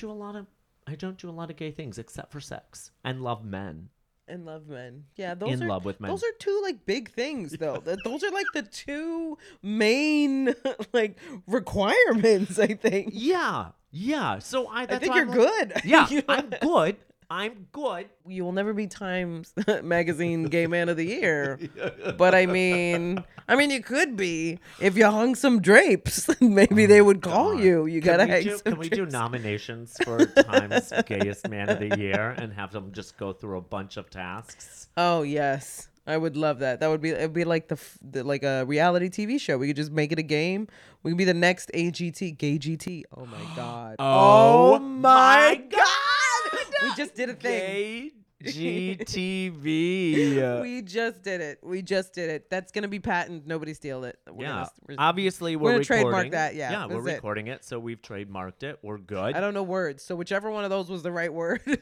do 0.00 0.10
a 0.10 0.12
lot 0.24 0.34
of 0.36 0.46
I 0.86 0.94
don't 0.96 1.16
do 1.18 1.28
a 1.28 1.36
lot 1.40 1.50
of 1.50 1.56
gay 1.56 1.70
things 1.70 1.98
except 1.98 2.32
for 2.32 2.40
sex 2.40 2.90
and 3.04 3.22
love 3.22 3.44
men. 3.44 3.90
and 4.26 4.44
love 4.46 4.66
men. 4.68 5.04
Yeah, 5.16 5.34
those 5.34 5.50
In 5.52 5.62
are 5.64 5.68
love 5.68 5.84
with 5.84 6.00
men. 6.00 6.10
those 6.10 6.22
are 6.24 6.32
two 6.38 6.60
like 6.62 6.84
big 6.86 7.10
things 7.10 7.52
though. 7.58 7.76
Th- 7.76 7.98
those 8.04 8.22
are 8.24 8.30
like 8.30 8.46
the 8.54 8.62
two 8.62 9.36
main 9.62 10.54
like 10.92 11.16
requirements. 11.46 12.58
I 12.58 12.68
think. 12.74 13.10
Yeah, 13.12 13.68
yeah. 13.90 14.38
So 14.38 14.66
I, 14.68 14.82
I 14.82 14.98
think 14.98 15.14
you're 15.14 15.26
like- 15.26 15.36
good. 15.36 15.72
Yeah, 15.84 16.08
I'm 16.28 16.50
good. 16.50 16.96
I'm 17.32 17.68
good. 17.70 18.08
you 18.26 18.44
will 18.44 18.50
never 18.52 18.72
be 18.74 18.88
Times 18.88 19.54
Magazine 19.84 20.44
Gay 20.44 20.66
Man 20.66 20.88
of 20.88 20.96
the 20.96 21.06
Year. 21.06 21.58
But 22.18 22.34
I 22.34 22.46
mean, 22.46 23.22
I 23.48 23.54
mean, 23.56 23.70
you 23.70 23.82
could 23.82 24.16
be 24.16 24.58
if 24.80 24.96
you 24.96 25.06
hung 25.06 25.34
some 25.36 25.62
drapes. 25.62 26.28
Maybe 26.40 26.86
they 26.86 27.00
would 27.02 27.22
call 27.22 27.50
Oh, 27.50 27.54
God. 27.54 27.62
you. 27.64 27.86
You 27.86 28.00
Can 28.02 28.16
gotta 28.16 28.24
we 28.24 28.30
hang 28.30 28.42
do, 28.42 28.50
some 28.50 28.62
Can 28.72 28.78
we 28.78 28.88
do 28.88 29.06
nominations 29.06 29.96
for 30.04 30.26
Times 30.26 30.90
Gayest 31.06 31.48
Man 31.48 31.68
of 31.70 31.78
the 31.78 31.96
Year 31.96 32.34
and 32.36 32.52
have 32.52 32.72
them 32.72 32.90
just 32.92 33.16
go 33.16 33.32
through 33.32 33.58
a 33.58 33.62
bunch 33.62 33.96
of 33.96 34.10
tasks? 34.10 34.88
Oh 34.96 35.22
yes, 35.22 35.88
I 36.06 36.16
would 36.16 36.36
love 36.36 36.58
that. 36.58 36.80
That 36.80 36.88
would 36.88 37.00
be 37.00 37.10
it'd 37.10 37.32
be 37.32 37.44
like 37.44 37.68
the, 37.68 37.78
the 38.02 38.24
like 38.24 38.42
a 38.42 38.64
reality 38.66 39.08
TV 39.08 39.40
show. 39.40 39.56
We 39.56 39.68
could 39.68 39.76
just 39.76 39.92
make 39.92 40.10
it 40.10 40.18
a 40.18 40.22
game. 40.24 40.66
We 41.04 41.12
could 41.12 41.18
be 41.18 41.24
the 41.24 41.32
next 41.34 41.70
AGT, 41.74 42.36
Gay 42.38 42.58
GT. 42.58 43.04
Oh 43.16 43.24
my 43.24 43.38
god. 43.56 43.96
Oh, 44.00 44.74
oh 44.74 44.78
my 44.80 45.10
my 45.54 45.62
god. 45.70 45.86
We 46.82 46.94
just 46.96 47.14
did 47.14 47.30
a 47.30 47.34
thing. 47.34 48.10
GTV. 48.42 50.40
We 50.62 50.80
just 50.82 51.22
did 51.22 51.40
it. 51.42 51.58
We 51.62 51.82
just 51.82 52.14
did 52.14 52.30
it. 52.30 52.48
That's 52.48 52.72
gonna 52.72 52.88
be 52.88 52.98
patent. 52.98 53.46
Nobody 53.46 53.74
steal 53.74 54.04
it. 54.04 54.18
We're 54.30 54.44
yeah, 54.44 54.48
gonna- 54.50 54.70
we're- 54.88 54.96
obviously 54.98 55.56
we're 55.56 55.64
we're, 55.64 55.72
gonna 55.72 55.84
trademark 55.84 56.12
recording. 56.12 56.32
that, 56.32 56.54
yeah, 56.54 56.70
yeah, 56.70 56.86
we're 56.86 57.02
that's 57.02 57.08
it. 57.08 57.14
recording 57.16 57.46
it, 57.48 57.64
so 57.64 57.78
we've 57.78 58.00
trademarked 58.00 58.62
it. 58.62 58.78
We're 58.82 58.98
good. 58.98 59.34
I 59.36 59.40
don't 59.40 59.52
know 59.52 59.62
words, 59.62 60.02
so 60.02 60.16
whichever 60.16 60.50
one 60.50 60.64
of 60.64 60.70
those 60.70 60.88
was 60.88 61.02
the 61.02 61.12
right 61.12 61.32
word. 61.32 61.60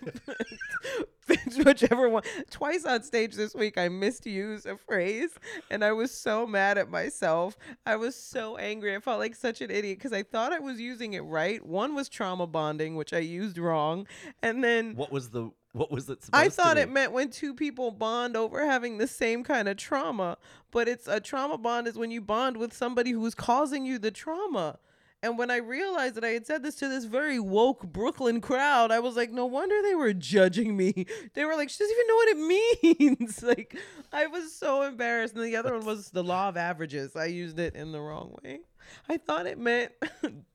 whichever 1.64 2.08
one. 2.08 2.22
Twice 2.50 2.84
on 2.84 3.02
stage 3.02 3.34
this 3.34 3.54
week, 3.54 3.78
I 3.78 3.88
misused 3.88 4.66
a 4.66 4.76
phrase, 4.76 5.30
and 5.70 5.84
I 5.84 5.92
was 5.92 6.10
so 6.10 6.46
mad 6.46 6.78
at 6.78 6.90
myself. 6.90 7.56
I 7.86 7.96
was 7.96 8.14
so 8.14 8.56
angry. 8.56 8.94
I 8.94 9.00
felt 9.00 9.18
like 9.18 9.34
such 9.34 9.60
an 9.60 9.70
idiot 9.70 9.98
because 9.98 10.12
I 10.12 10.22
thought 10.22 10.52
I 10.52 10.58
was 10.58 10.80
using 10.80 11.14
it 11.14 11.20
right. 11.20 11.64
One 11.64 11.94
was 11.94 12.08
trauma 12.08 12.46
bonding, 12.46 12.96
which 12.96 13.12
I 13.12 13.18
used 13.18 13.58
wrong, 13.58 14.06
and 14.42 14.62
then 14.62 14.94
What 14.94 15.12
was 15.12 15.30
the 15.30 15.50
what 15.72 15.90
was 15.90 16.08
it 16.08 16.24
supposed 16.24 16.44
I 16.44 16.48
thought 16.48 16.78
it 16.78 16.90
meant 16.90 17.12
when 17.12 17.30
two 17.30 17.54
people 17.54 17.90
bond 17.90 18.36
over 18.36 18.64
having 18.64 18.98
the 18.98 19.06
same 19.06 19.44
kind 19.44 19.68
of 19.68 19.76
trauma, 19.76 20.38
but 20.70 20.88
it's 20.88 21.06
a 21.06 21.20
trauma 21.20 21.58
bond 21.58 21.86
is 21.86 21.96
when 21.96 22.10
you 22.10 22.20
bond 22.20 22.56
with 22.56 22.72
somebody 22.72 23.10
who's 23.10 23.34
causing 23.34 23.84
you 23.84 23.98
the 23.98 24.10
trauma. 24.10 24.78
And 25.22 25.36
when 25.36 25.50
I 25.50 25.56
realized 25.56 26.14
that 26.14 26.24
I 26.24 26.28
had 26.28 26.46
said 26.46 26.62
this 26.62 26.76
to 26.76 26.88
this 26.88 27.04
very 27.04 27.40
woke 27.40 27.82
Brooklyn 27.82 28.40
crowd, 28.40 28.92
I 28.92 29.00
was 29.00 29.16
like, 29.16 29.32
no 29.32 29.46
wonder 29.46 29.74
they 29.82 29.96
were 29.96 30.12
judging 30.12 30.76
me. 30.76 31.06
They 31.34 31.44
were 31.44 31.56
like, 31.56 31.70
she 31.70 31.78
doesn't 31.78 31.96
even 31.96 32.06
know 32.06 32.14
what 32.14 32.28
it 32.28 33.18
means. 33.18 33.42
like, 33.42 33.76
I 34.12 34.26
was 34.26 34.52
so 34.52 34.82
embarrassed. 34.82 35.34
And 35.34 35.44
the 35.44 35.56
other 35.56 35.74
one 35.74 35.84
was 35.84 36.10
the 36.10 36.24
law 36.24 36.48
of 36.48 36.56
averages. 36.56 37.16
I 37.16 37.26
used 37.26 37.58
it 37.58 37.74
in 37.74 37.92
the 37.92 38.00
wrong 38.00 38.36
way. 38.42 38.60
I 39.08 39.16
thought 39.18 39.46
it 39.46 39.58
meant 39.58 39.92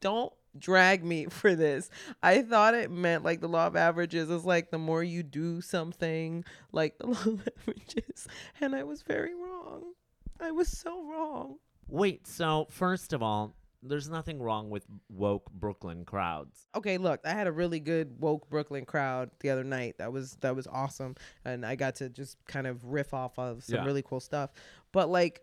don't 0.01 0.33
drag 0.57 1.03
me 1.03 1.25
for 1.25 1.55
this. 1.55 1.89
I 2.21 2.41
thought 2.41 2.73
it 2.73 2.91
meant 2.91 3.23
like 3.23 3.41
the 3.41 3.47
law 3.47 3.67
of 3.67 3.75
averages 3.75 4.29
is 4.29 4.45
like 4.45 4.71
the 4.71 4.77
more 4.77 5.03
you 5.03 5.23
do 5.23 5.61
something, 5.61 6.43
like 6.71 6.97
the 6.97 7.07
law 7.07 7.23
of 7.25 7.47
averages. 7.59 8.27
And 8.61 8.75
I 8.75 8.83
was 8.83 9.01
very 9.01 9.33
wrong. 9.35 9.93
I 10.39 10.51
was 10.51 10.67
so 10.67 11.03
wrong. 11.03 11.57
Wait, 11.87 12.27
so 12.27 12.67
first 12.69 13.13
of 13.13 13.21
all, 13.21 13.53
there's 13.85 14.09
nothing 14.09 14.41
wrong 14.41 14.69
with 14.69 14.85
woke 15.09 15.51
Brooklyn 15.51 16.05
crowds. 16.05 16.67
Okay, 16.75 16.97
look, 16.97 17.19
I 17.25 17.31
had 17.31 17.47
a 17.47 17.51
really 17.51 17.79
good 17.79 18.19
woke 18.19 18.49
Brooklyn 18.49 18.85
crowd 18.85 19.31
the 19.41 19.49
other 19.49 19.63
night. 19.63 19.97
That 19.97 20.11
was 20.13 20.37
that 20.41 20.55
was 20.55 20.67
awesome, 20.67 21.15
and 21.45 21.65
I 21.65 21.75
got 21.75 21.95
to 21.95 22.09
just 22.09 22.37
kind 22.45 22.67
of 22.67 22.83
riff 22.85 23.13
off 23.13 23.37
of 23.37 23.63
some 23.63 23.75
Yeah. 23.77 23.85
really 23.85 24.01
cool 24.01 24.19
stuff. 24.19 24.51
But 24.91 25.09
like, 25.09 25.41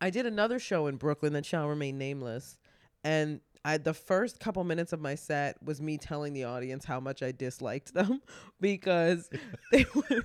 I 0.00 0.10
did 0.10 0.26
another 0.26 0.58
show 0.58 0.86
in 0.86 0.96
Brooklyn 0.96 1.32
that 1.32 1.46
shall 1.46 1.68
remain 1.68 1.98
nameless, 1.98 2.58
and 3.02 3.40
I 3.64 3.78
the 3.78 3.94
first 3.94 4.38
couple 4.38 4.62
minutes 4.62 4.92
of 4.92 5.00
my 5.00 5.14
set 5.16 5.60
was 5.62 5.80
me 5.80 5.98
telling 5.98 6.32
the 6.32 6.44
audience 6.44 6.84
how 6.84 7.00
much 7.00 7.22
I 7.22 7.32
disliked 7.32 7.94
them 7.94 8.20
because 8.60 9.28
they 9.72 9.84
were. 9.94 10.24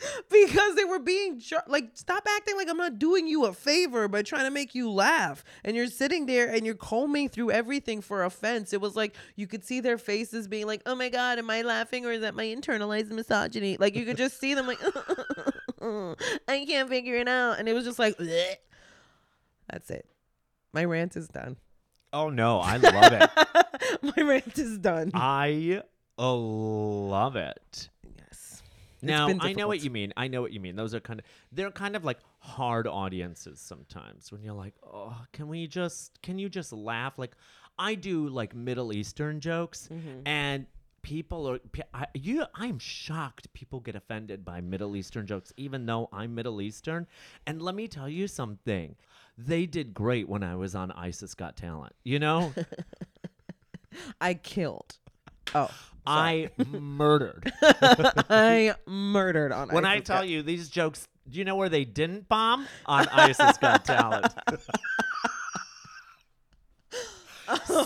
Because 0.30 0.74
they 0.76 0.84
were 0.84 0.98
being 0.98 1.42
like, 1.66 1.90
stop 1.94 2.24
acting 2.36 2.56
like 2.56 2.68
I'm 2.68 2.76
not 2.76 2.98
doing 2.98 3.26
you 3.26 3.46
a 3.46 3.52
favor 3.52 4.06
by 4.08 4.22
trying 4.22 4.44
to 4.44 4.50
make 4.50 4.74
you 4.74 4.90
laugh. 4.90 5.42
And 5.64 5.74
you're 5.74 5.88
sitting 5.88 6.26
there 6.26 6.48
and 6.48 6.64
you're 6.64 6.74
combing 6.74 7.28
through 7.28 7.50
everything 7.50 8.00
for 8.00 8.24
offense. 8.24 8.72
It 8.72 8.80
was 8.80 8.94
like 8.94 9.16
you 9.36 9.46
could 9.46 9.64
see 9.64 9.80
their 9.80 9.98
faces 9.98 10.46
being 10.46 10.66
like, 10.66 10.82
"Oh 10.86 10.94
my 10.94 11.08
god, 11.08 11.38
am 11.38 11.50
I 11.50 11.62
laughing 11.62 12.06
or 12.06 12.12
is 12.12 12.20
that 12.20 12.34
my 12.34 12.44
internalized 12.44 13.10
misogyny?" 13.10 13.76
Like 13.78 13.96
you 13.96 14.04
could 14.04 14.16
just 14.16 14.38
see 14.38 14.54
them 14.54 14.66
like, 14.66 14.78
"I 16.48 16.64
can't 16.66 16.88
figure 16.88 17.16
it 17.16 17.28
out," 17.28 17.58
and 17.58 17.68
it 17.68 17.72
was 17.72 17.84
just 17.84 17.98
like, 17.98 18.16
"Bleh." 18.18 18.54
that's 19.68 19.90
it. 19.90 20.06
My 20.72 20.84
rant 20.84 21.16
is 21.16 21.28
done. 21.28 21.56
Oh 22.12 22.30
no, 22.30 22.60
I 22.60 22.76
love 22.76 23.12
it. 23.12 23.30
My 24.02 24.22
rant 24.22 24.58
is 24.58 24.78
done. 24.78 25.10
I 25.14 25.82
love 26.18 27.36
it. 27.36 27.88
Now 29.02 29.28
I 29.40 29.52
know 29.52 29.68
what 29.68 29.82
you 29.82 29.90
mean. 29.90 30.12
I 30.16 30.28
know 30.28 30.42
what 30.42 30.52
you 30.52 30.60
mean. 30.60 30.76
Those 30.76 30.94
are 30.94 31.00
kind 31.00 31.20
of 31.20 31.26
they're 31.52 31.70
kind 31.70 31.94
of 31.96 32.04
like 32.04 32.18
hard 32.40 32.86
audiences 32.86 33.60
sometimes 33.60 34.30
when 34.32 34.42
you're 34.42 34.54
like, 34.54 34.74
oh, 34.84 35.16
can 35.32 35.48
we 35.48 35.66
just 35.66 36.20
can 36.22 36.38
you 36.38 36.48
just 36.48 36.72
laugh? 36.72 37.18
Like 37.18 37.32
I 37.78 37.94
do 37.94 38.28
like 38.28 38.54
Middle 38.54 38.92
Eastern 38.92 39.40
jokes, 39.40 39.88
Mm-hmm. 39.92 40.26
and 40.26 40.66
people 41.02 41.48
are 41.48 41.60
I, 41.94 42.06
you. 42.14 42.44
I'm 42.56 42.78
shocked 42.80 43.52
people 43.54 43.78
get 43.80 43.94
offended 43.94 44.44
by 44.44 44.60
Middle 44.60 44.96
Eastern 44.96 45.26
jokes, 45.26 45.52
even 45.56 45.86
though 45.86 46.08
I'm 46.12 46.34
Middle 46.34 46.60
Eastern. 46.60 47.06
And 47.46 47.62
let 47.62 47.74
me 47.76 47.86
tell 47.88 48.08
you 48.08 48.26
something. 48.26 48.96
They 49.40 49.64
did 49.66 49.94
great 49.94 50.28
when 50.28 50.42
I 50.42 50.56
was 50.56 50.74
on 50.74 50.90
ISIS 50.90 51.34
Got 51.34 51.56
Talent. 51.56 51.94
You 52.02 52.18
know, 52.18 52.52
I 54.20 54.34
killed. 54.34 54.96
Oh, 55.54 55.70
I 56.08 56.50
murdered. 56.70 57.52
I 57.62 58.74
murdered 58.86 59.52
on. 59.52 59.68
When 59.68 59.84
I 59.84 59.96
ISIS 59.96 60.06
tell 60.06 60.24
you 60.24 60.42
these 60.42 60.68
jokes, 60.68 61.06
do 61.28 61.38
you 61.38 61.44
know 61.44 61.56
where 61.56 61.68
they 61.68 61.84
didn't 61.84 62.28
bomb? 62.28 62.66
On 62.86 63.06
ISIS 63.08 63.58
Got 63.58 63.84
Talent. 63.84 64.32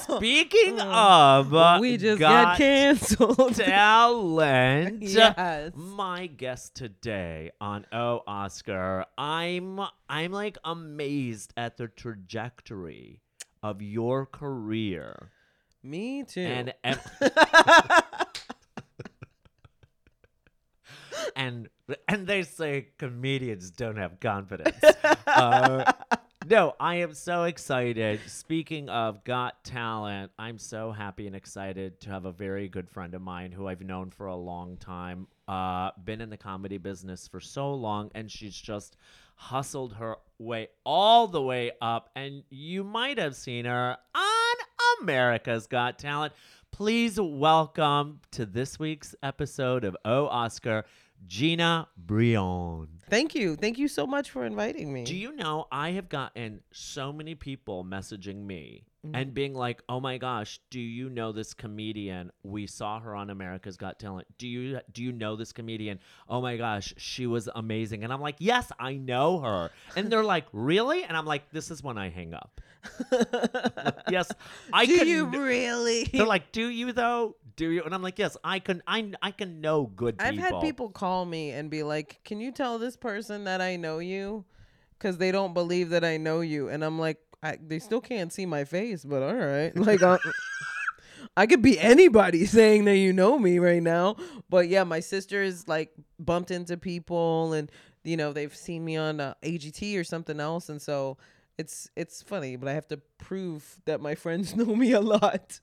Speaking 0.01 0.81
of 0.81 1.55
uh, 1.55 1.79
we 1.81 1.97
just 1.97 2.19
got 2.19 2.59
canceled. 2.59 3.55
talent, 3.55 5.03
Yes. 5.03 5.71
my 5.77 6.27
guest 6.27 6.75
today 6.75 7.53
on 7.61 7.87
Oh 7.93 8.23
Oscar, 8.27 9.05
I'm 9.17 9.81
I'm 10.09 10.33
like 10.33 10.59
amazed 10.65 11.53
at 11.57 11.77
the 11.77 11.87
trajectory 11.87 13.21
of 13.63 13.81
your 13.81 14.27
career 14.27 15.31
Me 15.85 16.25
too. 16.25 16.41
and 16.41 16.75
and 21.37 21.69
and 22.09 22.27
they 22.27 22.43
say 22.43 22.89
comedians 22.99 23.71
don't 23.71 23.97
have 23.97 24.21
confidence. 24.21 24.77
Uh, 25.27 25.93
no, 26.49 26.75
I 26.81 26.97
am 26.97 27.15
so 27.15 27.45
excited. 27.45 28.21
Speaking 28.27 28.89
of 28.89 29.25
Got 29.25 29.63
Talent, 29.65 30.33
I'm 30.39 30.59
so 30.59 30.93
happy 30.93 31.27
and 31.27 31.37
excited 31.37 32.01
to 32.03 32.11
have 32.11 32.25
a 32.25 32.33
very 32.33 32.69
good 32.69 32.89
friend 32.89 33.15
of 33.15 33.23
mine 33.23 33.53
who 33.53 33.69
I've 33.69 33.81
known 33.81 34.11
for 34.11 34.27
a 34.27 34.37
long 34.37 34.77
time. 34.77 35.27
Uh, 35.47 35.91
been 36.05 36.21
in 36.21 36.31
the 36.31 36.37
comedy 36.37 36.79
business 36.79 37.29
for 37.29 37.41
so 37.41 37.73
long, 37.75 38.11
and 38.15 38.31
she's 38.31 38.57
just 38.57 38.97
hustled 39.37 39.95
her 39.95 40.17
way 40.39 40.69
all 40.85 41.27
the 41.29 41.43
way 41.43 41.73
up. 41.81 42.11
And 42.17 42.43
you 42.51 42.85
might 42.85 43.19
have 43.19 43.37
seen 43.37 43.65
her 43.65 43.97
on 44.15 44.57
America's 45.01 45.67
Got 45.67 45.99
Talent. 45.99 46.33
Please 46.71 47.21
welcome 47.21 48.21
to 48.33 48.47
this 48.47 48.79
week's 48.79 49.15
episode 49.23 49.85
of 49.85 49.97
Oh 50.05 50.27
Oscar, 50.27 50.85
Gina 51.27 51.89
Brillon. 51.97 52.89
Thank 53.09 53.35
you. 53.35 53.57
Thank 53.57 53.79
you 53.79 53.89
so 53.89 54.07
much 54.07 54.31
for 54.31 54.45
inviting 54.45 54.93
me. 54.93 55.05
Do 55.05 55.15
you 55.15 55.33
know 55.37 55.67
I 55.71 55.91
have 55.91 56.09
gotten 56.09 56.61
so 56.73 57.13
many 57.13 57.35
people 57.35 57.85
messaging 57.85 58.45
me 58.45 58.85
Mm-hmm. 59.05 59.17
and 59.17 59.35
being 59.35 59.53
like, 59.53 59.83
"Oh 59.89 59.99
my 59.99 60.17
gosh, 60.17 60.61
do 60.71 60.79
you 60.79 61.11
know 61.11 61.33
this 61.33 61.55
comedian? 61.55 62.31
We 62.45 62.69
saw 62.69 63.01
her 63.01 63.17
on 63.17 63.31
America's 63.31 63.77
Got 63.77 63.99
Talent. 63.99 64.29
Do 64.39 64.47
you 64.47 64.79
do 64.93 65.03
you 65.03 65.11
know 65.11 65.35
this 65.35 65.51
comedian? 65.53 65.99
Oh 66.29 66.41
my 66.41 66.57
gosh, 66.57 66.95
she 66.99 67.27
was 67.27 67.49
amazing." 67.53 68.05
And 68.05 68.13
I'm 68.13 68.21
like, 68.21 68.37
"Yes, 68.39 68.71
I 68.79 68.95
know 68.95 69.41
her." 69.41 69.73
And 69.97 70.09
they're 70.09 70.23
like, 70.23 70.45
"Really?" 70.53 71.03
And 71.03 71.17
I'm 71.17 71.27
like, 71.27 71.51
"This 71.51 71.73
is 71.73 71.83
when 71.83 71.99
I 71.99 72.11
hang 72.11 72.33
up." 72.33 72.61
yes, 74.09 74.31
I 74.73 74.87
Do 74.87 75.05
you 75.05 75.25
really? 75.27 76.05
They're 76.05 76.25
like, 76.25 76.53
"Do 76.53 76.69
you 76.69 76.93
though? 76.93 77.35
Do 77.57 77.69
you?" 77.71 77.83
And 77.83 77.95
I'm 77.95 78.03
like, 78.03 78.19
"Yes, 78.19 78.37
I 78.43 78.59
can. 78.59 78.83
I 78.87 79.13
I 79.23 79.31
can 79.31 79.61
know 79.61 79.87
good 79.87 80.17
I've 80.19 80.39
had 80.39 80.61
people 80.61 80.89
call 80.91 81.25
me 81.25 81.51
and 81.51 81.71
be 81.71 81.83
like, 81.83 82.21
"Can 82.25 82.41
you 82.41 82.53
tell 82.53 82.79
this 82.79 82.97
person 82.97 83.45
that 83.45 83.61
I 83.61 83.77
know 83.77 83.99
you?" 83.99 84.45
Because 84.99 85.19
they 85.19 85.33
don't 85.33 85.53
believe 85.53 85.91
that 85.91 86.05
I 86.05 86.17
know 86.17 86.41
you, 86.43 86.69
and 86.69 86.85
I'm 86.85 86.99
like, 86.99 87.19
I, 87.43 87.59
they 87.61 87.81
still 87.81 88.01
can't 88.01 88.33
see 88.33 88.47
my 88.47 88.65
face, 88.65 89.05
but 89.05 89.23
all 89.23 89.35
right. 89.35 89.77
Like, 89.77 90.01
uh, 90.03 90.19
I 91.37 91.47
could 91.47 91.63
be 91.63 91.79
anybody 91.79 92.47
saying 92.47 92.85
that 92.85 92.97
you 92.97 93.13
know 93.13 93.39
me 93.39 93.59
right 93.59 93.83
now. 93.83 94.17
But 94.49 94.69
yeah, 94.69 94.85
my 94.85 95.01
sister's 95.01 95.67
like 95.67 95.93
bumped 96.19 96.51
into 96.51 96.77
people 96.77 97.53
and 97.53 97.71
you 98.05 98.17
know, 98.17 98.33
they've 98.33 98.55
seen 98.55 98.85
me 98.85 98.97
on 98.97 99.21
uh, 99.21 99.35
AGT 99.43 99.99
or 99.99 100.05
something 100.05 100.41
else 100.41 100.69
and 100.69 100.81
so 100.81 101.19
it's 101.59 101.89
it's 101.97 102.23
funny, 102.23 102.57
but 102.57 102.69
I 102.69 102.73
have 102.75 102.89
to 102.89 102.99
prove 103.19 103.79
that 103.85 104.01
my 104.01 104.15
friends 104.23 104.55
know 104.55 104.75
me 104.77 104.93
a 104.93 105.01
lot. 105.01 105.61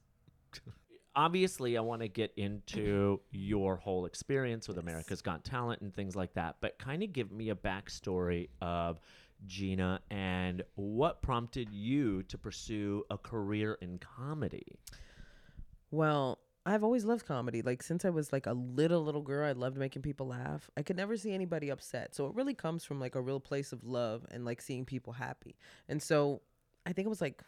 Obviously, 1.15 1.77
I 1.77 1.81
want 1.81 2.01
to 2.01 2.07
get 2.07 2.31
into 2.37 3.17
mm-hmm. 3.17 3.37
your 3.37 3.75
whole 3.75 4.05
experience 4.05 4.67
with 4.67 4.77
America's 4.77 5.21
Got 5.21 5.43
Talent 5.43 5.81
and 5.81 5.93
things 5.93 6.15
like 6.15 6.33
that, 6.35 6.57
but 6.61 6.77
kind 6.79 7.03
of 7.03 7.11
give 7.11 7.31
me 7.31 7.49
a 7.49 7.55
backstory 7.55 8.49
of 8.61 8.99
Gina 9.45 10.01
and 10.11 10.63
what 10.75 11.21
prompted 11.21 11.71
you 11.71 12.23
to 12.23 12.37
pursue 12.37 13.03
a 13.09 13.17
career 13.17 13.77
in 13.81 13.99
comedy. 13.99 14.65
Well, 15.91 16.39
I've 16.65 16.83
always 16.83 17.05
loved 17.05 17.25
comedy. 17.25 17.61
Like 17.61 17.81
since 17.81 18.05
I 18.05 18.09
was 18.09 18.31
like 18.31 18.45
a 18.45 18.53
little 18.53 19.03
little 19.03 19.21
girl, 19.21 19.47
I 19.47 19.53
loved 19.53 19.77
making 19.77 20.01
people 20.01 20.27
laugh. 20.27 20.69
I 20.77 20.83
could 20.83 20.97
never 20.97 21.17
see 21.17 21.33
anybody 21.33 21.69
upset. 21.69 22.13
So 22.13 22.27
it 22.27 22.35
really 22.35 22.53
comes 22.53 22.83
from 22.83 22.99
like 22.99 23.15
a 23.15 23.21
real 23.21 23.39
place 23.39 23.71
of 23.71 23.83
love 23.83 24.25
and 24.29 24.45
like 24.45 24.61
seeing 24.61 24.85
people 24.85 25.13
happy. 25.13 25.55
And 25.87 26.01
so 26.01 26.41
I 26.85 26.93
think 26.93 27.05
it 27.05 27.09
was 27.09 27.21
like 27.21 27.41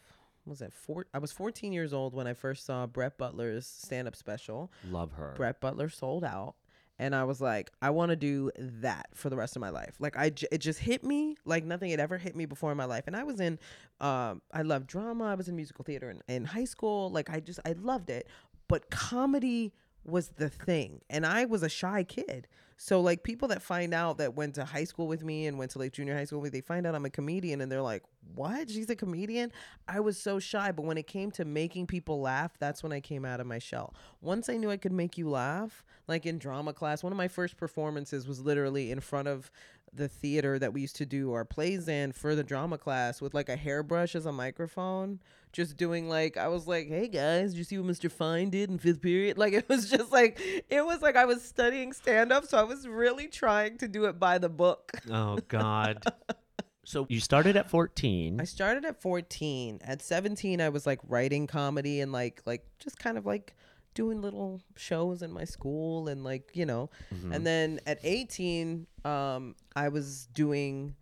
was 0.46 0.60
that 0.60 0.74
four 0.74 1.06
I 1.14 1.20
was 1.20 1.32
14 1.32 1.72
years 1.74 1.94
old 1.94 2.14
when 2.14 2.28
I 2.28 2.34
first 2.34 2.66
saw 2.66 2.86
Brett 2.88 3.18
Butler's 3.18 3.66
stand-up 3.68 4.16
special. 4.16 4.72
Love 4.90 5.12
her. 5.14 5.34
Brett 5.36 5.60
Butler 5.62 5.90
sold 5.90 6.24
out 6.24 6.56
and 7.00 7.16
I 7.16 7.24
was 7.24 7.42
like, 7.42 7.72
I 7.82 7.90
want 7.90 8.10
to 8.10 8.16
do 8.16 8.52
that 8.58 9.08
for 9.16 9.30
the 9.30 9.36
rest 9.36 9.56
of 9.56 9.60
my 9.60 9.70
life. 9.70 9.96
Like 10.00 10.16
I, 10.18 10.30
j- 10.30 10.48
it 10.52 10.60
just 10.60 10.80
hit 10.80 11.04
me 11.04 11.36
like 11.46 11.64
nothing 11.64 11.90
had 11.92 12.00
ever 12.00 12.18
hit 12.18 12.36
me 12.36 12.46
before 12.46 12.72
in 12.72 12.78
my 12.78 12.86
life. 12.86 13.06
And 13.08 13.16
I 13.16 13.24
was 13.24 13.40
in, 13.40 13.58
um, 14.00 14.42
I 14.54 14.62
loved 14.62 14.88
drama. 14.88 15.26
I 15.26 15.36
was 15.36 15.48
in 15.48 15.56
musical 15.56 15.84
theater 15.84 16.10
in, 16.12 16.22
in 16.28 16.46
high 16.46 16.66
school. 16.66 17.10
Like 17.10 17.30
I 17.30 17.40
just, 17.40 17.60
I 17.66 17.74
loved 17.74 18.10
it. 18.10 18.28
But 18.68 18.90
comedy 18.92 19.74
was 20.04 20.30
the 20.30 20.50
thing, 20.50 21.02
and 21.10 21.26
I 21.26 21.46
was 21.46 21.64
a 21.64 21.70
shy 21.70 22.04
kid. 22.04 22.48
So 22.78 23.00
like 23.00 23.22
people 23.22 23.48
that 23.50 23.62
find 23.62 23.94
out 23.94 24.18
that 24.18 24.34
went 24.34 24.56
to 24.56 24.66
high 24.66 24.86
school 24.86 25.06
with 25.08 25.24
me 25.24 25.46
and 25.46 25.60
went 25.60 25.70
to 25.72 25.78
like 25.78 25.94
junior 25.94 26.16
high 26.16 26.26
school 26.26 26.42
with 26.42 26.52
me, 26.52 26.58
they 26.58 26.66
find 26.66 26.88
out 26.88 26.96
I'm 26.96 27.06
a 27.06 27.12
comedian 27.12 27.62
and 27.62 27.72
they're 27.72 27.80
like, 27.80 28.02
"What? 28.34 28.72
She's 28.72 28.90
a 28.90 28.96
comedian?" 28.96 29.52
I 29.88 30.00
was 30.00 30.20
so 30.20 30.40
shy, 30.40 30.72
but 30.72 30.86
when 30.86 30.98
it 30.98 31.06
came 31.06 31.30
to 31.34 31.46
making 31.46 31.86
people 31.86 32.22
laugh, 32.22 32.58
that's 32.58 32.82
when 32.82 32.92
I 32.92 33.00
came 33.00 33.24
out 33.24 33.40
of 33.40 33.46
my 33.46 33.60
shell. 33.60 33.94
Once 34.20 34.50
I 34.50 34.58
knew 34.58 34.72
I 34.72 34.78
could 34.78 34.94
make 34.94 35.16
you 35.16 35.30
laugh, 35.30 35.84
like 36.08 36.26
in 36.26 36.40
drama 36.40 36.74
class, 36.74 37.04
one 37.04 37.14
of 37.14 37.18
my 37.18 37.28
first 37.28 37.56
performances 37.56 38.28
was 38.28 38.40
literally 38.42 38.90
in 38.90 39.00
front 39.00 39.28
of 39.28 39.52
the 39.94 40.08
theater 40.08 40.58
that 40.58 40.74
we 40.74 40.82
used 40.82 40.96
to 40.98 41.06
do 41.06 41.34
our 41.34 41.46
plays 41.46 41.88
in 41.88 42.12
for 42.12 42.36
the 42.36 42.44
drama 42.44 42.78
class 42.78 43.22
with 43.22 43.34
like 43.34 43.50
a 43.50 43.56
hairbrush 43.56 44.16
as 44.16 44.26
a 44.26 44.32
microphone 44.32 45.20
just 45.52 45.78
doing 45.78 46.08
like 46.08 46.38
I 46.38 46.48
was 46.48 46.68
like, 46.68 46.88
"Hey 46.88 47.08
guys, 47.08 47.52
did 47.52 47.58
you 47.58 47.64
see 47.64 47.78
what 47.78 47.92
Mr. 47.92 48.12
Fine 48.12 48.52
did 48.52 48.70
in 48.70 48.78
fifth 48.78 49.02
period?" 49.02 49.38
Like 49.42 49.54
it 49.54 49.68
was 49.68 49.90
just 49.90 50.12
like 50.12 50.40
it 50.70 50.86
was 50.86 51.02
like 51.02 51.16
I 51.16 51.26
was 51.26 51.44
studying 51.44 51.94
stand 51.94 52.32
up, 52.32 52.46
so 52.46 52.58
I 52.58 52.64
was 52.64 52.88
really 52.88 53.28
trying 53.28 53.78
to 53.80 53.88
do 53.88 54.06
it 54.06 54.20
by 54.20 54.38
the 54.38 54.50
book. 54.50 54.92
Oh 55.10 55.40
God. 55.48 56.04
so 56.86 57.06
you 57.10 57.20
started 57.20 57.58
at 57.58 57.70
14. 57.70 58.40
I 58.40 58.44
started 58.44 58.86
at 58.86 59.02
14. 59.02 59.80
At 59.84 60.02
17, 60.02 60.62
I 60.62 60.70
was 60.70 60.86
like 60.86 61.00
writing 61.08 61.48
comedy 61.48 62.02
and 62.02 62.12
like 62.12 62.42
like 62.46 62.66
just 62.80 63.00
kind 63.00 63.18
of 63.18 63.26
like 63.26 63.56
doing 63.94 64.22
little 64.22 64.62
shows 64.76 65.22
in 65.22 65.32
my 65.32 65.44
school 65.44 66.08
and 66.08 66.24
like 66.24 66.50
you 66.54 66.66
know 66.66 66.90
Mhm. 67.14 67.36
and 67.36 67.46
then 67.46 67.80
at 67.86 68.00
18 68.04 68.88
um 69.06 69.56
i 69.76 69.90
was 69.90 70.28
doing 70.34 70.96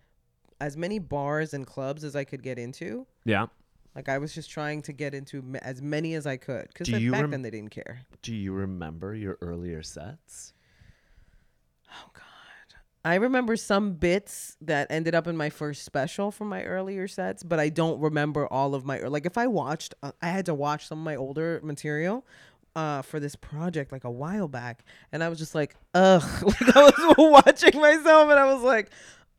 as 0.59 0.75
many 0.75 0.97
bars 0.99 1.53
and 1.53 1.65
clubs 1.67 2.03
as 2.03 2.15
i 2.15 2.23
could 2.23 2.41
get 2.41 2.57
into 2.57 3.05
yeah. 3.25 3.45
like 3.95 4.09
i 4.09 4.17
was 4.17 4.33
just 4.33 4.49
trying 4.49 4.81
to 4.81 4.91
get 4.93 5.13
into 5.13 5.41
ma- 5.41 5.59
as 5.61 5.81
many 5.81 6.15
as 6.15 6.25
i 6.25 6.35
could 6.37 6.67
because 6.69 6.89
back 6.89 7.21
rem- 7.21 7.31
then 7.31 7.41
they 7.43 7.51
didn't 7.51 7.71
care 7.71 8.01
Do 8.23 8.33
you 8.35 8.51
remember 8.53 9.13
your 9.15 9.37
earlier 9.41 9.83
sets? 9.83 10.53
oh 11.91 12.09
god 12.13 12.23
i 13.05 13.15
remember 13.15 13.55
some 13.55 13.93
bits 13.93 14.57
that 14.61 14.87
ended 14.89 15.15
up 15.15 15.27
in 15.27 15.37
my 15.37 15.49
first 15.49 15.83
special 15.85 16.31
from 16.31 16.49
my 16.49 16.63
earlier 16.63 17.07
sets 17.07 17.41
but 17.43 17.59
i 17.59 17.69
don't 17.69 17.99
remember 17.99 18.45
all 18.47 18.75
of 18.75 18.83
my 18.85 18.99
like 19.01 19.25
if 19.25 19.37
i 19.37 19.47
watched 19.47 19.93
uh, 20.03 20.11
i 20.21 20.27
had 20.27 20.45
to 20.45 20.53
watch 20.53 20.87
some 20.87 20.99
of 20.99 21.03
my 21.05 21.15
older 21.15 21.59
material 21.63 22.25
uh, 22.75 23.01
for 23.01 23.19
this 23.19 23.35
project 23.35 23.91
like 23.91 24.03
a 24.03 24.11
while 24.11 24.47
back, 24.47 24.83
and 25.11 25.23
I 25.23 25.29
was 25.29 25.37
just 25.39 25.55
like, 25.55 25.75
ugh. 25.93 26.23
Like 26.43 26.75
I 26.75 26.83
was 26.83 27.15
watching 27.45 27.79
myself, 27.79 28.29
and 28.29 28.39
I 28.39 28.53
was 28.53 28.63
like, 28.63 28.89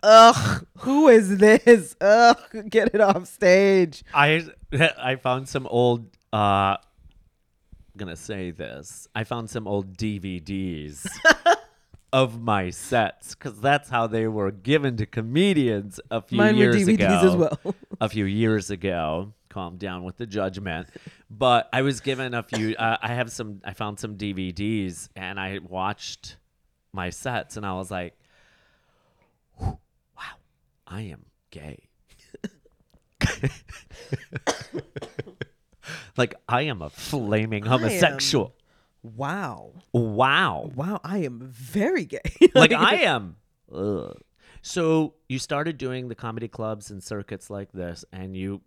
ugh, 0.02 0.66
who 0.78 1.08
is 1.08 1.38
this? 1.38 1.96
Ugh, 2.00 2.38
get 2.68 2.94
it 2.94 3.00
off 3.00 3.26
stage. 3.26 4.02
I 4.14 4.46
I 4.98 5.16
found 5.16 5.48
some 5.48 5.66
old 5.66 6.06
uh 6.32 6.76
I'm 6.76 7.96
gonna 7.96 8.16
say 8.16 8.50
this. 8.50 9.08
I 9.14 9.24
found 9.24 9.50
some 9.50 9.66
old 9.66 9.96
DVDs 9.96 11.06
of 12.12 12.40
my 12.40 12.70
sets 12.70 13.34
because 13.34 13.60
that's 13.60 13.88
how 13.88 14.06
they 14.06 14.26
were 14.26 14.50
given 14.50 14.96
to 14.96 15.06
comedians 15.06 16.00
a 16.10 16.20
few 16.22 16.38
Mine 16.38 16.56
years 16.56 16.76
DVDs 16.76 16.94
ago. 16.94 17.06
as 17.28 17.36
well. 17.36 17.74
a 18.00 18.08
few 18.08 18.24
years 18.24 18.70
ago. 18.70 19.32
Calm 19.50 19.76
down 19.76 20.04
with 20.04 20.16
the 20.16 20.26
judgment. 20.26 20.88
But 21.28 21.68
I 21.72 21.82
was 21.82 22.00
given 22.00 22.32
a 22.34 22.42
few. 22.42 22.74
Uh, 22.76 22.96
I 23.02 23.08
have 23.14 23.30
some. 23.30 23.60
I 23.64 23.74
found 23.74 23.98
some 24.00 24.16
DVDs 24.16 25.08
and 25.14 25.38
I 25.38 25.58
watched 25.62 26.36
my 26.92 27.10
sets 27.10 27.56
and 27.58 27.66
I 27.66 27.74
was 27.74 27.90
like, 27.90 28.16
"Wow, 29.60 29.76
I 30.86 31.02
am 31.02 31.26
gay." 31.50 31.88
like 36.16 36.34
I 36.48 36.62
am 36.62 36.82
a 36.82 36.90
flaming 36.90 37.64
homosexual. 37.64 38.54
Wow, 39.02 39.72
Wow. 39.92 40.70
wow, 40.74 41.00
I 41.02 41.18
am 41.18 41.40
very 41.42 42.04
gay. 42.04 42.20
like 42.54 42.72
I 42.72 42.96
am. 42.96 43.36
Ugh. 43.74 44.16
So 44.62 45.14
you 45.26 45.38
started 45.38 45.78
doing 45.78 46.08
the 46.08 46.14
comedy 46.14 46.48
clubs 46.48 46.90
and 46.90 47.02
circuits 47.02 47.48
like 47.48 47.72
this, 47.72 48.04
and 48.12 48.36
you 48.36 48.60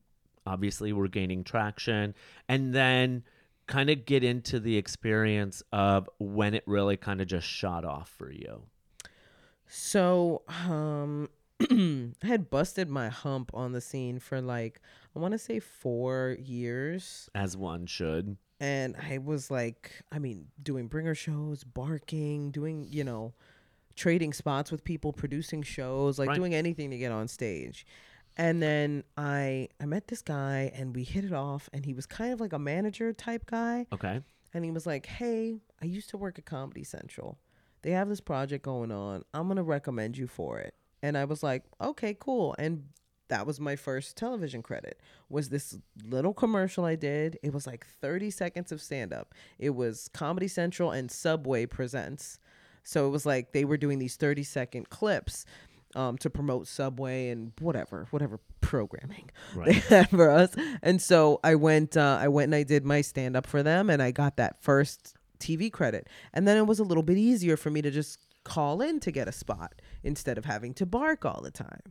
obviously 0.46 0.94
we're 0.94 1.08
gaining 1.08 1.44
traction, 1.44 2.14
and 2.48 2.74
then 2.74 3.24
kind 3.68 3.90
of 3.90 4.06
get 4.06 4.24
into 4.24 4.60
the 4.60 4.76
experience 4.78 5.64
of 5.72 6.10
when 6.20 6.54
it 6.54 6.64
really 6.66 6.98
kind 6.98 7.22
of 7.22 7.28
just 7.28 7.48
shot 7.48 7.86
off 7.86 8.10
for 8.18 8.30
you. 8.32 8.64
So, 9.68 10.44
um, 10.68 11.30
I 11.62 12.10
had 12.24 12.50
busted 12.50 12.90
my 12.90 13.10
hump 13.10 13.52
on 13.54 13.72
the 13.72 13.82
scene 13.82 14.20
for 14.20 14.42
like 14.42 14.82
I 15.16 15.20
want 15.20 15.32
to 15.32 15.38
say 15.38 15.60
four 15.60 16.38
years. 16.40 17.30
As 17.34 17.56
one 17.56 17.86
should. 17.86 18.38
and 18.60 18.96
I 19.10 19.20
was 19.20 19.50
like, 19.50 19.92
I 20.12 20.20
mean, 20.20 20.48
doing 20.62 20.88
bringer 20.88 21.16
shows, 21.16 21.64
barking, 21.64 22.52
doing, 22.52 22.88
you 22.90 23.04
know, 23.04 23.34
trading 23.96 24.34
spots 24.34 24.72
with 24.72 24.84
people, 24.84 25.14
producing 25.14 25.62
shows, 25.64 26.20
like 26.20 26.30
Right. 26.30 26.36
doing 26.36 26.54
anything 26.54 26.90
to 26.92 26.98
get 26.98 27.12
on 27.12 27.28
stage. 27.28 27.86
And 28.38 28.62
then 28.62 29.04
I 29.18 29.70
I 29.80 29.86
met 29.86 30.08
this 30.08 30.22
guy 30.22 30.72
and 30.76 30.96
we 30.96 31.04
hit 31.04 31.24
it 31.26 31.34
off 31.34 31.70
and 31.74 31.86
he 31.86 31.94
was 31.94 32.06
kind 32.06 32.34
of 32.34 32.40
like 32.40 32.54
a 32.54 32.60
manager 32.60 33.14
type 33.14 33.46
guy 33.46 33.86
Okay. 33.92 34.22
and 34.54 34.66
he 34.66 34.72
was 34.72 34.86
like, 34.86 35.06
"Hey, 35.06 35.60
I 35.82 35.86
used 35.86 36.10
to 36.10 36.18
work 36.18 36.40
at 36.40 36.46
Comedy 36.46 36.84
Central. 36.84 37.38
They 37.84 37.92
have 37.92 38.10
this 38.10 38.22
project 38.22 38.64
going 38.66 38.92
on. 38.92 39.24
I'm 39.34 39.48
going 39.48 39.58
to 39.58 39.64
recommend 39.64 40.18
you 40.18 40.28
for 40.28 40.60
it." 40.60 40.74
And 41.02 41.18
I 41.18 41.26
was 41.26 41.44
like, 41.44 41.64
"Okay, 41.80 42.16
cool." 42.20 42.56
And 42.58 42.86
that 43.30 43.46
was 43.48 43.60
my 43.60 43.76
first 43.76 44.18
television 44.18 44.62
credit. 44.62 45.00
Was 45.30 45.50
this 45.50 45.78
little 46.04 46.34
commercial 46.34 46.86
I 46.86 46.96
did? 46.96 47.40
It 47.44 47.54
was 47.54 47.66
like 47.66 47.86
30 47.86 48.30
seconds 48.32 48.72
of 48.72 48.82
stand 48.82 49.14
up. 49.14 49.34
It 49.60 49.72
was 49.72 50.08
Comedy 50.14 50.48
Central 50.48 50.92
and 50.92 51.10
Subway 51.10 51.66
presents. 51.66 52.38
So 52.84 53.08
it 53.08 53.12
was 53.12 53.26
like 53.26 53.54
they 53.54 53.64
were 53.66 53.78
doing 53.78 53.98
these 54.00 54.18
30 54.18 54.44
second 54.44 54.90
clips 54.90 55.46
um, 55.96 56.18
to 56.20 56.30
promote 56.30 56.68
Subway 56.68 57.30
and 57.30 57.52
whatever, 57.60 58.08
whatever 58.12 58.40
programming 58.62 59.30
they 59.66 59.74
had 59.90 60.10
for 60.10 60.30
us. 60.30 60.56
And 60.82 61.02
so 61.02 61.40
I 61.44 61.56
went, 61.56 61.98
uh, 61.98 62.18
I 62.20 62.28
went 62.28 62.46
and 62.46 62.56
I 62.56 62.64
did 62.64 62.86
my 62.86 63.02
stand 63.02 63.36
up 63.36 63.46
for 63.46 63.64
them, 63.64 63.90
and 63.90 64.02
I 64.02 64.12
got 64.12 64.38
that 64.38 64.62
first 64.62 65.16
TV 65.40 65.72
credit. 65.72 66.08
And 66.34 66.48
then 66.48 66.58
it 66.58 66.66
was 66.66 66.80
a 66.80 66.84
little 66.84 67.04
bit 67.04 67.18
easier 67.18 67.58
for 67.58 67.70
me 67.70 67.82
to 67.82 67.92
just 67.92 68.20
call 68.44 68.82
in 68.82 69.00
to 69.00 69.12
get 69.12 69.28
a 69.28 69.32
spot 69.32 69.82
instead 70.04 70.38
of 70.38 70.46
having 70.46 70.74
to 70.74 70.86
bark 70.86 71.26
all 71.26 71.42
the 71.42 71.52
time. 71.52 71.82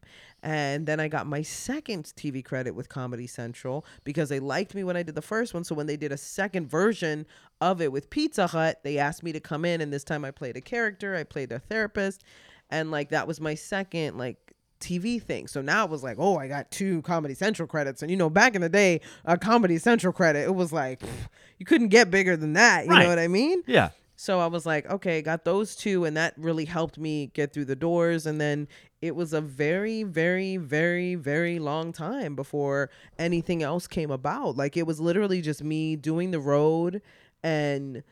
And 0.43 0.87
then 0.87 1.01
I 1.01 1.09
got 1.09 1.27
my 1.27 1.43
second 1.43 2.13
TV 2.17 2.45
credit 2.45 2.75
with 2.75 2.89
Comedy 2.89 3.27
Central 3.27 3.87
because 4.05 4.29
they 4.29 4.41
liked 4.41 4.75
me 4.75 4.85
when 4.85 4.97
I 4.97 5.03
did 5.03 5.15
the 5.15 5.23
first 5.23 5.55
one. 5.55 5.65
So 5.65 5.75
when 5.75 5.87
they 5.87 5.97
did 5.97 6.13
a 6.13 6.17
second 6.17 6.69
version 6.69 7.27
of 7.61 7.81
it 7.81 7.91
with 7.91 8.11
Pizza 8.11 8.49
Hut, 8.49 8.81
they 8.83 8.99
asked 8.99 9.23
me 9.23 9.33
to 9.33 9.41
come 9.41 9.65
in, 9.65 9.81
and 9.81 9.93
this 9.93 10.05
time 10.05 10.25
I 10.25 10.31
played 10.31 10.57
a 10.57 10.61
character. 10.61 11.15
I 11.15 11.25
played 11.25 11.53
a 11.53 11.59
therapist, 11.59 12.23
and 12.73 12.91
like 12.91 13.11
that 13.11 13.29
was 13.29 13.41
my 13.41 13.55
second 13.55 14.19
like 14.19 14.39
TV 14.81 15.23
thing. 15.23 15.47
So 15.47 15.63
now 15.63 15.85
it 15.85 15.91
was 15.91 16.03
like, 16.03 16.17
oh, 16.19 16.37
I 16.39 16.49
got 16.49 16.73
two 16.73 17.03
Comedy 17.03 17.35
Central 17.35 17.69
credits. 17.69 18.03
And 18.03 18.11
you 18.11 18.17
know, 18.17 18.29
back 18.29 18.57
in 18.57 18.63
the 18.63 18.69
day, 18.69 19.01
a 19.25 19.39
Comedy 19.39 19.79
Central 19.79 20.13
credit, 20.13 20.41
it 20.41 20.55
was 20.57 20.73
like 20.73 20.99
pff, 20.99 21.29
you 21.59 21.65
couldn't 21.67 21.89
get 21.89 22.11
bigger 22.11 22.37
than 22.37 22.55
that. 22.55 22.87
You 22.87 22.91
Right. 22.91 23.03
know 23.05 23.09
what 23.09 23.21
I 23.21 23.29
mean? 23.29 23.63
Yeah. 23.69 23.91
So 24.17 24.39
I 24.41 24.47
was 24.47 24.67
like, 24.67 24.89
okay, 24.89 25.21
got 25.23 25.45
those 25.45 25.75
two, 25.75 26.05
and 26.05 26.17
that 26.17 26.35
really 26.37 26.65
helped 26.65 26.97
me 26.99 27.31
get 27.35 27.53
through 27.53 27.65
the 27.65 27.75
doors. 27.77 28.25
And 28.27 28.41
then 28.41 28.69
it 29.01 29.17
was 29.17 29.33
a 29.33 29.41
very, 29.41 30.05
very, 30.05 30.57
very, 30.59 31.17
very 31.17 31.59
long 31.59 31.93
time 31.93 32.37
before 32.37 32.89
anything 33.19 33.63
else 33.65 33.87
came 33.89 34.11
about. 34.13 34.57
Like 34.57 34.77
it 34.77 34.87
was 34.87 35.01
literally 35.01 35.41
just 35.43 35.63
me 35.65 35.97
doing 35.97 36.31
the 36.31 36.39
road 36.41 37.03
and 37.43 38.03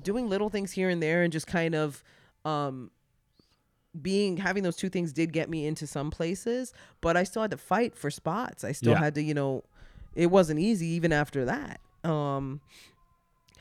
doing 0.00 0.28
little 0.28 0.48
things 0.50 0.72
here 0.72 0.88
and 0.88 1.00
there, 1.02 1.22
and 1.22 1.32
just 1.32 1.46
kind 1.46 1.74
of 1.74 2.02
um 2.44 2.90
being 4.00 4.36
having 4.36 4.62
those 4.62 4.76
two 4.76 4.88
things 4.88 5.12
did 5.12 5.32
get 5.32 5.48
me 5.50 5.66
into 5.66 5.86
some 5.86 6.10
places, 6.10 6.72
but 7.00 7.16
I 7.16 7.24
still 7.24 7.42
had 7.42 7.50
to 7.50 7.56
fight 7.56 7.96
for 7.96 8.10
spots. 8.10 8.62
I 8.64 8.72
still 8.72 8.92
Yeah. 8.92 8.98
had 8.98 9.14
to, 9.16 9.22
you 9.22 9.34
know, 9.34 9.64
it 10.14 10.26
wasn't 10.26 10.60
easy 10.60 10.86
even 10.88 11.12
after 11.12 11.44
that. 11.46 11.80
Um 12.04 12.60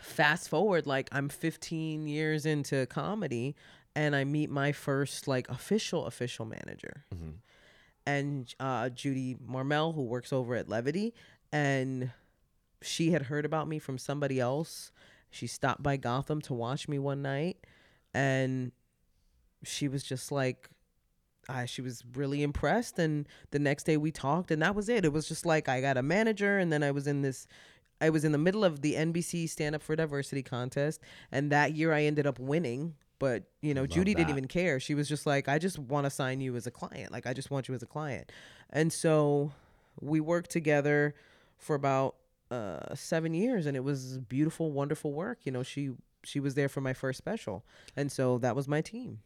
fast 0.01 0.49
forward 0.49 0.87
like 0.87 1.09
I'm 1.11 1.29
15 1.29 2.07
years 2.07 2.45
into 2.45 2.85
comedy 2.87 3.55
and 3.95 4.15
I 4.15 4.23
meet 4.23 4.49
my 4.49 4.71
first 4.71 5.27
like 5.27 5.49
official 5.49 6.05
official 6.05 6.45
manager. 6.45 7.05
Mhm. 7.13 7.33
And 8.05 8.53
uh 8.59 8.89
Judi 8.89 9.39
Marmel 9.41 9.93
who 9.93 10.03
works 10.03 10.31
over 10.31 10.55
at 10.55 10.69
Levity 10.69 11.13
and 11.51 12.11
she 12.81 13.11
had 13.11 13.23
heard 13.23 13.45
about 13.45 13.67
me 13.67 13.77
from 13.79 13.97
somebody 13.97 14.39
else. 14.39 14.91
She 15.31 15.47
stopped 15.47 15.83
by 15.83 15.97
Gotham 15.97 16.39
to 16.43 16.53
watch 16.53 16.87
me 16.87 16.97
one 16.97 17.21
night 17.21 17.57
and 18.13 18.71
she 19.63 19.87
was 19.87 20.03
just 20.03 20.31
like 20.31 20.69
I, 21.47 21.65
she 21.65 21.81
was 21.81 22.03
really 22.13 22.43
impressed 22.43 22.99
and 22.99 23.27
the 23.51 23.59
next 23.59 23.83
day 23.83 23.97
we 23.97 24.11
talked 24.11 24.51
and 24.51 24.61
that 24.61 24.75
was 24.75 24.87
it. 24.87 25.03
It 25.03 25.13
was 25.13 25.27
just 25.27 25.45
like 25.45 25.67
i 25.67 25.81
got 25.81 25.97
a 25.97 26.03
manager 26.03 26.59
and 26.59 26.71
then 26.71 26.83
i 26.83 26.91
was 26.91 27.07
in 27.07 27.21
this 27.21 27.47
i 28.01 28.09
was 28.09 28.23
in 28.23 28.31
the 28.31 28.37
middle 28.37 28.63
of 28.63 28.81
the 28.81 28.93
nbc 28.93 29.49
stand 29.49 29.75
up 29.75 29.81
for 29.81 29.95
diversity 29.95 30.43
contest 30.43 31.01
and 31.31 31.51
that 31.51 31.73
year 31.73 31.93
i 31.93 32.03
ended 32.03 32.27
up 32.27 32.39
winning 32.39 32.93
but 33.19 33.43
you 33.61 33.73
know 33.73 33.81
Love 33.81 33.89
judy 33.89 34.15
didn't 34.15 34.29
even 34.29 34.47
care. 34.47 34.79
She 34.79 34.95
was 34.95 35.07
just 35.07 35.25
like 35.25 35.47
i 35.47 35.59
just 35.59 35.77
want 35.77 36.05
to 36.05 36.09
sign 36.09 36.41
you 36.41 36.55
as 36.55 36.65
a 36.65 36.71
client. 36.71 37.11
Like 37.11 37.27
i 37.27 37.33
just 37.33 37.51
want 37.51 37.67
you 37.67 37.75
as 37.75 37.83
a 37.83 37.87
client. 37.87 38.31
And 38.69 38.91
so 38.91 39.51
we 39.99 40.19
worked 40.21 40.49
together 40.49 41.13
for 41.57 41.75
about 41.75 42.15
uh 42.49 42.95
seven 42.95 43.33
years 43.33 43.65
and 43.65 43.75
it 43.75 43.83
was 43.83 44.17
beautiful 44.17 44.71
wonderful 44.71 45.13
work. 45.13 45.39
You 45.43 45.51
know 45.51 45.63
she 45.63 45.91
she 46.23 46.39
was 46.39 46.55
there 46.55 46.69
for 46.69 46.81
my 46.81 46.93
first 46.93 47.17
special 47.17 47.65
and 47.95 48.11
so 48.11 48.37
that 48.39 48.55
was 48.55 48.67
my 48.67 48.81
team 48.81 49.19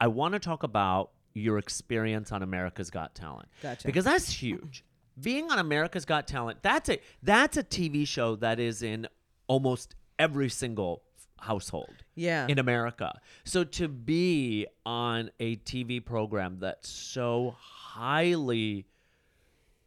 I 0.00 0.08
want 0.08 0.34
to 0.34 0.40
talk 0.40 0.62
about 0.62 1.10
your 1.34 1.58
experience 1.58 2.32
on 2.32 2.42
America's 2.42 2.90
Got 2.90 3.14
Talent. 3.14 3.48
Gotcha. 3.62 3.86
Because 3.86 4.04
that's 4.04 4.30
huge. 4.30 4.84
Being 5.20 5.50
on 5.50 5.58
America's 5.58 6.04
Got 6.04 6.26
Talent, 6.26 6.62
that's 6.62 6.88
a 6.88 6.98
that's 7.22 7.56
a 7.56 7.62
TV 7.62 8.06
show 8.06 8.36
that 8.36 8.58
is 8.58 8.82
in 8.82 9.06
almost 9.46 9.94
every 10.18 10.48
single 10.48 11.02
household 11.40 12.04
yeah 12.14 12.46
in 12.48 12.58
America. 12.58 13.20
So 13.44 13.64
to 13.64 13.88
be 13.88 14.66
on 14.86 15.30
a 15.40 15.56
TV 15.56 16.04
program 16.04 16.58
that's 16.60 16.88
so 16.88 17.54
highly 17.58 18.86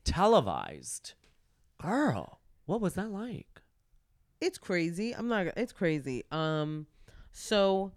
televised, 0.04 1.14
girl, 1.82 2.40
what 2.66 2.82
was 2.82 2.94
that 2.96 3.12
like? 3.12 3.62
it's 4.42 4.58
crazy 4.58 5.14
i'm 5.14 5.30
not 5.30 5.48
it's 5.56 5.72
crazy 5.72 6.24
um 6.32 6.86
so 7.32 7.92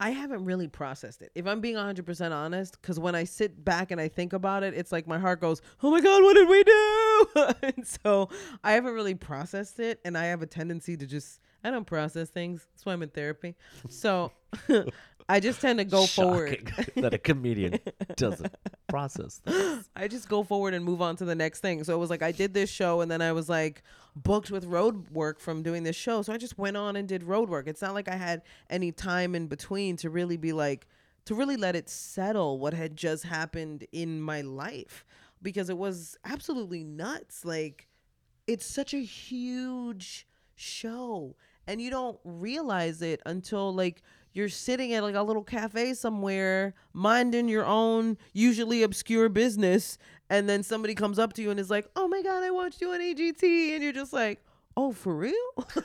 i 0.00 0.10
haven't 0.10 0.44
really 0.44 0.68
processed 0.68 1.22
it. 1.22 1.30
If 1.34 1.46
i'm 1.46 1.60
being 1.60 1.76
100% 1.76 2.32
honest 2.32 2.80
because 2.80 2.98
when 2.98 3.14
i 3.14 3.24
sit 3.24 3.64
back 3.64 3.90
and 3.90 4.00
i 4.00 4.08
think 4.08 4.32
about 4.32 4.62
it 4.62 4.74
it's 4.74 4.92
like 4.92 5.06
my 5.06 5.18
heart 5.18 5.40
goes 5.40 5.62
oh 5.82 5.90
my 5.90 6.00
god 6.00 6.22
what 6.22 6.34
did 6.34 6.48
we 6.48 6.62
do? 6.64 7.26
And 7.62 7.86
so 7.86 8.28
i 8.62 8.72
haven't 8.72 8.94
really 8.94 9.14
processed 9.14 9.80
it 9.80 10.00
and 10.04 10.16
i 10.18 10.26
have 10.26 10.42
a 10.42 10.46
tendency 10.46 10.96
to 10.96 11.06
just 11.06 11.40
i 11.62 11.70
don't 11.70 11.86
process 11.86 12.28
things 12.28 12.66
that's 12.72 12.84
why 12.84 12.92
i'm 12.92 13.02
in 13.02 13.08
therapy. 13.08 13.54
So 13.88 14.32
i 15.28 15.40
just 15.40 15.60
tend 15.60 15.78
to 15.78 15.84
go 15.84 16.06
forward 16.06 16.72
that 16.96 17.14
a 17.14 17.18
comedian 17.18 17.78
doesn't 18.16 18.54
process 18.94 19.40
this. 19.44 19.90
I 19.96 20.06
just 20.06 20.28
go 20.28 20.44
forward 20.44 20.72
and 20.72 20.84
move 20.84 21.02
on 21.02 21.16
to 21.16 21.24
the 21.24 21.34
next 21.34 21.58
thing. 21.58 21.82
So 21.82 21.94
it 21.94 21.98
was 21.98 22.10
like 22.10 22.22
I 22.22 22.30
did 22.30 22.54
this 22.54 22.70
show 22.70 23.00
and 23.00 23.10
then 23.10 23.20
I 23.20 23.32
was 23.32 23.48
like 23.48 23.82
booked 24.14 24.52
with 24.52 24.66
road 24.66 25.10
work 25.10 25.40
from 25.40 25.64
doing 25.64 25.82
this 25.82 25.96
show. 25.96 26.22
So 26.22 26.32
I 26.32 26.36
just 26.36 26.56
went 26.58 26.76
on 26.76 26.94
and 26.94 27.08
did 27.08 27.24
road 27.24 27.48
work. 27.48 27.66
It's 27.66 27.82
not 27.82 27.92
like 27.92 28.08
I 28.08 28.14
had 28.14 28.42
any 28.70 28.92
time 28.92 29.34
in 29.34 29.48
between 29.48 29.96
to 29.96 30.10
really 30.10 30.36
be 30.36 30.52
like 30.52 30.86
to 31.24 31.34
really 31.34 31.56
let 31.56 31.74
it 31.74 31.88
settle 31.88 32.60
what 32.60 32.72
had 32.72 32.96
just 32.96 33.24
happened 33.24 33.84
in 33.90 34.20
my 34.22 34.42
life 34.42 35.04
because 35.42 35.68
it 35.68 35.76
was 35.76 36.16
absolutely 36.24 36.84
nuts. 36.84 37.44
Like 37.44 37.88
it's 38.46 38.64
such 38.64 38.94
a 38.94 39.02
huge 39.02 40.28
show 40.54 41.34
and 41.66 41.82
you 41.82 41.90
don't 41.90 42.20
realize 42.22 43.02
it 43.02 43.20
until 43.26 43.74
like 43.74 44.02
you're 44.34 44.48
sitting 44.48 44.92
at 44.92 45.02
like 45.02 45.14
a 45.14 45.22
little 45.22 45.42
cafe 45.44 45.94
somewhere 45.94 46.74
minding 46.92 47.48
your 47.48 47.64
own 47.64 48.18
usually 48.32 48.82
obscure 48.82 49.28
business 49.28 49.96
and 50.28 50.48
then 50.48 50.62
somebody 50.62 50.94
comes 50.94 51.18
up 51.18 51.32
to 51.32 51.40
you 51.42 51.50
and 51.50 51.58
is 51.60 51.70
like 51.70 51.88
oh 51.96 52.06
my 52.08 52.20
god 52.22 52.42
i 52.42 52.50
watched 52.50 52.80
you 52.80 52.90
on 52.92 53.00
agt 53.00 53.42
and 53.74 53.82
you're 53.82 53.92
just 53.92 54.12
like 54.12 54.44
oh 54.76 54.92
for 54.92 55.14
real? 55.14 55.34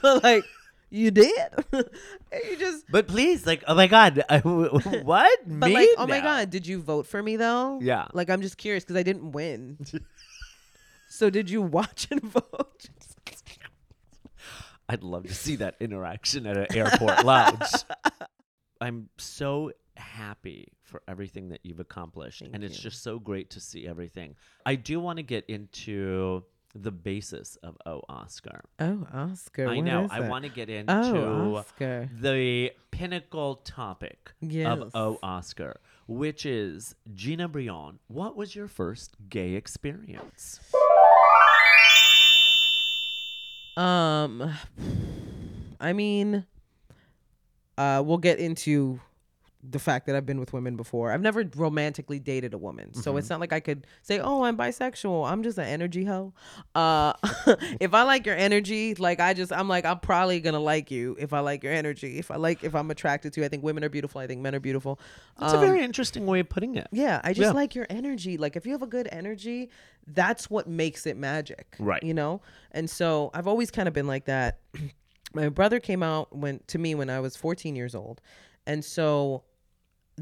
Like 0.23 0.43
you 0.89 1.11
did? 1.11 1.31
And 1.71 2.41
you 2.49 2.57
just 2.57 2.85
But 2.89 3.07
please, 3.07 3.45
like, 3.45 3.63
oh 3.67 3.75
my 3.75 3.85
God, 3.85 4.23
I- 4.27 4.39
what? 5.03 5.39
but 5.45 5.67
Me 5.69 5.73
like 5.75 5.89
oh 5.99 6.07
my 6.07 6.19
god 6.19 6.49
did 6.49 6.65
you 6.65 6.81
vote 6.81 7.05
for 7.05 7.21
me 7.21 7.35
though? 7.37 7.79
Yeah. 7.81 8.07
like 8.13 8.29
i'm 8.31 8.41
just 8.41 8.57
curious 8.57 8.83
because 8.83 8.97
i 8.97 9.03
didn't 9.03 9.31
win. 9.31 9.77
So 11.09 11.29
did 11.29 11.49
you 11.49 11.61
watch 11.61 12.07
and 12.11 12.21
vote 12.21 12.85
I'd 14.89 15.03
love 15.03 15.23
to 15.27 15.33
see 15.35 15.55
that 15.57 15.75
interaction 15.79 16.45
at 16.47 16.57
an 16.57 16.67
airport 16.75 17.23
lounge. 17.23 17.61
I'm 18.81 19.09
so 19.17 19.71
happy 19.95 20.69
for 20.83 21.01
everything 21.07 21.49
that 21.49 21.59
you've 21.63 21.79
accomplished, 21.79 22.39
Thank 22.41 22.55
and 22.55 22.63
it's 22.63 22.79
just 22.79 23.03
so 23.03 23.19
great 23.19 23.51
to 23.51 23.59
see 23.59 23.87
everything. 23.87 24.35
I 24.65 24.75
do 24.75 24.99
want 24.99 25.17
to 25.17 25.23
get 25.23 25.45
into 25.47 26.43
the 26.75 26.91
basis 26.91 27.55
of 27.63 27.75
Oh 27.85 28.01
Oscar. 28.09 28.61
oh 28.79 29.05
oscar 29.11 29.67
I 29.67 29.79
know. 29.79 30.07
I 30.09 30.21
want 30.21 30.45
to 30.45 30.51
get 30.51 30.69
oh, 30.69 30.73
into 30.73 31.17
oh 31.17 31.55
oscar 31.55 32.07
the 32.19 32.71
pinnacle 32.91 33.55
topic 33.55 34.31
Yes. 34.39 34.77
of 34.79 34.91
Oh 34.93 35.17
Oscar, 35.23 35.79
which 36.07 36.45
is 36.45 36.93
Gina 37.13 37.47
Brillon. 37.47 37.97
What 38.07 38.35
was 38.35 38.55
your 38.55 38.67
first 38.67 39.15
gay 39.29 39.53
experience? 39.53 40.59
Um, 43.79 44.53
I 45.79 45.93
mean, 45.93 46.45
uh, 47.77 48.03
we'll 48.05 48.17
get 48.17 48.37
into 48.39 48.99
the 49.61 49.79
fact 49.79 50.05
that 50.05 50.15
I've 50.15 50.25
been 50.25 50.39
with 50.39 50.53
women 50.53 50.77
before. 50.77 51.11
I've 51.11 51.21
never 51.21 51.43
romantically 51.55 52.17
dated 52.17 52.53
a 52.53 52.57
woman, 52.57 52.93
so 52.93 53.17
it's 53.17 53.29
not 53.29 53.41
like 53.41 53.51
I 53.51 53.59
could 53.59 53.85
say, 54.03 54.19
"Oh, 54.19 54.43
I'm 54.43 54.55
bisexual." 54.55 55.29
I'm 55.29 55.43
just 55.43 55.57
an 55.57 55.65
energy 55.65 56.05
hoe. 56.05 56.33
Uh, 56.75 57.11
if 57.81 57.93
I 57.93 58.03
like 58.03 58.25
your 58.25 58.37
energy, 58.37 58.95
like 58.95 59.19
I 59.19 59.33
just, 59.33 59.51
I'm 59.51 59.67
like, 59.67 59.83
I'm 59.83 59.99
probably 59.99 60.39
gonna 60.39 60.61
like 60.61 60.91
you 60.91 61.17
if 61.19 61.33
I 61.33 61.41
like 61.41 61.61
your 61.63 61.73
energy. 61.73 62.17
If 62.19 62.31
I 62.31 62.37
like, 62.37 62.63
if 62.63 62.73
I'm 62.73 62.89
attracted 62.89 63.33
to, 63.33 63.41
you. 63.41 63.45
I 63.45 63.49
think 63.49 63.63
women 63.63 63.83
are 63.83 63.89
beautiful. 63.89 64.21
I 64.21 64.27
think 64.27 64.39
men 64.39 64.55
are 64.55 64.61
beautiful. 64.61 64.97
That's 65.37 65.53
Um, 65.53 65.61
a 65.61 65.65
very 65.65 65.83
interesting 65.83 66.25
way 66.25 66.39
of 66.39 66.47
putting 66.47 66.75
it. 66.75 66.87
yeah, 66.93 67.19
I 67.25 67.33
just 67.33 67.47
Yeah. 67.47 67.51
like 67.51 67.75
your 67.75 67.87
energy. 67.89 68.37
Like 68.37 68.55
if 68.55 68.65
you 68.65 68.71
have 68.71 68.81
a 68.81 68.87
good 68.87 69.09
energy, 69.11 69.69
that's 70.07 70.49
what 70.49 70.67
makes 70.69 71.05
it 71.05 71.17
magic. 71.17 71.75
Right. 71.79 72.01
You 72.01 72.13
know? 72.13 72.41
And 72.71 72.89
so 72.89 73.29
I've 73.33 73.47
always 73.47 73.71
kind 73.71 73.89
of 73.89 73.93
been 73.93 74.07
like 74.07 74.23
that. 74.25 74.59
My 75.33 75.49
brother 75.49 75.81
came 75.81 76.01
out 76.01 76.33
when 76.35 76.61
to 76.67 76.79
me 76.79 76.95
when 76.95 77.09
I 77.09 77.19
was 77.19 77.35
14 77.35 77.75
years 77.75 77.93
old. 77.93 78.21
And 78.65 78.83
so 78.85 79.43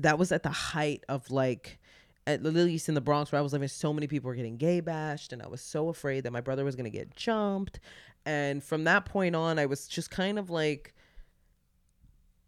that 0.02 0.18
was 0.18 0.32
at 0.32 0.44
the 0.44 0.50
height 0.50 1.04
of 1.10 1.30
like 1.32 1.80
at 2.26 2.44
least 2.44 2.90
in 2.90 2.96
the 2.96 3.02
Bronx 3.02 3.32
where 3.32 3.40
I 3.40 3.42
was 3.42 3.54
living, 3.54 3.70
so 3.70 3.94
many 3.94 4.06
people 4.06 4.28
were 4.28 4.36
getting 4.36 4.58
gay 4.58 4.82
bashed, 4.82 5.32
and 5.32 5.42
I 5.42 5.48
was 5.48 5.62
so 5.62 5.88
afraid 5.88 6.26
that 6.26 6.32
my 6.32 6.42
brother 6.42 6.66
was 6.66 6.76
gonna 6.76 6.90
get 6.90 7.16
jumped. 7.16 7.80
And 8.26 8.62
from 8.62 8.84
that 8.84 9.06
point 9.06 9.36
on, 9.36 9.58
I 9.58 9.66
was 9.66 9.88
just 9.88 10.12
kind 10.12 10.38
of 10.38 10.50
like 10.50 10.94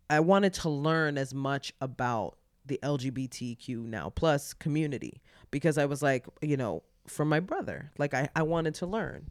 I 0.09 0.19
wanted 0.19 0.53
to 0.55 0.69
learn 0.69 1.17
as 1.17 1.33
much 1.33 1.73
about 1.79 2.37
the 2.65 2.79
LGBTQ 2.83 3.77
now 3.77 4.09
plus 4.09 4.53
community 4.53 5.21
because 5.51 5.77
I 5.77 5.85
was 5.85 6.01
like, 6.01 6.25
you 6.41 6.57
know, 6.57 6.83
from 7.07 7.29
my 7.29 7.39
brother, 7.39 7.91
like 7.97 8.13
I, 8.13 8.29
I 8.35 8.43
wanted 8.43 8.75
to 8.75 8.85
learn. 8.85 9.29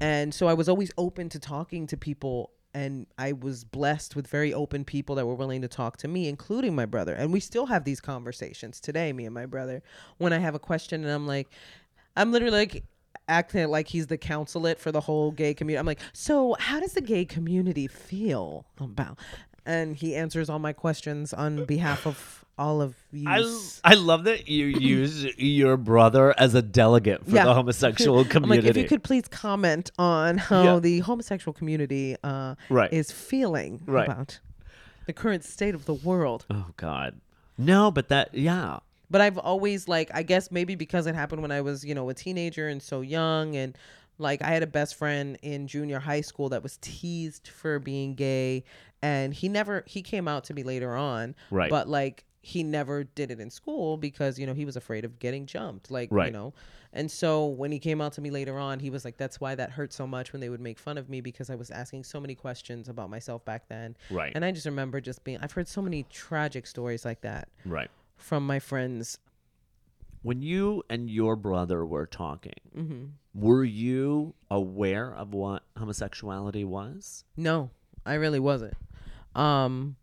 And 0.00 0.32
so 0.32 0.46
I 0.46 0.54
was 0.54 0.68
always 0.68 0.90
open 0.96 1.28
to 1.30 1.38
talking 1.38 1.86
to 1.88 1.96
people 1.96 2.50
and 2.72 3.06
I 3.18 3.32
was 3.32 3.64
blessed 3.64 4.14
with 4.14 4.26
very 4.26 4.54
open 4.54 4.84
people 4.84 5.14
that 5.16 5.26
were 5.26 5.34
willing 5.34 5.62
to 5.62 5.68
talk 5.68 5.96
to 5.98 6.08
me, 6.08 6.28
including 6.28 6.74
my 6.74 6.86
brother. 6.86 7.14
And 7.14 7.32
we 7.32 7.40
still 7.40 7.66
have 7.66 7.84
these 7.84 8.00
conversations 8.00 8.80
today, 8.80 9.12
me 9.12 9.24
and 9.26 9.34
my 9.34 9.46
brother, 9.46 9.82
when 10.18 10.32
I 10.32 10.38
have 10.38 10.54
a 10.54 10.60
question 10.60 11.02
and 11.02 11.12
I'm 11.12 11.26
like, 11.26 11.48
I'm 12.16 12.32
literally 12.32 12.56
like 12.56 12.84
acting 13.28 13.68
like 13.68 13.88
he's 13.88 14.06
the 14.06 14.18
consulate 14.18 14.78
for 14.78 14.92
the 14.92 15.00
whole 15.00 15.30
gay 15.30 15.54
community. 15.54 15.80
I'm 15.80 15.86
like, 15.86 16.00
so 16.12 16.56
how 16.58 16.80
does 16.80 16.92
the 16.92 17.00
gay 17.00 17.24
community 17.24 17.86
feel 17.86 18.66
about? 18.78 19.18
And 19.66 19.96
he 19.96 20.14
answers 20.14 20.48
all 20.48 20.58
my 20.58 20.72
questions 20.72 21.32
on 21.32 21.64
behalf 21.64 22.06
of 22.06 22.44
all 22.60 22.80
of 22.82 22.94
you. 23.10 23.28
I, 23.28 23.42
I 23.82 23.94
love 23.94 24.24
that 24.24 24.48
you 24.48 24.66
use 24.66 25.24
your 25.38 25.76
brother 25.76 26.34
as 26.38 26.54
a 26.54 26.62
delegate 26.62 27.24
for 27.24 27.30
Yeah. 27.34 27.44
the 27.46 27.54
homosexual 27.54 28.24
community. 28.24 28.68
like, 28.68 28.76
if 28.76 28.82
you 28.82 28.86
could 28.88 29.02
please 29.02 29.24
comment 29.28 29.90
on 29.98 30.38
how 30.38 30.62
Yeah. 30.74 30.78
the 30.80 31.00
homosexual 31.00 31.52
community 31.54 32.16
uh, 32.22 32.54
Right. 32.68 32.92
is 32.92 33.10
feeling 33.10 33.80
Right. 33.86 34.06
about 34.06 34.38
the 35.06 35.12
current 35.12 35.42
state 35.42 35.74
of 35.74 35.86
the 35.86 35.94
world. 35.94 36.44
Oh 36.50 36.66
God. 36.76 37.20
No, 37.58 37.90
but 37.90 38.08
that 38.08 38.34
yeah. 38.34 38.78
But 39.10 39.20
I've 39.20 39.38
always 39.38 39.88
like 39.88 40.10
I 40.14 40.22
guess 40.22 40.50
maybe 40.52 40.74
because 40.76 41.06
it 41.06 41.14
happened 41.14 41.42
when 41.42 41.50
I 41.50 41.62
was, 41.62 41.84
you 41.84 41.94
know, 41.94 42.08
a 42.10 42.14
teenager 42.14 42.68
and 42.68 42.80
so 42.82 43.00
young 43.00 43.56
and 43.56 43.76
like 44.18 44.42
I 44.42 44.48
had 44.48 44.62
a 44.62 44.66
best 44.66 44.94
friend 44.96 45.38
in 45.42 45.66
junior 45.66 45.98
high 45.98 46.20
school 46.20 46.50
that 46.50 46.62
was 46.62 46.76
teased 46.82 47.48
for 47.48 47.78
being 47.78 48.14
gay 48.14 48.64
and 49.02 49.32
he 49.32 49.48
never 49.48 49.82
he 49.86 50.02
came 50.02 50.28
out 50.28 50.44
to 50.44 50.54
me 50.54 50.62
later 50.62 50.94
on. 50.94 51.34
Right. 51.50 51.70
But 51.70 51.88
like 51.88 52.24
he 52.42 52.62
never 52.62 53.04
did 53.04 53.30
it 53.30 53.38
in 53.38 53.50
school 53.50 53.96
because, 53.96 54.38
you 54.38 54.46
know, 54.46 54.54
he 54.54 54.64
was 54.64 54.76
afraid 54.76 55.04
of 55.04 55.18
getting 55.18 55.46
jumped. 55.46 55.90
Like, 55.90 56.10
you 56.10 56.30
know. 56.30 56.54
And 56.92 57.10
so 57.10 57.46
when 57.46 57.70
he 57.70 57.78
came 57.78 58.00
out 58.00 58.14
to 58.14 58.20
me 58.20 58.30
later 58.30 58.58
on, 58.58 58.80
he 58.80 58.90
was 58.90 59.04
like, 59.04 59.16
That's 59.16 59.40
why 59.40 59.54
that 59.54 59.70
hurt 59.70 59.92
so 59.92 60.06
much 60.06 60.32
when 60.32 60.40
they 60.40 60.48
would 60.48 60.60
make 60.60 60.78
fun 60.78 60.98
of 60.98 61.08
me 61.08 61.20
because 61.20 61.50
I 61.50 61.54
was 61.54 61.70
asking 61.70 62.04
so 62.04 62.20
many 62.20 62.34
questions 62.34 62.88
about 62.88 63.10
myself 63.10 63.44
back 63.44 63.68
then. 63.68 63.96
Right. 64.10 64.32
And 64.34 64.44
I 64.44 64.50
just 64.52 64.66
remember 64.66 65.00
just 65.00 65.22
being 65.22 65.38
I've 65.40 65.52
heard 65.52 65.68
so 65.68 65.82
many 65.82 66.04
tragic 66.04 66.66
stories 66.66 67.04
like 67.04 67.20
that 67.20 67.48
right. 67.64 67.90
from 68.16 68.46
my 68.46 68.58
friends. 68.58 69.18
When 70.22 70.42
you 70.42 70.82
and 70.90 71.08
your 71.08 71.34
brother 71.36 71.84
were 71.86 72.06
talking, 72.06 72.52
hmm 72.74 73.04
were 73.34 73.64
you 73.64 74.34
aware 74.50 75.14
of 75.14 75.34
what 75.34 75.62
homosexuality 75.78 76.64
was? 76.64 77.24
No, 77.36 77.70
I 78.04 78.14
really 78.14 78.40
wasn't. 78.40 78.74
Um, 79.34 79.96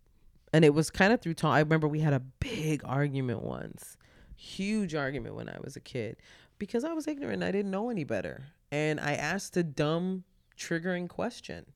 and 0.57 0.65
it 0.65 0.73
was 0.73 0.89
kind 0.89 1.13
of 1.13 1.21
through 1.21 1.35
time. 1.35 1.51
I 1.51 1.59
remember 1.59 1.87
we 1.87 1.99
had 1.99 2.13
a 2.13 2.19
big 2.19 2.81
argument 2.83 3.43
once, 3.43 3.95
huge 4.35 4.95
argument 4.95 5.35
when 5.35 5.47
I 5.47 5.57
was 5.63 5.75
a 5.75 5.79
kid, 5.79 6.17
because 6.57 6.83
I 6.83 6.93
was 6.93 7.07
ignorant. 7.07 7.43
I 7.43 7.51
didn't 7.51 7.69
know 7.69 7.91
any 7.91 8.03
better, 8.03 8.45
and 8.71 8.99
I 8.99 9.13
asked 9.13 9.55
a 9.55 9.61
dumb, 9.61 10.23
triggering 10.57 11.07
question, 11.07 11.67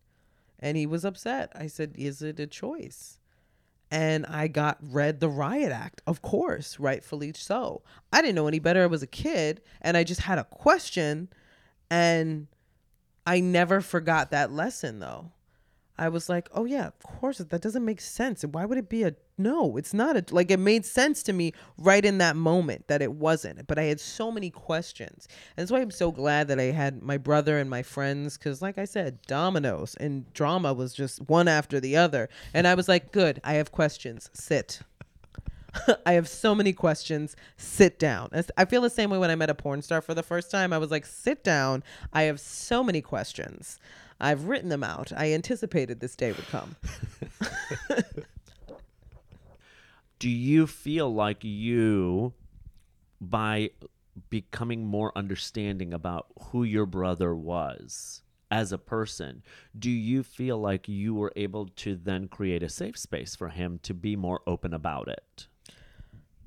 and 0.57 0.75
he 0.77 0.87
was 0.87 1.05
upset. 1.05 1.51
I 1.53 1.67
said, 1.67 1.93
"Is 1.95 2.23
it 2.23 2.39
a 2.39 2.47
choice?" 2.47 3.19
And 3.91 4.25
I 4.25 4.47
got 4.47 4.79
read 4.81 5.19
the 5.19 5.29
riot 5.29 5.71
act, 5.71 6.01
of 6.07 6.23
course, 6.23 6.79
rightfully 6.79 7.33
so. 7.35 7.83
I 8.11 8.23
didn't 8.23 8.33
know 8.33 8.47
any 8.47 8.57
better. 8.57 8.81
I 8.81 8.87
was 8.87 9.03
a 9.03 9.07
kid, 9.07 9.61
and 9.79 9.95
I 9.95 10.03
just 10.03 10.21
had 10.21 10.39
a 10.39 10.45
question, 10.45 11.29
and 11.91 12.47
I 13.27 13.41
never 13.41 13.79
forgot 13.79 14.31
that 14.31 14.51
lesson 14.51 14.97
though. 14.97 15.33
I 16.01 16.09
was 16.09 16.29
like, 16.29 16.49
oh 16.55 16.65
yeah, 16.65 16.87
of 16.87 16.99
course 17.03 17.37
that 17.37 17.61
doesn't 17.61 17.85
make 17.85 18.01
sense. 18.01 18.41
Why 18.43 18.65
would 18.65 18.79
it 18.79 18.89
be 18.89 19.03
a 19.03 19.13
no? 19.37 19.77
It's 19.77 19.93
not 19.93 20.17
a 20.17 20.25
like 20.33 20.49
it 20.49 20.59
made 20.59 20.83
sense 20.83 21.21
to 21.23 21.31
me 21.31 21.53
right 21.77 22.03
in 22.03 22.17
that 22.17 22.35
moment 22.35 22.87
that 22.87 23.03
it 23.03 23.13
wasn't. 23.13 23.67
But 23.67 23.77
I 23.77 23.83
had 23.83 23.99
so 23.99 24.31
many 24.31 24.49
questions, 24.49 25.27
and 25.55 25.61
that's 25.61 25.71
why 25.71 25.79
I'm 25.79 25.91
so 25.91 26.11
glad 26.11 26.47
that 26.47 26.59
I 26.59 26.71
had 26.71 27.03
my 27.03 27.17
brother 27.17 27.59
and 27.59 27.69
my 27.69 27.83
friends 27.83 28.35
because, 28.35 28.63
like 28.63 28.79
I 28.79 28.85
said, 28.85 29.21
dominoes 29.27 29.95
and 29.99 30.25
drama 30.33 30.73
was 30.73 30.95
just 30.95 31.21
one 31.29 31.47
after 31.47 31.79
the 31.79 31.97
other, 31.97 32.29
and 32.51 32.67
I 32.67 32.73
was 32.73 32.89
like, 32.89 33.11
good, 33.11 33.39
I 33.43 33.53
have 33.53 33.71
questions. 33.71 34.31
Sit. 34.33 34.81
I 36.05 36.13
have 36.13 36.27
so 36.27 36.55
many 36.55 36.73
questions. 36.73 37.35
Sit 37.57 37.99
down. 37.99 38.31
I 38.57 38.65
feel 38.65 38.81
the 38.81 38.89
same 38.89 39.11
way 39.11 39.19
when 39.19 39.29
I 39.29 39.35
met 39.35 39.51
a 39.51 39.55
porn 39.55 39.83
star 39.83 40.01
for 40.01 40.15
the 40.15 40.23
first 40.23 40.49
time. 40.49 40.73
I 40.73 40.79
was 40.79 40.89
like, 40.89 41.05
sit 41.05 41.43
down. 41.43 41.83
I 42.11 42.23
have 42.23 42.39
so 42.39 42.83
many 42.83 43.01
questions. 43.01 43.79
I've 44.21 44.45
written 44.45 44.69
them 44.69 44.83
out. 44.83 45.11
I 45.15 45.33
anticipated 45.33 45.99
this 45.99 46.15
day 46.15 46.31
would 46.31 46.47
come. 46.47 46.75
Do 50.19 50.29
you 50.29 50.67
feel 50.67 51.11
like 51.13 51.43
you, 51.43 52.33
by 53.19 53.71
becoming 54.29 54.85
more 54.85 55.11
understanding 55.17 55.93
about 55.93 56.27
who 56.51 56.63
your 56.63 56.85
brother 56.85 57.33
was 57.35 58.21
as 58.51 58.71
a 58.71 58.77
person, 58.77 59.41
do 59.77 59.89
you 59.89 60.21
feel 60.21 60.59
like 60.59 60.87
you 60.87 61.15
were 61.15 61.31
able 61.35 61.67
to 61.77 61.95
then 61.95 62.27
create 62.27 62.61
a 62.61 62.69
safe 62.69 62.97
space 62.97 63.35
for 63.35 63.49
him 63.49 63.79
to 63.81 63.93
be 63.95 64.15
more 64.15 64.41
open 64.45 64.73
about 64.73 65.07
it? 65.07 65.47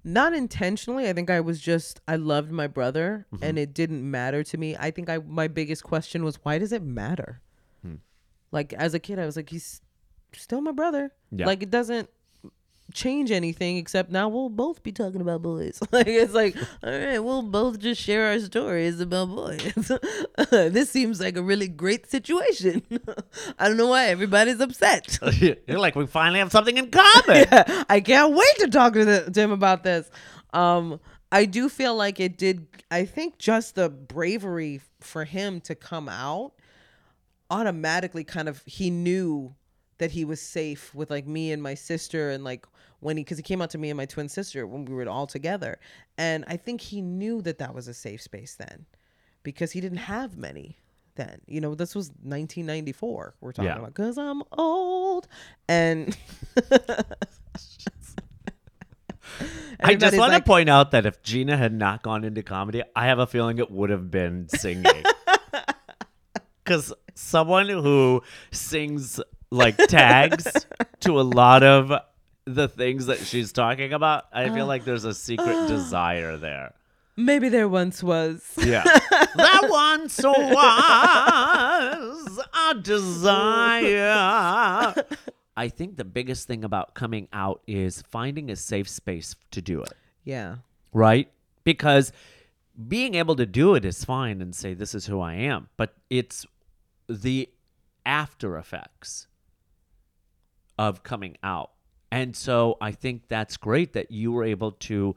Not 0.04 0.34
intentionally. 0.34 1.08
I 1.08 1.14
think 1.14 1.30
I 1.30 1.40
was 1.40 1.60
just 1.60 2.00
I 2.06 2.16
loved 2.16 2.52
my 2.52 2.66
brother 2.66 3.26
Mm-hmm. 3.32 3.42
and 3.44 3.58
it 3.58 3.72
didn't 3.74 4.08
matter 4.08 4.44
to 4.44 4.58
me. 4.58 4.76
I 4.78 4.90
think 4.92 5.08
I 5.08 5.18
my 5.18 5.48
biggest 5.48 5.82
question 5.82 6.22
was 6.24 6.36
why 6.44 6.58
does 6.58 6.72
it 6.72 6.82
matter? 6.82 7.40
Like 8.54 8.72
as 8.72 8.94
a 8.94 9.00
kid 9.00 9.18
I 9.18 9.26
was 9.26 9.36
like 9.36 9.50
he's 9.50 9.82
still 10.32 10.60
my 10.60 10.70
brother. 10.70 11.12
Yeah. 11.32 11.46
Like 11.46 11.62
it 11.62 11.70
doesn't 11.70 12.08
change 12.92 13.32
anything 13.32 13.76
except 13.78 14.10
now 14.10 14.28
we'll 14.28 14.48
both 14.48 14.84
be 14.84 14.92
talking 14.92 15.20
about 15.20 15.42
boys. 15.42 15.82
like 15.90 16.06
it's 16.06 16.32
like 16.32 16.56
all 16.84 16.90
right, 16.90 17.18
we'll 17.18 17.42
both 17.42 17.80
just 17.80 18.00
share 18.00 18.28
our 18.28 18.38
stories 18.38 19.00
about 19.00 19.30
boys. 19.30 19.92
this 20.50 20.88
seems 20.88 21.20
like 21.20 21.36
a 21.36 21.42
really 21.42 21.66
great 21.66 22.08
situation. 22.08 22.82
I 23.58 23.66
don't 23.66 23.76
know 23.76 23.88
why 23.88 24.06
everybody's 24.06 24.60
upset. 24.60 25.18
You're 25.40 25.80
like, 25.80 25.96
we 25.96 26.06
finally 26.06 26.38
have 26.38 26.52
something 26.52 26.76
in 26.76 26.90
common. 26.92 27.46
I 27.88 28.00
can't 28.00 28.34
wait 28.34 28.56
to 28.58 28.68
talk 28.68 28.92
to, 28.92 29.04
the, 29.04 29.30
to 29.32 29.40
him 29.40 29.50
about 29.50 29.82
this. 29.82 30.08
Um, 30.52 31.00
I 31.32 31.46
do 31.46 31.68
feel 31.68 31.96
like 31.96 32.20
it 32.20 32.38
did. 32.38 32.68
I 32.92 33.04
think 33.04 33.38
just 33.38 33.74
the 33.74 33.88
bravery 33.88 34.80
for 35.00 35.24
him 35.24 35.60
to 35.62 35.74
come 35.74 36.08
out 36.08 36.52
automatically 37.54 38.24
kind 38.24 38.48
of 38.48 38.62
he 38.66 38.90
knew 38.90 39.54
that 39.98 40.10
he 40.10 40.24
was 40.24 40.40
safe 40.42 40.92
with 40.94 41.08
like 41.10 41.26
me 41.26 41.52
and 41.52 41.62
my 41.62 41.74
sister 41.74 42.30
and 42.30 42.42
like 42.42 42.66
when 43.00 43.16
he 43.16 43.22
because 43.22 43.38
he 43.38 43.42
came 43.44 43.62
out 43.62 43.70
to 43.70 43.78
me 43.78 43.90
and 43.90 43.96
my 43.96 44.06
twin 44.06 44.28
sister 44.28 44.66
when 44.66 44.84
we 44.84 44.92
were 44.94 45.08
all 45.08 45.26
together 45.26 45.78
and 46.18 46.44
i 46.48 46.56
think 46.56 46.80
he 46.80 47.00
knew 47.00 47.40
that 47.42 47.58
that 47.58 47.72
was 47.72 47.86
a 47.86 47.94
safe 47.94 48.20
space 48.20 48.56
then 48.56 48.86
because 49.44 49.70
he 49.72 49.80
didn't 49.80 49.98
have 49.98 50.36
many 50.36 50.78
then 51.14 51.40
you 51.46 51.60
know 51.60 51.76
this 51.76 51.94
was 51.94 52.08
1994 52.22 53.34
we're 53.40 53.52
talking 53.52 53.68
Yeah. 53.70 53.78
about 53.78 53.94
because 53.94 54.18
i'm 54.18 54.42
old 54.52 55.28
and 55.68 56.16
I 59.80 59.94
just 59.96 60.16
want 60.16 60.32
like, 60.32 60.44
to 60.44 60.48
point 60.48 60.68
out 60.68 60.90
that 60.92 61.06
if 61.06 61.22
Gina 61.22 61.56
had 61.56 61.72
not 61.72 62.02
gone 62.02 62.24
into 62.24 62.42
comedy, 62.42 62.82
I 62.94 63.06
have 63.06 63.18
a 63.18 63.26
feeling 63.26 63.58
it 63.58 63.70
would 63.70 63.90
have 63.90 64.10
been 64.10 64.48
singing. 64.48 64.84
Because 66.64 66.94
someone 67.14 67.68
who 67.68 68.22
sings 68.50 69.20
like 69.50 69.76
tags 69.76 70.66
to 71.00 71.20
a 71.20 71.22
lot 71.22 71.62
of 71.62 71.92
the 72.44 72.68
things 72.68 73.06
that 73.06 73.18
she's 73.20 73.52
talking 73.52 73.92
about, 73.92 74.24
I 74.32 74.50
feel 74.50 74.64
uh. 74.64 74.68
like 74.68 74.84
there's 74.84 75.04
a 75.04 75.14
secret 75.14 75.68
desire 75.74 76.36
there. 76.36 76.74
maybe 77.16 77.48
there 77.48 77.68
once 77.68 78.02
was 78.02 78.42
Yeah. 78.58 78.82
that 79.36 79.68
once 79.70 80.20
was 80.22 82.40
a 82.70 82.74
desire. 82.74 84.94
I 85.56 85.68
think 85.68 85.96
the 85.96 86.04
biggest 86.04 86.48
thing 86.48 86.64
about 86.64 86.94
coming 86.94 87.28
out 87.32 87.62
is 87.66 88.02
finding 88.10 88.50
a 88.50 88.56
safe 88.56 88.88
space 88.88 89.36
to 89.52 89.62
do 89.62 89.80
it 89.82 89.92
yeah 90.24 90.56
right? 90.94 91.30
Because 91.64 92.12
being 92.88 93.14
able 93.14 93.36
to 93.36 93.46
do 93.46 93.74
it 93.74 93.84
is 93.84 94.04
fine 94.04 94.40
and 94.40 94.54
say, 94.54 94.72
this 94.74 94.94
is 94.94 95.06
who 95.06 95.20
I 95.20 95.34
am, 95.34 95.68
but 95.76 95.94
it's 96.08 96.46
the 97.08 97.48
after 98.06 98.56
effects 98.56 99.26
of 100.78 101.02
coming 101.02 101.36
out. 101.42 101.70
And 102.10 102.36
so 102.36 102.76
I 102.80 102.92
think 102.92 103.28
that's 103.28 103.56
great 103.56 103.92
that 103.94 104.10
you 104.10 104.32
were 104.32 104.44
able 104.44 104.72
to, 104.72 105.16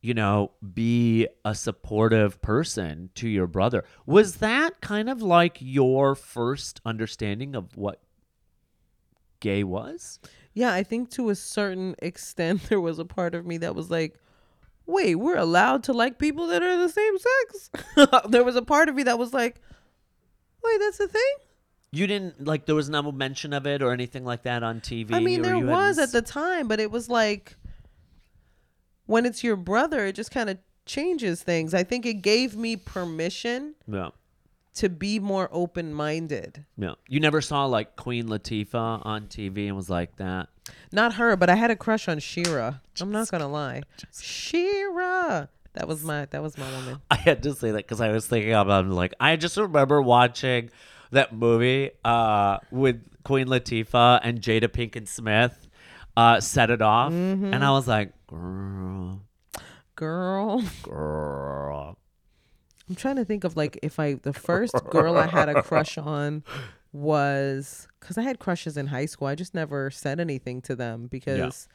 you 0.00 0.14
know, 0.14 0.52
be 0.74 1.26
a 1.44 1.54
supportive 1.54 2.40
person 2.42 3.10
to 3.16 3.28
your 3.28 3.46
brother. 3.46 3.84
Was 4.06 4.36
that 4.36 4.80
kind 4.80 5.08
of 5.08 5.22
like 5.22 5.58
your 5.60 6.14
first 6.14 6.80
understanding 6.84 7.56
of 7.56 7.76
what 7.76 8.00
gay 9.40 9.64
was? 9.64 10.20
Yeah, 10.54 10.72
I 10.72 10.82
think 10.82 11.10
to 11.10 11.30
a 11.30 11.34
certain 11.34 11.96
extent 12.02 12.68
there 12.68 12.80
was 12.80 12.98
a 12.98 13.04
part 13.04 13.34
of 13.34 13.46
me 13.46 13.58
that 13.58 13.74
was 13.74 13.90
like, 13.90 14.16
wait, 14.86 15.16
we're 15.16 15.36
allowed 15.36 15.84
to 15.84 15.92
like 15.92 16.18
people 16.18 16.46
that 16.48 16.62
are 16.62 16.76
the 16.76 16.88
same 16.88 17.14
sex? 17.18 17.70
there 18.28 18.44
was 18.44 18.56
a 18.56 18.62
part 18.62 18.88
of 18.88 18.94
me 18.94 19.04
that 19.04 19.18
was 19.18 19.32
like, 19.32 19.60
wait, 20.64 20.78
that's 20.80 21.00
a 21.00 21.08
thing? 21.08 21.34
You 21.90 22.06
didn't 22.06 22.46
like 22.46 22.64
there 22.66 22.74
was 22.74 22.88
no 22.88 23.12
mention 23.12 23.52
of 23.52 23.66
it 23.66 23.82
or 23.82 23.92
anything 23.92 24.24
like 24.24 24.44
that 24.44 24.62
on 24.62 24.80
TV. 24.80 25.12
I 25.12 25.20
mean, 25.20 25.40
or 25.40 25.42
there 25.42 25.56
you 25.56 25.66
was 25.66 25.96
hadn't 25.96 26.02
at 26.04 26.12
the 26.12 26.22
time, 26.22 26.66
but 26.66 26.80
it 26.80 26.90
was 26.90 27.08
like 27.10 27.56
when 29.06 29.26
it's 29.26 29.44
your 29.44 29.56
brother, 29.56 30.06
it 30.06 30.14
just 30.14 30.30
kind 30.30 30.48
of 30.48 30.58
changes 30.86 31.42
things. 31.42 31.74
I 31.74 31.84
think 31.84 32.06
it 32.06 32.22
gave 32.22 32.56
me 32.56 32.76
permission 32.76 33.74
yeah, 33.86 34.10
to 34.76 34.88
be 34.88 35.18
more 35.18 35.50
open 35.52 35.92
minded. 35.92 36.64
no. 36.76 36.96
You 37.08 37.20
never 37.20 37.40
saw 37.42 37.66
like 37.66 37.96
Queen 37.96 38.26
Latifah 38.26 39.04
on 39.04 39.26
TV 39.26 39.66
and 39.66 39.76
was 39.76 39.90
like 39.90 40.16
that. 40.16 40.48
Not 40.92 41.14
her, 41.14 41.36
but 41.36 41.50
I 41.50 41.56
had 41.56 41.70
a 41.70 41.76
crush 41.76 42.08
on 42.08 42.18
Shira. 42.20 42.80
I'm 43.00 43.12
not 43.12 43.30
gonna 43.30 43.48
lie. 43.48 43.82
Shira. 44.18 45.48
That 45.74 45.88
was 45.88 46.04
my 46.04 46.26
that 46.26 46.42
was 46.42 46.58
my 46.58 46.70
woman. 46.70 47.00
I 47.10 47.16
had 47.16 47.42
to 47.44 47.54
say 47.54 47.70
that 47.70 47.78
because 47.78 48.00
I 48.00 48.10
was 48.12 48.26
thinking 48.26 48.52
about 48.52 48.86
like 48.86 49.14
I 49.18 49.36
just 49.36 49.56
remember 49.56 50.02
watching 50.02 50.70
that 51.12 51.32
movie 51.34 51.90
uh, 52.04 52.58
with 52.70 53.02
Queen 53.24 53.46
Latifah 53.46 54.20
and 54.22 54.40
Jada 54.40 54.68
Pinkett 54.68 55.08
Smith 55.08 55.68
uh, 56.16 56.40
set 56.40 56.70
it 56.70 56.82
off, 56.82 57.12
Mm-hmm. 57.12 57.54
and 57.54 57.64
I 57.64 57.70
was 57.70 57.88
like, 57.88 58.12
girl, 58.28 59.20
Girl. 59.96 60.62
girl. 60.82 61.98
I'm 62.88 62.94
trying 62.96 63.16
to 63.16 63.24
think 63.24 63.44
of 63.44 63.56
like 63.56 63.78
if 63.82 63.98
I 63.98 64.14
the 64.14 64.32
first 64.32 64.74
girl 64.90 65.16
I 65.16 65.26
had 65.26 65.48
a 65.48 65.62
crush 65.62 65.96
on 65.96 66.42
was 66.92 67.88
because 68.00 68.18
I 68.18 68.22
had 68.22 68.38
crushes 68.38 68.76
in 68.76 68.88
high 68.88 69.06
school. 69.06 69.28
I 69.28 69.34
just 69.34 69.54
never 69.54 69.90
said 69.90 70.20
anything 70.20 70.60
to 70.62 70.76
them 70.76 71.06
because 71.06 71.68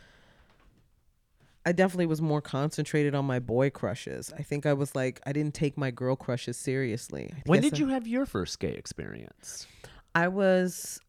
I 1.67 1.73
definitely 1.73 2.06
was 2.06 2.21
more 2.21 2.41
concentrated 2.41 3.13
on 3.13 3.25
my 3.25 3.39
boy 3.39 3.69
crushes. 3.69 4.32
I 4.38 4.41
think 4.41 4.65
I 4.65 4.71
was 4.71 4.95
like, 4.95 5.19
I 5.25 5.34
didn't 5.34 5.53
take 5.53 5.77
my 5.77 5.91
girl 5.91 6.15
crushes 6.15 6.56
seriously. 6.56 7.30
I 7.36 7.41
When 7.45 7.62
did 7.62 7.73
I- 7.73 7.77
you 7.77 7.88
have 7.89 8.08
your 8.08 8.25
first 8.25 8.60
gay 8.62 8.71
experience? 8.71 9.67
I 10.15 10.30
was 10.30 11.01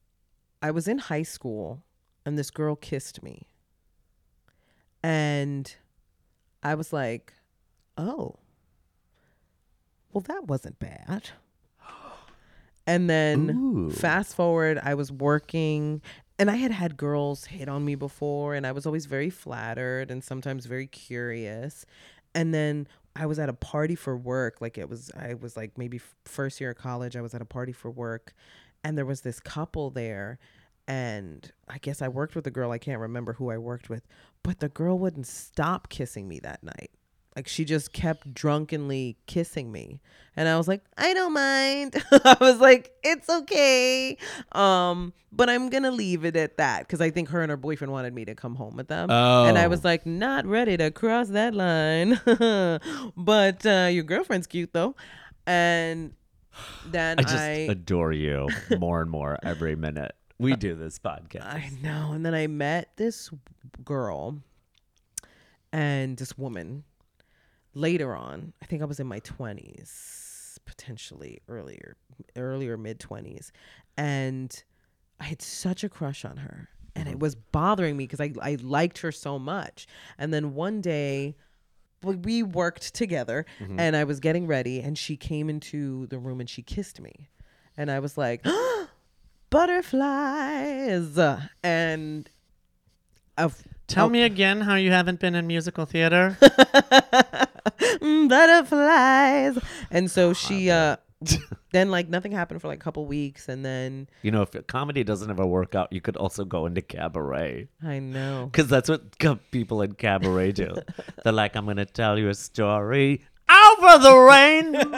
I 0.61 0.73
was 0.73 0.89
in 0.89 0.99
high 0.99 1.23
school 1.23 1.85
and 2.27 2.37
this 2.37 2.51
girl 2.51 2.75
kissed 2.75 3.23
me. 3.23 3.47
And 5.01 5.73
I 6.65 6.75
was 6.75 6.93
like, 6.93 7.33
"Oh. 7.97 8.35
Well, 10.13 10.23
that 10.23 10.47
wasn't 10.49 10.81
bad." 10.81 11.31
And 12.85 13.09
then 13.09 13.51
Ooh. 13.51 13.91
fast 13.91 14.35
forward, 14.35 14.81
I 14.83 14.95
was 14.95 15.13
working 15.13 16.01
and 16.39 16.51
I 16.51 16.57
had 16.57 16.71
had 16.71 16.97
girls 16.97 17.47
hit 17.47 17.69
on 17.69 17.85
me 17.85 17.95
before 17.95 18.55
and 18.55 18.67
I 18.67 18.73
was 18.73 18.87
always 18.87 19.07
very 19.07 19.31
flattered 19.31 20.11
and 20.11 20.23
sometimes 20.23 20.67
very 20.67 20.87
curious. 20.87 21.85
And 22.35 22.55
then 22.55 22.87
I 23.17 23.27
was 23.27 23.39
at 23.39 23.49
a 23.49 23.55
party 23.55 23.97
for 23.97 24.17
work, 24.17 24.61
like 24.61 24.79
it 24.79 24.89
was 24.89 25.11
I 25.17 25.35
was 25.35 25.57
like 25.57 25.77
maybe 25.77 26.01
first 26.25 26.61
year 26.61 26.71
of 26.71 26.77
college, 26.77 27.17
I 27.17 27.21
was 27.21 27.35
at 27.35 27.43
a 27.43 27.47
party 27.47 27.73
for 27.73 27.91
work 27.91 28.35
and 28.85 28.97
there 28.97 29.07
was 29.07 29.23
this 29.23 29.41
couple 29.41 29.91
there 29.91 30.39
and 30.87 31.51
I 31.69 31.79
guess 31.79 32.01
I 32.01 32.09
worked 32.09 32.35
with 32.35 32.47
a 32.47 32.51
girl, 32.51 32.71
I 32.71 32.79
can't 32.79 33.01
remember 33.01 33.35
who 33.35 33.51
I 33.51 33.59
worked 33.59 33.91
with, 33.91 34.07
but 34.43 34.61
the 34.61 34.69
girl 34.69 34.99
wouldn't 34.99 35.27
stop 35.27 35.89
kissing 35.89 36.29
me 36.29 36.39
that 36.41 36.63
night. 36.63 36.91
Like 37.39 37.47
she 37.47 37.65
just 37.65 37.93
kept 37.93 38.35
drunkenly 38.35 39.17
kissing 39.29 39.71
me. 39.71 40.01
And 40.35 40.49
I 40.49 40.57
was 40.57 40.67
like, 40.67 40.83
I 40.97 41.15
don't 41.15 41.33
mind. 41.33 41.95
I 42.13 42.37
was 42.41 42.59
like, 42.59 42.91
it's 43.05 43.29
okay. 43.29 44.17
Um, 44.51 45.13
but 45.31 45.49
I'm 45.49 45.71
gonna 45.71 45.93
leave 45.93 46.25
it 46.25 46.35
at 46.35 46.57
that 46.57 46.81
because 46.81 47.01
I 47.01 47.11
think 47.11 47.29
her 47.29 47.41
and 47.41 47.49
her 47.51 47.57
boyfriend 47.57 47.93
wanted 47.93 48.13
me 48.13 48.25
to 48.25 48.35
come 48.35 48.57
home 48.57 48.75
with 48.75 48.89
them. 48.89 49.09
And 49.09 49.57
I 49.57 49.67
Oh. 49.67 49.69
was 49.69 49.85
like, 49.85 50.05
not 50.05 50.47
ready 50.47 50.77
to 50.79 50.91
cross 50.91 51.29
that 51.29 51.55
line. 51.55 52.21
but 53.17 53.65
uh, 53.65 53.89
your 53.93 54.03
girlfriend's 54.03 54.49
cute 54.49 54.73
though. 54.73 54.97
And 55.47 56.15
then 56.87 57.21
I 57.21 57.23
just 57.23 57.37
I 57.37 57.51
adore 57.71 58.11
you 58.11 58.49
more 58.81 59.01
and 59.01 59.09
more 59.13 59.39
every 59.45 59.77
minute 59.77 60.17
we 60.41 60.57
do 60.57 60.75
this 60.75 60.99
podcast. 60.99 61.45
I 61.47 61.71
know. 61.81 62.11
And 62.15 62.27
then 62.27 62.35
I 62.35 62.49
met 62.49 62.97
this 62.97 63.31
girl 63.85 64.39
and 65.73 66.17
this 66.17 66.37
woman 66.37 66.83
later 67.79 68.15
on. 68.15 68.53
I 68.63 68.67
think 68.67 68.83
I 68.83 68.85
was 68.85 69.01
in 69.01 69.07
my 69.07 69.21
20s, 69.21 70.59
potentially 70.65 71.41
earlier, 71.49 71.97
earlier 72.37 72.77
mid 72.77 72.99
20s. 72.99 73.51
And 73.97 74.63
I 75.21 75.25
had 75.25 75.41
such 75.41 75.85
a 75.85 75.89
crush 75.89 76.25
on 76.25 76.39
her. 76.39 76.69
And 76.95 77.09
it 77.09 77.13
mm-hmm. 77.13 77.21
was 77.21 77.35
bothering 77.37 77.97
me 77.97 78.07
because 78.07 78.21
I, 78.21 78.33
I 78.43 78.57
liked 78.61 78.99
her 78.99 79.13
so 79.13 79.39
much. 79.39 79.87
And 80.19 80.35
then 80.35 80.55
one 80.55 80.81
day, 80.81 81.37
we- 82.03 82.43
worked 82.43 82.95
together 82.95 83.45
mm-hmm. 83.59 83.79
and 83.79 83.97
I 83.97 84.05
was 84.05 84.21
getting 84.21 84.47
ready 84.47 84.81
and 84.81 84.97
she 84.97 85.17
came 85.17 85.51
into 85.51 86.07
the 86.07 86.19
room 86.19 86.39
and 86.41 86.49
she 86.49 86.63
kissed 86.63 87.01
me. 87.01 87.29
And 87.77 87.91
I 87.91 87.99
was 87.99 88.17
like, 88.17 88.45
butterflies. 89.51 91.19
And 91.63 92.31
I've 93.37 93.63
Tell 93.89 94.11
me 94.11 94.23
again 94.23 94.61
how 94.61 94.75
you 94.75 94.91
haven't 94.91 95.19
been 95.19 95.35
in 95.35 95.47
musical 95.47 95.87
theater. 95.87 96.37
Mm, 98.01 98.29
butterflies. 98.29 99.59
And 99.91 100.11
so 100.11 100.33
she, 100.33 100.71
uh, 100.71 100.97
then 101.73 101.91
like 101.91 102.09
nothing 102.09 102.33
happened 102.33 102.61
for 102.61 102.69
like 102.69 102.79
a 102.79 102.83
couple 102.83 103.05
weeks. 103.07 103.49
And 103.49 103.65
then 103.65 104.09
you 104.23 104.31
know, 104.31 104.43
if 104.43 104.55
comedy 104.67 105.05
doesn't 105.05 105.31
ever 105.31 105.45
work 105.45 105.75
out, 105.75 105.93
you 105.93 106.01
could 106.01 106.17
also 106.17 106.45
go 106.45 106.67
into 106.67 106.83
cabaret. 106.83 107.69
I 107.83 107.99
know. 107.99 108.49
Because 108.51 108.69
that's 108.69 108.89
what 108.89 109.19
people 109.51 109.83
in 109.83 109.93
cabaret 109.95 110.53
do. 110.53 110.77
They're 111.25 111.33
like, 111.33 111.57
I'm 111.57 111.65
going 111.65 111.79
to 111.79 111.87
tell 111.87 112.19
you 112.19 112.29
a 112.29 112.35
story 112.35 113.23
over 113.51 113.99
the 113.99 114.17
rainbow. 114.17 114.89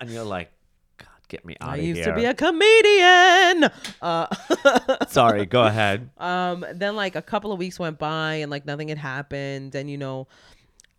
And 0.00 0.10
you're 0.10 0.24
like, 0.24 0.50
God, 0.98 1.08
get 1.28 1.44
me 1.44 1.56
out 1.60 1.70
I 1.70 1.76
of 1.76 1.84
used 1.84 2.04
to 2.04 2.14
be 2.14 2.24
a 2.24 2.34
comedian. 2.34 3.70
Uh, 4.00 4.26
Sorry, 5.08 5.46
go 5.46 5.64
ahead. 5.64 6.10
um, 6.18 6.64
then 6.74 6.96
like 6.96 7.16
a 7.16 7.22
couple 7.22 7.52
of 7.52 7.58
weeks 7.58 7.78
went 7.78 7.98
by 7.98 8.34
and 8.36 8.50
like 8.50 8.64
nothing 8.66 8.88
had 8.88 8.98
happened. 8.98 9.74
And 9.74 9.90
you 9.90 9.98
know, 9.98 10.28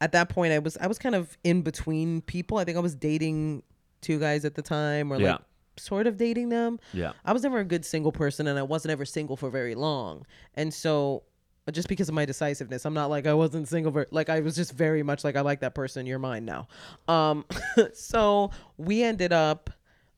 at 0.02 0.12
that 0.12 0.28
point 0.28 0.52
I 0.52 0.60
was 0.60 0.76
I 0.78 0.88
was 0.88 0.98
kind 1.00 1.16
of 1.16 1.38
in 1.46 1.62
between 1.62 2.22
people. 2.24 2.58
I 2.58 2.66
think 2.66 2.76
I 2.76 2.82
was 2.82 2.96
dating 2.96 3.64
two 4.02 4.20
guys 4.20 4.44
at 4.44 4.56
the 4.56 4.62
time 4.62 5.14
or 5.14 5.20
Yeah. 5.22 5.32
like 5.34 5.42
sort 5.78 6.08
of 6.08 6.18
dating 6.18 6.50
them. 6.50 6.80
Yeah. 6.94 7.14
I 7.24 7.32
was 7.32 7.44
never 7.44 7.60
a 7.60 7.64
good 7.64 7.86
single 7.86 8.12
person 8.12 8.48
and 8.48 8.60
I 8.60 8.64
wasn't 8.64 8.92
ever 8.92 9.06
single 9.06 9.38
for 9.38 9.50
very 9.50 9.76
long. 9.76 10.26
And 10.56 10.74
so 10.74 11.24
just 11.72 11.88
because 11.88 12.10
of 12.10 12.16
my 12.16 12.26
decisiveness, 12.26 12.84
I'm 12.86 12.94
not 12.96 13.10
like 13.12 13.26
I 13.28 13.34
wasn't 13.36 13.68
single 13.68 13.92
for 13.92 14.08
like 14.12 14.28
I 14.30 14.40
was 14.42 14.56
just 14.56 14.74
very 14.74 15.04
much 15.04 15.24
like 15.24 15.36
I 15.38 15.42
like 15.42 15.62
that 15.62 15.76
person, 15.76 16.06
you're 16.08 16.20
mine 16.20 16.44
now. 16.46 16.68
Um 17.08 17.46
so 17.94 18.52
we 18.78 19.04
ended 19.04 19.32
up 19.32 19.70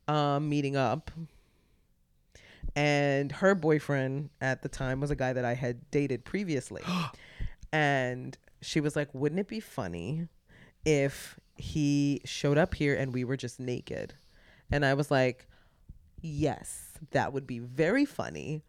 um 0.07 0.49
meeting 0.49 0.75
up 0.75 1.11
and 2.75 3.31
her 3.33 3.53
boyfriend 3.53 4.29
at 4.41 4.61
the 4.63 4.69
time 4.69 4.99
was 4.99 5.11
a 5.11 5.15
guy 5.15 5.33
that 5.33 5.45
I 5.45 5.53
had 5.53 5.89
dated 5.91 6.23
previously. 6.25 6.81
and 7.71 8.37
she 8.63 8.79
was 8.79 8.95
like, 8.95 9.13
"Wouldn't 9.13 9.39
it 9.39 9.47
be 9.47 9.59
funny 9.59 10.27
if 10.85 11.39
he 11.55 12.21
showed 12.25 12.57
up 12.57 12.73
here 12.75 12.95
and 12.95 13.13
we 13.13 13.23
were 13.23 13.37
just 13.37 13.59
naked?" 13.59 14.15
And 14.71 14.85
I 14.85 14.93
was 14.93 15.11
like, 15.11 15.47
"Yes, 16.21 16.97
that 17.11 17.33
would 17.33 17.45
be 17.45 17.59
very 17.59 18.05
funny." 18.05 18.63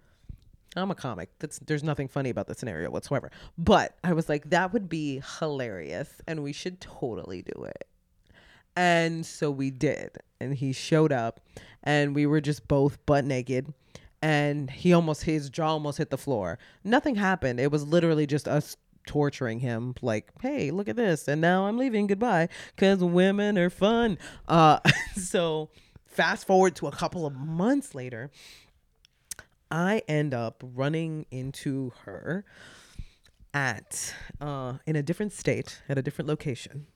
I'm 0.77 0.91
a 0.91 0.95
comic. 0.95 1.31
That's 1.39 1.59
there's 1.61 1.85
nothing 1.85 2.09
funny 2.09 2.31
about 2.31 2.47
the 2.47 2.55
scenario 2.55 2.91
whatsoever. 2.91 3.31
But 3.57 3.97
I 4.03 4.13
was 4.13 4.29
like, 4.29 4.51
that 4.51 4.73
would 4.73 4.89
be 4.89 5.23
hilarious 5.39 6.21
and 6.27 6.43
we 6.43 6.53
should 6.53 6.81
totally 6.81 7.43
do 7.43 7.65
it. 7.65 7.87
And 8.77 9.25
so 9.25 9.51
we 9.51 9.71
did. 9.71 10.19
And 10.41 10.55
he 10.55 10.73
showed 10.73 11.13
up 11.13 11.41
and 11.83 12.15
we 12.15 12.27
were 12.27 12.41
just 12.41 12.67
both 12.67 13.05
butt 13.07 13.25
naked. 13.25 13.73
And 14.21 14.71
he 14.71 14.93
almost 14.93 15.25
his 15.25 15.51
jaw 15.51 15.73
almost 15.73 15.99
hit 15.99 16.11
the 16.11 16.19
floor. 16.19 16.59
Nothing 16.83 17.15
happened. 17.17 17.61
It 17.61 17.71
was 17.71 17.87
literally 17.87 18.27
just 18.27 18.49
us 18.49 18.77
torturing 19.07 19.61
him 19.61 19.95
like, 20.03 20.31
"Hey, 20.41 20.71
look 20.71 20.89
at 20.89 20.97
this." 20.97 21.29
And 21.29 21.41
now 21.41 21.67
I'm 21.67 21.77
leaving. 21.79 22.07
Goodbye 22.07 22.49
cuz 22.77 22.99
women 23.03 23.59
are 23.59 23.71
fun. 23.71 24.19
Uh 24.49 24.81
so 25.17 25.71
fast 26.07 26.47
forward 26.47 26.75
to 26.77 26.87
a 26.87 26.93
couple 26.93 27.27
of 27.27 27.35
months 27.35 27.95
later, 27.95 28.31
I 29.71 30.03
end 30.09 30.33
up 30.35 30.63
running 30.63 31.27
into 31.31 31.93
her 32.05 32.45
at 33.53 34.15
uh, 34.41 34.75
in 34.87 34.97
a 34.97 35.03
different 35.03 35.33
state 35.33 35.83
at 35.89 35.97
a 35.99 36.03
different 36.03 36.29
location, 36.29 36.87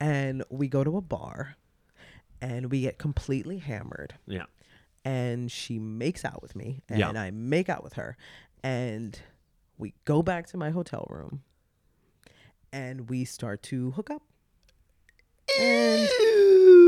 and 0.00 0.42
we 0.50 0.68
go 0.68 0.82
to 0.84 0.96
a 0.96 1.00
bar, 1.00 1.56
and 2.40 2.70
we 2.70 2.80
get 2.82 2.98
completely 2.98 3.58
hammered, 3.58 4.14
Yeah. 4.26 4.44
and 5.04 5.50
she 5.52 5.78
makes 5.78 6.24
out 6.24 6.42
with 6.42 6.56
me, 6.56 6.82
and 6.88 6.98
Yeah. 6.98 7.10
I 7.10 7.30
make 7.30 7.68
out 7.68 7.84
with 7.84 7.92
her, 7.94 8.16
and 8.62 9.18
we 9.78 9.94
go 10.04 10.22
back 10.22 10.46
to 10.48 10.56
my 10.56 10.70
hotel 10.70 11.06
room, 11.10 11.42
and 12.72 13.08
we 13.08 13.24
start 13.24 13.62
to 13.64 13.90
hook 13.92 14.10
up, 14.10 14.22
and 15.58 16.08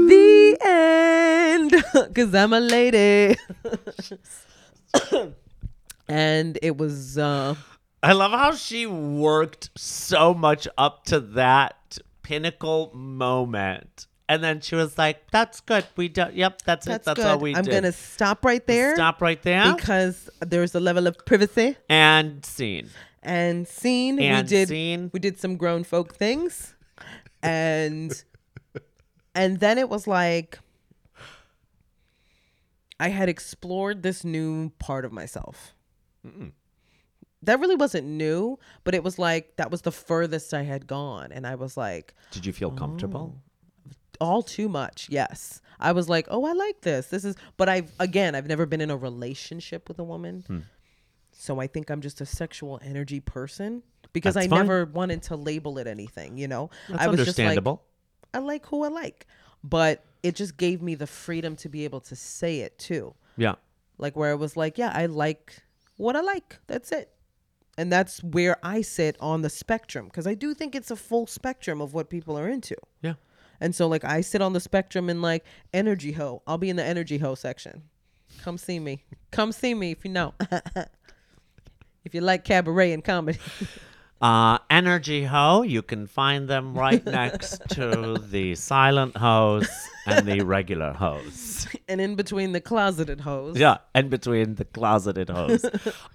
the 0.09 0.57
end, 0.65 1.71
because 2.09 2.35
I'm 2.35 2.53
a 2.53 2.61
lady. 2.61 3.39
and 6.09 6.59
it 6.63 6.77
was 6.77 7.19
uh 7.19 7.55
I 8.03 8.13
love 8.13 8.33
how 8.33 8.53
she 8.53 8.87
worked 8.87 9.71
so 9.77 10.33
much 10.33 10.69
up 10.79 11.05
to 11.07 11.19
that 11.21 11.99
pinnacle 12.23 12.93
moment. 12.95 14.07
And 14.29 14.43
then 14.43 14.61
she 14.61 14.75
was 14.75 14.99
like, 14.99 15.31
that's 15.31 15.61
good. 15.61 15.87
We 15.97 16.09
do. 16.09 16.27
Yep, 16.33 16.63
that's, 16.63 16.87
that's 16.87 16.87
it. 16.87 17.05
That's 17.05 17.17
good. 17.17 17.27
all 17.27 17.39
we 17.39 17.53
do. 17.53 17.59
I'm 17.59 17.65
did. 17.65 17.73
gonna 17.75 17.93
stop 17.93 18.45
right 18.45 18.67
there 18.67 18.95
Stop 18.97 19.23
right 19.23 19.41
there. 19.43 19.75
because 19.75 20.29
there's 20.41 20.75
a 20.75 20.81
level 20.81 21.07
of 21.07 21.17
privacy 21.27 21.77
and 21.89 22.45
scene. 22.45 22.91
and 23.23 23.69
scene. 23.69 24.19
And 24.19 24.45
we 24.45 24.49
did 24.49 24.69
scene. 24.69 25.11
we 25.13 25.21
did 25.21 25.39
some 25.39 25.57
grown 25.57 25.85
folk 25.85 26.15
things, 26.17 26.75
and 27.43 28.25
and 29.35 29.61
then 29.61 29.79
it 29.79 29.89
was 29.89 30.09
like 30.09 30.59
I 32.99 33.09
had 33.11 33.29
explored 33.29 34.03
this 34.03 34.25
new 34.25 34.71
part 34.79 35.05
of 35.05 35.13
myself. 35.13 35.75
That 37.43 37.61
really 37.61 37.77
wasn't 37.77 38.09
new, 38.09 38.59
but 38.83 38.95
it 38.95 39.05
was 39.05 39.19
like 39.21 39.55
that 39.57 39.71
was 39.71 39.83
the 39.83 39.93
furthest 39.93 40.53
I 40.53 40.63
had 40.63 40.89
gone, 40.89 41.31
and 41.31 41.47
I 41.47 41.55
was 41.55 41.77
like, 41.77 42.15
Did 42.33 42.45
you 42.45 42.53
feel 42.53 42.73
comfortable? 42.73 43.35
Oh. 43.37 43.43
All 44.21 44.43
too 44.43 44.69
much 44.69 45.09
yes 45.11 45.61
i 45.81 45.93
was 45.93 46.09
like 46.09 46.27
oh 46.31 46.45
i 46.45 46.53
like 46.53 46.81
this 46.83 47.07
this 47.09 47.25
is 47.25 47.37
but 47.57 47.69
i've 47.69 47.93
again 48.01 48.35
i've 48.35 48.47
never 48.47 48.67
been 48.67 48.81
in 48.81 48.91
a 48.91 48.97
relationship 48.97 49.89
with 49.89 49.99
a 49.99 50.05
woman 50.05 50.45
Hmm. 50.47 50.59
so 51.33 51.61
i 51.61 51.67
think 51.67 51.91
i'm 51.91 52.01
just 52.01 52.21
a 52.21 52.27
sexual 52.27 52.81
energy 52.83 53.21
person 53.21 53.83
because 54.13 54.35
That's 54.35 54.47
i 54.47 54.49
fine. 54.51 54.61
never 54.61 54.85
wanted 54.87 55.23
to 55.25 55.37
label 55.37 55.79
it 55.79 55.87
anything 55.87 56.39
you 56.39 56.49
know 56.49 56.71
That's 56.89 57.03
i 57.03 57.07
was 57.09 57.21
understandable. 57.21 57.83
just 58.23 58.35
like 58.35 58.43
i 58.43 58.45
like 58.47 58.67
who 58.67 58.85
i 58.85 58.89
like 58.89 59.27
but 59.65 60.05
it 60.23 60.35
just 60.35 60.57
gave 60.57 60.83
me 60.83 60.95
the 60.95 61.07
freedom 61.07 61.57
to 61.57 61.69
be 61.69 61.85
able 61.85 62.01
to 62.01 62.17
say 62.17 62.61
it 62.61 62.79
too. 62.79 63.15
Yeah. 63.37 63.55
Like 63.99 64.17
where 64.17 64.33
it 64.33 64.37
was 64.37 64.57
like, 64.57 64.77
yeah, 64.77 64.91
I 64.93 65.07
like 65.07 65.63
what 65.99 66.17
I 66.17 66.21
like. 66.21 66.59
That's 66.67 66.91
it. 66.91 67.11
And 67.79 67.93
that's 67.93 68.23
where 68.25 68.57
I 68.63 68.81
sit 68.83 69.17
on 69.21 69.43
the 69.43 69.51
spectrum 69.51 70.07
because 70.07 70.27
I 70.27 70.35
do 70.35 70.53
think 70.55 70.75
it's 70.75 70.91
a 70.91 70.97
full 70.97 71.27
spectrum 71.29 71.81
of 71.81 71.95
what 71.95 72.11
people 72.11 72.37
are 72.39 72.49
into. 72.49 72.75
Yeah. 73.03 73.15
And 73.61 73.75
so 73.75 73.87
like 73.89 74.05
I 74.05 74.21
sit 74.21 74.41
on 74.43 74.53
the 74.53 74.61
spectrum 74.61 75.09
in 75.11 75.23
like 75.23 75.45
energy 75.73 76.13
hoe. 76.13 76.43
I'll 76.47 76.59
be 76.59 76.71
in 76.71 76.77
the 76.77 76.85
energy 76.85 77.19
hoe 77.19 77.35
section. 77.35 77.83
Come 78.43 78.59
see 78.59 78.79
me. 78.79 79.05
Come 79.31 79.53
see 79.53 79.75
me 79.75 79.93
if 79.93 80.05
you 80.05 80.11
know. 80.11 80.35
if 82.05 82.15
you 82.15 82.21
like 82.21 82.45
cabaret 82.45 82.93
and 82.93 83.05
comedy. 83.05 83.39
Uh, 84.19 84.57
Energy 84.71 85.25
Ho, 85.25 85.61
you 85.61 85.83
can 85.83 86.07
find 86.07 86.49
them 86.49 86.73
right 86.73 87.05
next 87.21 87.61
to 87.69 88.17
the 88.31 88.55
silent 88.55 89.15
hose 89.15 89.69
and 90.07 90.27
the 90.27 90.41
regular 90.41 90.95
hose. 90.95 91.67
and 91.87 92.01
in 92.01 92.15
between 92.15 92.53
the 92.53 92.61
closeted 92.63 93.21
hoes. 93.21 93.59
Yeah, 93.59 93.77
and 93.95 94.09
between 94.09 94.55
the 94.55 94.65
closeted 94.65 95.29
hose. 95.29 95.67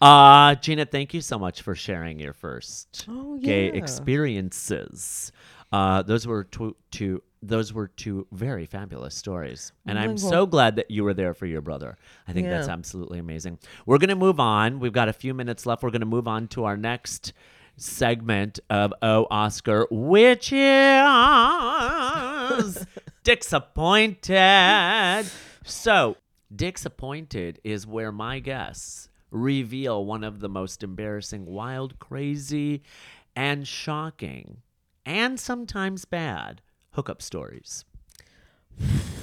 uh, 0.01 0.55
Gina, 0.55 0.85
thank 0.85 1.13
you 1.13 1.21
so 1.21 1.37
much 1.37 1.61
for 1.61 1.75
sharing 1.75 2.19
your 2.19 2.33
first 2.33 3.05
Oh, 3.07 3.37
gay 3.37 3.67
experiences. 3.67 5.31
Uh, 5.71 6.01
those 6.01 6.25
were 6.25 6.43
two, 6.43 6.75
two, 6.89 7.21
those 7.43 7.73
were 7.73 7.87
two 7.87 8.27
very 8.31 8.65
fabulous 8.65 9.15
stories, 9.15 9.71
and 9.87 9.97
I'm 9.97 10.17
so 10.17 10.45
glad 10.45 10.75
that 10.75 10.91
you 10.91 11.03
were 11.03 11.13
there 11.13 11.33
for 11.33 11.45
your 11.47 11.61
brother. 11.61 11.97
I 12.27 12.33
think 12.33 12.49
that's 12.49 12.67
Yeah. 12.67 12.73
absolutely 12.73 13.19
amazing. 13.19 13.57
We're 13.85 13.97
gonna 13.97 14.15
move 14.15 14.39
on. 14.39 14.79
We've 14.79 14.93
got 14.93 15.09
a 15.09 15.13
few 15.13 15.33
minutes 15.33 15.65
left. 15.65 15.81
We're 15.83 15.89
gonna 15.91 16.05
move 16.05 16.27
on 16.27 16.47
to 16.49 16.65
our 16.65 16.77
next 16.77 17.33
segment 17.77 18.59
of 18.69 18.93
Oh 19.01 19.25
Oscar, 19.31 19.87
which 19.89 20.51
is 20.53 20.59
Disappointed. 23.23 25.25
So, 25.63 26.17
Disappointed 26.55 27.59
is 27.63 27.87
where 27.87 28.11
my 28.11 28.39
guests 28.39 29.09
reveal 29.31 30.05
one 30.05 30.23
of 30.23 30.39
the 30.41 30.49
most 30.49 30.83
embarrassing, 30.83 31.45
wild, 31.45 31.97
crazy, 31.99 32.81
and 33.35 33.67
shocking, 33.67 34.57
and 35.05 35.39
sometimes 35.39 36.05
bad 36.05 36.61
hookup 36.91 37.21
stories. 37.21 37.85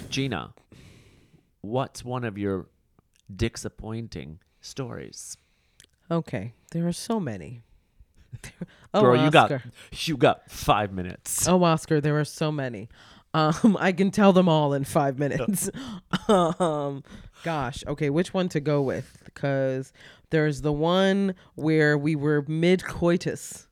Gina, 0.09 0.55
what's 1.61 2.05
one 2.05 2.25
of 2.25 2.39
your 2.39 2.67
disappointing 3.35 4.39
stories? 4.61 5.37
Okay. 6.11 6.55
There 6.73 6.87
are 6.87 6.93
so 6.93 7.21
many. 7.21 7.63
oh, 8.95 9.01
Girl, 9.01 9.25
you 9.25 9.31
got 9.31 9.63
you 9.93 10.17
got 10.17 10.51
five 10.51 10.93
minutes. 10.93 11.49
Oh, 11.49 11.63
Oscar, 11.65 12.01
there 12.01 12.19
are 12.19 12.25
so 12.25 12.53
many. 12.53 12.89
Um, 13.35 13.77
I 13.81 13.93
can 13.93 14.11
tell 14.11 14.33
them 14.33 14.49
all 14.49 14.75
in 14.75 14.85
five 14.85 15.19
minutes. 15.19 15.71
um, 16.29 17.03
gosh, 17.43 17.85
okay, 17.87 18.11
which 18.11 18.35
one 18.35 18.49
to 18.51 18.61
go 18.61 18.83
with? 18.83 19.19
Because 19.25 19.93
there's 20.31 20.61
the 20.63 20.73
one 20.73 21.35
where 21.55 21.97
we 21.97 22.17
were 22.17 22.45
mid 22.49 22.85
coitus, 22.85 23.67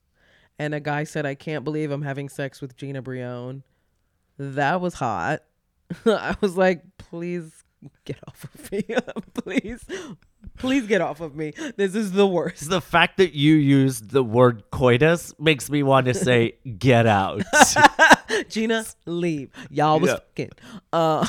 and 0.58 0.74
a 0.74 0.80
guy 0.80 1.04
said, 1.04 1.26
"I 1.26 1.34
can't 1.34 1.64
believe 1.64 1.90
I'm 1.90 2.02
having 2.02 2.28
sex 2.28 2.60
with 2.60 2.76
Gina 2.76 3.02
Brillon." 3.02 3.62
That 4.38 4.80
was 4.80 4.94
hot. 4.94 5.42
I 6.06 6.36
was 6.40 6.56
like, 6.56 6.82
"Please 6.98 7.64
get 8.04 8.18
off 8.26 8.44
of 8.52 8.72
me, 8.72 8.82
please, 9.34 9.84
please 10.58 10.86
get 10.86 11.00
off 11.00 11.20
of 11.20 11.36
me. 11.36 11.52
This 11.76 11.94
is 11.94 12.12
the 12.12 12.26
worst." 12.26 12.68
The 12.68 12.80
fact 12.80 13.16
that 13.18 13.34
you 13.34 13.54
used 13.54 14.10
the 14.10 14.24
word 14.24 14.64
coitus 14.70 15.32
makes 15.38 15.70
me 15.70 15.82
want 15.82 16.06
to 16.06 16.14
say 16.14 16.54
get 16.78 17.06
out. 17.06 17.42
Gina, 18.48 18.84
leave. 19.06 19.50
Y'all 19.70 20.00
was 20.00 20.10
Yeah. 20.10 20.16
fucking. 20.16 20.50
Uh, 20.92 21.26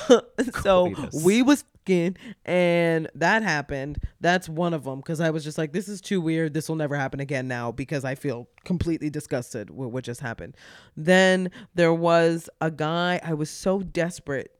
so 0.61 0.93
we 1.23 1.41
was 1.43 1.63
fucking, 1.87 2.17
and 2.45 3.09
that 3.15 3.43
happened. 3.43 3.99
That's 4.19 4.49
one 4.49 4.73
of 4.73 4.83
them 4.83 4.99
because 4.99 5.19
I 5.19 5.29
was 5.29 5.43
just 5.43 5.57
like, 5.57 5.73
this 5.73 5.87
is 5.87 6.01
too 6.01 6.21
weird. 6.21 6.53
This 6.53 6.69
will 6.69 6.75
never 6.75 6.95
happen 6.95 7.19
again 7.19 7.47
now 7.47 7.71
because 7.71 8.05
I 8.05 8.15
feel 8.15 8.47
completely 8.63 9.09
disgusted 9.09 9.69
with 9.69 9.89
what 9.89 10.03
just 10.03 10.21
happened. 10.21 10.55
Then 10.95 11.51
there 11.75 11.93
was 11.93 12.49
a 12.61 12.71
guy. 12.71 13.19
I 13.23 13.33
was 13.33 13.49
so 13.49 13.81
desperate 13.81 14.51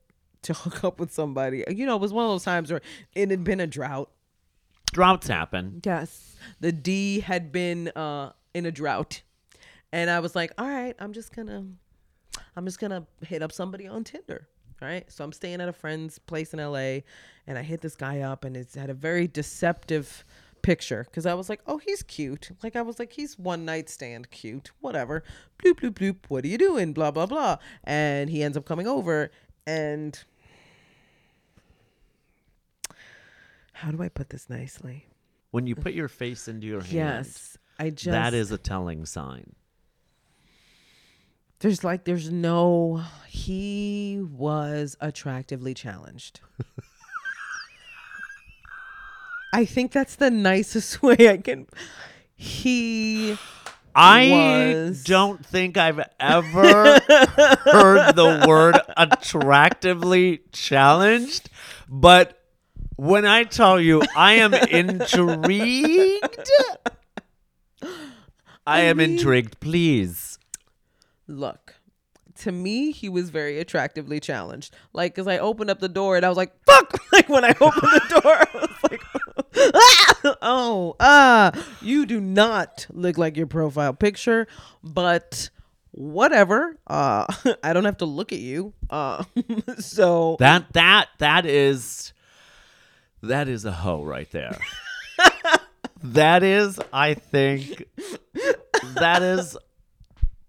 to 0.44 0.54
hook 0.54 0.84
up 0.84 1.00
with 1.00 1.12
somebody. 1.12 1.64
You 1.68 1.86
know, 1.86 1.96
it 1.96 2.02
was 2.02 2.14
one 2.14 2.26
of 2.26 2.32
those 2.32 2.44
times 2.44 2.72
where 2.72 2.82
it 3.16 3.30
had 3.30 3.44
been 3.44 3.60
a 3.60 3.68
drought. 3.68 4.10
Droughts 4.94 5.28
happen. 5.28 5.82
Yes. 5.86 6.38
The 6.62 6.72
D 6.72 7.20
had 7.20 7.52
been 7.52 7.90
uh 7.90 8.32
in 8.54 8.66
a 8.66 8.72
drought. 8.72 9.22
And 9.92 10.10
I 10.10 10.20
was 10.20 10.36
like, 10.36 10.52
all 10.58 10.68
right, 10.68 10.96
I'm 11.00 11.14
just 11.14 11.36
gonna 11.36 11.66
I'm 12.56 12.66
just 12.66 12.80
gonna 12.80 13.06
hit 13.22 13.42
up 13.42 13.52
somebody 13.52 13.88
on 13.88 14.04
Tinder. 14.04 14.48
All 14.82 14.88
right. 14.88 15.10
So 15.12 15.24
I'm 15.24 15.32
staying 15.34 15.60
at 15.62 15.68
a 15.70 15.74
friend's 15.74 16.20
place 16.20 16.54
in 16.54 16.60
LA 16.60 17.00
and 17.48 17.58
I 17.58 17.64
hit 17.64 17.82
this 17.82 17.96
guy 17.96 18.20
up 18.22 18.44
and 18.44 18.56
it's 18.56 18.76
had 18.76 18.90
a 18.90 18.94
very 18.94 19.28
deceptive 19.28 20.24
picture 20.62 21.04
because 21.06 21.26
I 21.26 21.34
was 21.34 21.50
like, 21.50 21.62
oh, 21.66 21.78
he's 21.80 22.04
cute. 22.04 22.50
Like 22.62 22.76
I 22.76 22.82
was 22.82 23.00
like, 23.00 23.14
he's 23.14 23.40
one 23.40 23.66
night 23.66 23.90
stand 23.90 24.30
cute. 24.32 24.72
Whatever. 24.82 25.24
Bloop 25.64 25.80
bloop 25.80 25.92
bloop. 25.94 26.16
What 26.28 26.44
are 26.44 26.48
you 26.48 26.58
doing? 26.58 26.94
Blah 26.94 27.12
blah 27.12 27.26
blah. 27.26 27.58
And 27.84 28.30
he 28.30 28.44
ends 28.44 28.58
up 28.58 28.66
coming 28.66 28.88
over 28.88 29.32
and 29.66 30.24
how 33.74 33.92
do 33.92 34.02
I 34.02 34.10
put 34.10 34.30
this 34.30 34.50
nicely? 34.50 35.06
When 35.52 35.68
you 35.68 35.76
put 35.76 35.94
your 35.94 36.08
face 36.08 36.48
into 36.48 36.68
your 36.68 36.82
hand, 36.82 36.94
Yes. 36.94 37.58
I 37.80 37.90
just 37.92 38.06
that 38.12 38.34
is 38.34 38.52
a 38.52 38.58
telling 38.58 39.06
sign. 39.06 39.54
There's 41.60 41.84
like 41.84 42.04
there's 42.06 42.32
no 42.32 43.04
he 43.28 44.22
was 44.32 44.96
attractively 45.02 45.74
challenged. 45.74 46.40
I 49.54 49.66
think 49.66 49.92
that's 49.92 50.16
the 50.16 50.30
nicest 50.30 51.02
way 51.04 51.30
I 51.30 51.38
can 51.38 51.68
he 52.36 53.36
I 53.96 54.30
was- 54.86 55.04
don't 55.04 55.44
think 55.44 55.76
I've 55.78 56.02
ever 56.20 57.00
heard 57.00 58.16
the 58.16 58.46
word 58.48 58.80
attractively 58.98 60.42
challenged, 60.52 61.50
but 61.90 62.40
when 62.98 63.26
I 63.26 63.44
tell 63.44 63.82
you 63.82 64.04
I 64.16 64.34
am 64.34 64.54
intrigued, 64.54 66.52
I 68.68 68.82
am 68.82 68.98
mean- 68.98 69.12
intrigued. 69.14 69.60
Please. 69.60 70.37
Look 71.28 71.76
to 72.36 72.52
me 72.52 72.92
he 72.92 73.10
was 73.10 73.30
very 73.30 73.60
attractively 73.60 74.20
challenged 74.20 74.76
like 74.94 75.14
because 75.14 75.28
i 75.28 75.38
opened 75.40 75.70
up 75.70 75.80
the 75.80 75.90
door 75.90 76.16
and 76.16 76.26
i 76.26 76.30
was 76.30 76.38
like 76.38 76.54
fuck 76.66 76.94
like 77.12 77.28
when 77.30 77.44
i 77.44 77.50
opened 77.62 77.92
the 77.92 78.22
door 78.22 78.34
i 78.34 78.48
was 78.54 78.92
like 78.92 79.02
ah! 79.76 80.36
oh 80.42 80.96
ah 81.00 81.52
you 81.82 82.06
do 82.06 82.22
not 82.22 82.86
look 82.92 83.18
like 83.18 83.36
your 83.36 83.48
profile 83.48 83.94
picture 83.94 84.48
but 84.84 85.50
whatever 85.92 86.78
uh 86.88 87.26
i 87.64 87.74
don't 87.74 87.86
have 87.86 87.98
to 87.98 88.06
look 88.06 88.32
at 88.32 88.40
you 88.40 88.72
uh 88.92 89.24
so 89.80 90.36
That 90.40 90.72
that 90.74 91.08
that 91.18 91.46
is 91.48 92.14
that 93.24 93.48
is 93.48 93.66
a 93.66 93.72
hoe 93.72 94.04
right 94.04 94.30
there. 94.32 94.58
that 96.04 96.44
is, 96.44 96.80
I 96.94 97.16
think, 97.16 97.84
that 98.94 99.24
is 99.24 99.58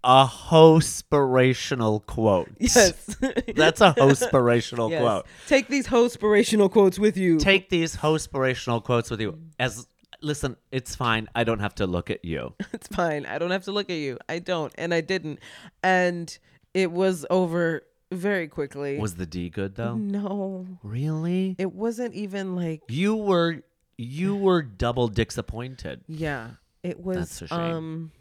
a 0.03 0.25
hospirational 0.25 2.05
quote. 2.05 2.49
yes 2.59 2.93
That's 3.55 3.81
a 3.81 3.93
hospirational 3.93 4.89
yes. 4.91 5.01
quote. 5.01 5.25
take 5.47 5.67
these 5.67 5.87
hospirational 5.87 6.71
quotes 6.71 6.97
with 6.99 7.17
you 7.17 7.37
Take 7.39 7.69
these 7.69 7.95
hospirational 7.97 8.83
quotes 8.83 9.09
with 9.11 9.19
you. 9.21 9.39
As 9.59 9.87
listen, 10.21 10.55
it's 10.71 10.95
fine. 10.95 11.27
I 11.35 11.43
don't 11.43 11.59
have 11.59 11.75
to 11.75 11.87
look 11.87 12.09
at 12.09 12.23
you. 12.25 12.53
it's 12.73 12.87
fine. 12.87 13.25
I 13.25 13.37
don't 13.39 13.51
have 13.51 13.63
to 13.65 13.71
look 13.71 13.89
at 13.89 13.97
you. 13.97 14.17
I 14.27 14.39
don't. 14.39 14.73
And 14.77 14.93
I 14.93 15.01
didn't. 15.01 15.39
And 15.83 16.37
it 16.73 16.91
was 16.91 17.25
over 17.29 17.83
very 18.11 18.47
quickly. 18.47 18.97
Was 18.97 19.15
the 19.15 19.25
D 19.25 19.49
good 19.49 19.75
though? 19.75 19.95
no. 19.95 20.65
Really? 20.83 21.55
It 21.57 21.73
wasn't 21.73 22.13
even 22.15 22.55
like 22.55 22.81
You 22.87 23.15
were 23.15 23.61
you 23.97 24.35
were 24.35 24.61
double 24.61 25.07
disappointed. 25.09 26.01
yeah. 26.07 26.51
It 26.83 27.01
was 27.01 27.17
That's 27.17 27.41
a 27.41 27.47
shame. 27.47 27.59
um 27.59 28.11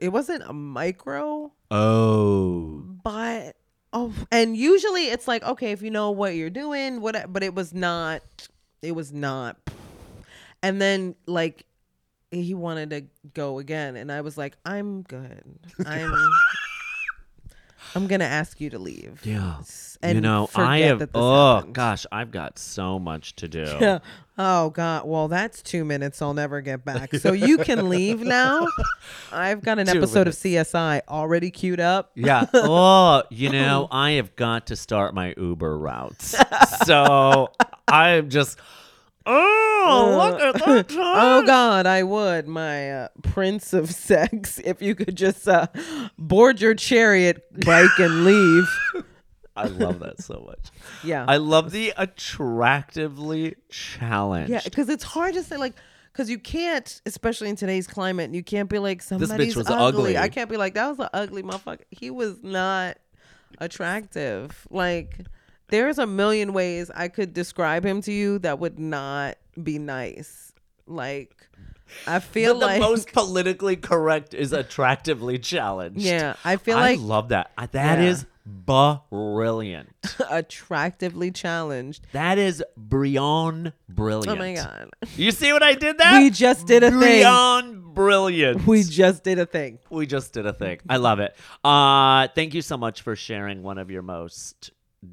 it 0.00 0.08
wasn't 0.08 0.42
a 0.44 0.52
micro, 0.52 1.52
Oh. 1.70 2.82
but 3.04 3.56
oh 3.92 4.12
and 4.30 4.56
usually 4.56 5.06
it's 5.08 5.26
like 5.28 5.42
okay, 5.44 5.72
if 5.72 5.82
you 5.82 5.90
know 5.90 6.10
what 6.10 6.34
you're 6.34 6.50
doing, 6.50 7.00
what 7.00 7.32
but 7.32 7.42
it 7.42 7.54
was 7.54 7.72
not 7.74 8.22
it 8.82 8.92
was 8.92 9.12
not 9.12 9.56
and 10.62 10.80
then 10.80 11.14
like 11.26 11.66
he 12.30 12.54
wanted 12.54 12.90
to 12.90 13.02
go 13.34 13.58
again 13.58 13.94
and 13.96 14.10
I 14.10 14.22
was 14.22 14.38
like, 14.38 14.56
I'm 14.64 15.02
good. 15.02 15.44
I'm 15.86 16.12
I'm 17.94 18.06
gonna 18.06 18.24
ask 18.24 18.60
you 18.60 18.70
to 18.70 18.78
leave. 18.78 19.20
Yeah. 19.24 19.56
S- 19.60 19.98
you 20.02 20.20
know, 20.20 20.48
I 20.54 20.78
have. 20.80 21.08
Oh 21.14 21.56
happened. 21.56 21.74
gosh, 21.74 22.06
I've 22.10 22.30
got 22.30 22.58
so 22.58 22.98
much 22.98 23.36
to 23.36 23.48
do. 23.48 23.76
Yeah. 23.80 23.98
Oh 24.38 24.70
God. 24.70 25.06
Well, 25.06 25.28
that's 25.28 25.60
two 25.60 25.84
minutes. 25.84 26.22
I'll 26.22 26.32
never 26.32 26.62
get 26.62 26.86
back. 26.86 27.14
So 27.16 27.32
you 27.34 27.58
can 27.58 27.88
leave 27.90 28.20
now. 28.22 28.66
I've 29.30 29.62
got 29.62 29.78
an 29.78 29.86
Two 29.86 29.98
episode 29.98 30.26
of 30.26 30.32
CSI 30.32 31.02
already 31.06 31.50
queued 31.50 31.80
up. 31.80 32.12
Yeah. 32.14 32.46
Oh, 32.54 33.24
you 33.30 33.50
know, 33.50 33.88
I 33.90 34.12
have 34.12 34.34
got 34.34 34.68
to 34.68 34.76
start 34.76 35.14
my 35.14 35.34
Uber 35.36 35.76
routes. 35.78 36.34
So 36.86 37.48
I'm 37.86 38.30
just. 38.30 38.58
Oh, 39.26 40.30
look 40.30 40.40
at 40.40 40.64
that 40.64 40.88
time. 40.88 40.98
Oh 41.04 41.44
God, 41.44 41.86
I 41.86 42.02
would, 42.02 42.46
my 42.46 42.90
uh, 42.90 43.08
prince 43.22 43.72
of 43.72 43.90
sex, 43.90 44.58
if 44.64 44.80
you 44.80 44.94
could 44.94 45.16
just 45.16 45.48
uh, 45.48 45.66
board 46.18 46.60
your 46.60 46.74
chariot 46.74 47.44
bike 47.64 47.98
and 47.98 48.24
leave. 48.24 48.68
I 49.56 49.66
love 49.66 49.98
that 50.00 50.22
so 50.22 50.44
much. 50.46 50.70
Yeah, 51.04 51.24
I 51.28 51.36
love 51.36 51.72
the 51.72 51.92
attractively 51.96 53.56
challenged. 53.68 54.50
yeah, 54.50 54.60
because 54.64 54.88
it's 54.88 55.04
hard 55.04 55.34
to 55.34 55.42
say 55.42 55.56
like. 55.56 55.74
Because 56.12 56.28
you 56.28 56.38
can't, 56.38 57.00
especially 57.06 57.48
in 57.48 57.56
today's 57.56 57.86
climate, 57.86 58.34
you 58.34 58.42
can't 58.42 58.68
be 58.68 58.78
like 58.78 59.00
somebody's 59.00 59.56
was 59.56 59.70
ugly. 59.70 59.86
ugly. 59.86 60.18
I 60.18 60.28
can't 60.28 60.50
be 60.50 60.58
like 60.58 60.74
that 60.74 60.86
was 60.86 60.98
an 60.98 61.08
ugly 61.14 61.42
motherfucker. 61.42 61.84
He 61.90 62.10
was 62.10 62.42
not 62.42 62.98
attractive. 63.58 64.66
Like 64.70 65.20
there's 65.68 65.98
a 65.98 66.06
million 66.06 66.52
ways 66.52 66.90
I 66.94 67.08
could 67.08 67.32
describe 67.32 67.84
him 67.84 68.00
to 68.02 68.12
you 68.12 68.38
that 68.40 68.58
would 68.58 68.78
not 68.78 69.36
be 69.62 69.78
nice. 69.78 70.52
Like 70.86 71.48
I 72.06 72.18
feel 72.20 72.54
But 72.54 72.60
the 72.60 72.66
like 72.66 72.80
most 72.80 73.12
politically 73.12 73.76
correct 73.76 74.34
is 74.34 74.52
attractively 74.52 75.38
challenged. 75.38 76.00
yeah, 76.00 76.34
I 76.44 76.56
feel 76.56 76.76
I 76.76 76.80
like 76.80 76.98
I 76.98 77.02
love 77.02 77.28
that. 77.30 77.50
That 77.72 77.98
Yeah. 77.98 78.04
is 78.04 78.26
brilliant. 79.10 79.90
attractively 80.30 81.30
challenged. 81.30 82.06
That 82.12 82.38
is 82.38 82.62
Brillon 82.76 83.72
brilliant. 83.88 84.28
Oh 84.28 84.42
my 84.42 84.54
god. 84.54 84.90
You 85.16 85.30
see 85.30 85.52
what 85.52 85.62
I 85.62 85.74
did 85.74 85.98
there? 85.98 86.20
We 86.20 86.30
just 86.30 86.66
did 86.66 86.82
a 86.82 86.90
thing. 86.90 86.98
Brillon 87.22 87.92
brilliant. 87.94 88.66
We 88.66 88.82
just 88.82 89.22
did 89.24 89.38
a 89.38 89.46
thing. 89.46 89.78
we 89.90 90.06
just 90.06 90.32
did 90.32 90.46
a 90.46 90.52
thing. 90.52 90.80
I 90.88 90.96
love 90.96 91.20
it. 91.20 91.36
Uh 91.64 92.28
thank 92.34 92.54
you 92.54 92.62
so 92.62 92.76
much 92.76 93.02
for 93.02 93.14
sharing 93.16 93.62
one 93.62 93.78
of 93.78 93.90
your 93.90 94.02
most 94.02 94.70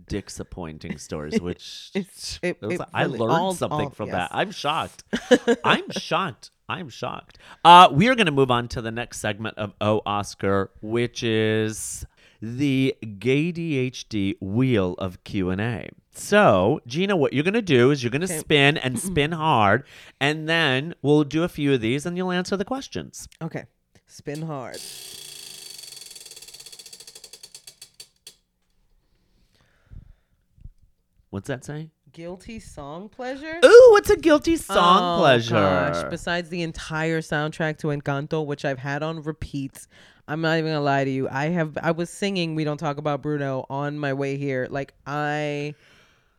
disappointing 0.08 0.98
stories, 0.98 1.40
which 1.42 1.92
it, 1.94 2.08
it 2.42 2.62
was- 2.62 2.80
I 2.94 3.04
really- 3.04 3.20
learned 3.20 3.58
something 3.58 3.90
from 3.92 4.08
yes. 4.08 4.16
that. 4.16 4.30
I'm 4.34 4.52
shocked. 4.52 5.04
I'm 5.64 5.90
shocked. 5.92 6.52
I'm 6.68 6.90
shocked. 6.90 7.40
Uh, 7.66 7.90
we 7.92 8.08
are 8.10 8.16
going 8.16 8.28
to 8.28 8.32
move 8.32 8.52
on 8.52 8.68
to 8.70 8.82
the 8.82 8.92
next 8.92 9.20
segment 9.20 9.58
of 9.58 9.74
Oh 9.82 10.02
Oscar, 10.06 10.70
which 10.82 11.24
is 11.24 12.06
the 12.42 12.96
gay 13.18 13.52
DHD 13.52 14.36
wheel 14.40 14.94
of 15.00 15.24
Q&A. 15.24 15.90
So, 16.12 16.80
Gina, 16.86 17.16
what 17.16 17.34
you're 17.34 17.44
going 17.44 17.54
to 17.56 17.62
do 17.62 17.92
is 17.92 18.04
you're 18.04 18.12
going 18.12 18.22
to 18.22 18.26
Okay. 18.28 18.38
spin 18.40 18.78
and 18.78 19.00
spin 19.00 19.32
hard, 19.32 19.84
and 20.22 20.48
then 20.48 20.94
we'll 21.02 21.24
do 21.24 21.44
a 21.44 21.50
few 21.50 21.74
of 21.74 21.82
these 21.82 22.06
and 22.06 22.16
you'll 22.16 22.32
answer 22.32 22.56
the 22.56 22.66
questions. 22.66 23.28
Okay. 23.42 23.66
Spin 24.06 24.44
hard. 24.44 24.78
What's 31.30 31.48
that 31.48 31.64
say? 31.64 31.90
Guilty 32.12 32.60
song 32.60 33.08
pleasure? 33.10 33.60
Ooh, 33.64 33.88
what's 33.92 34.10
a 34.10 34.18
guilty 34.18 34.56
song 34.58 35.18
Oh, 35.18 35.22
pleasure? 35.22 35.54
Gosh. 35.54 36.04
Besides 36.10 36.50
the 36.50 36.64
entire 36.64 37.22
soundtrack 37.22 37.78
to 37.80 37.88
Encanto, 37.88 38.44
which 38.46 38.66
I've 38.66 38.80
had 38.80 39.04
on 39.04 39.22
repeat, 39.22 39.86
I'm 40.28 40.42
not 40.42 40.58
even 40.58 40.72
gonna 40.72 40.82
lie 40.84 41.04
to 41.04 41.10
you. 41.10 41.28
I 41.30 41.48
have 41.50 41.78
I 41.84 41.92
was 41.92 42.10
singing 42.10 42.56
"We 42.56 42.64
Don't 42.64 42.78
Talk 42.78 42.98
About 42.98 43.22
Bruno" 43.22 43.66
on 43.70 44.00
my 44.00 44.14
way 44.14 44.38
here. 44.38 44.68
Like 44.72 44.94
I 45.06 45.76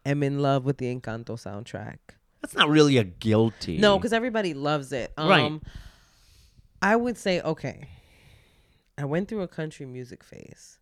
am 0.04 0.22
in 0.24 0.40
love 0.40 0.64
with 0.64 0.78
the 0.78 0.92
Encanto 0.92 1.36
soundtrack. 1.36 1.98
That's 2.40 2.54
not 2.56 2.68
really 2.68 2.96
a 2.96 3.04
guilty. 3.04 3.78
No, 3.78 3.96
because 3.96 4.12
everybody 4.12 4.54
loves 4.54 4.92
it. 4.92 5.12
Um, 5.16 5.28
Right. 5.28 5.60
I 6.82 6.96
would 6.96 7.16
say 7.16 7.40
okay. 7.42 7.88
I 8.98 9.04
went 9.04 9.28
through 9.28 9.42
a 9.42 9.48
country 9.48 9.86
music 9.86 10.24
phase, 10.24 10.78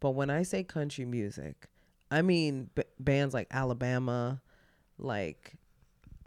but 0.00 0.10
when 0.10 0.28
I 0.28 0.42
say 0.42 0.64
country 0.64 1.04
music, 1.04 1.68
I 2.14 2.22
mean 2.22 2.70
b- 2.74 2.82
bands 3.00 3.34
like 3.34 3.48
Alabama, 3.50 4.40
like 4.98 5.54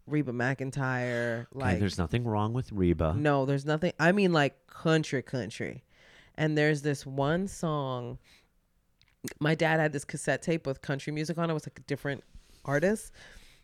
Reba 0.06 0.32
McEntire, 0.32 1.47
Okay, 1.56 1.60
like 1.60 1.80
there's 1.80 1.97
nothing 1.97 2.23
wrong 2.26 2.54
with 2.54 2.71
Reba. 2.71 3.13
no, 3.17 3.45
there's 3.45 3.65
nothing. 3.65 3.93
I 4.00 4.12
mean, 4.12 4.34
like 4.34 4.67
country, 4.67 5.21
country. 5.21 5.84
And 6.36 6.58
there's 6.58 6.82
this 6.82 7.06
one 7.06 7.47
song. 7.47 8.17
My 9.39 9.56
dad 9.56 9.80
had 9.80 9.91
this 9.91 10.06
cassette 10.06 10.41
tape 10.41 10.67
with 10.67 10.82
country 10.82 11.12
music 11.12 11.38
on 11.38 11.50
it. 11.50 11.52
It 11.52 11.54
was 11.56 11.65
like 11.67 11.80
a 11.80 11.84
different 11.84 12.23
artist. 12.63 13.12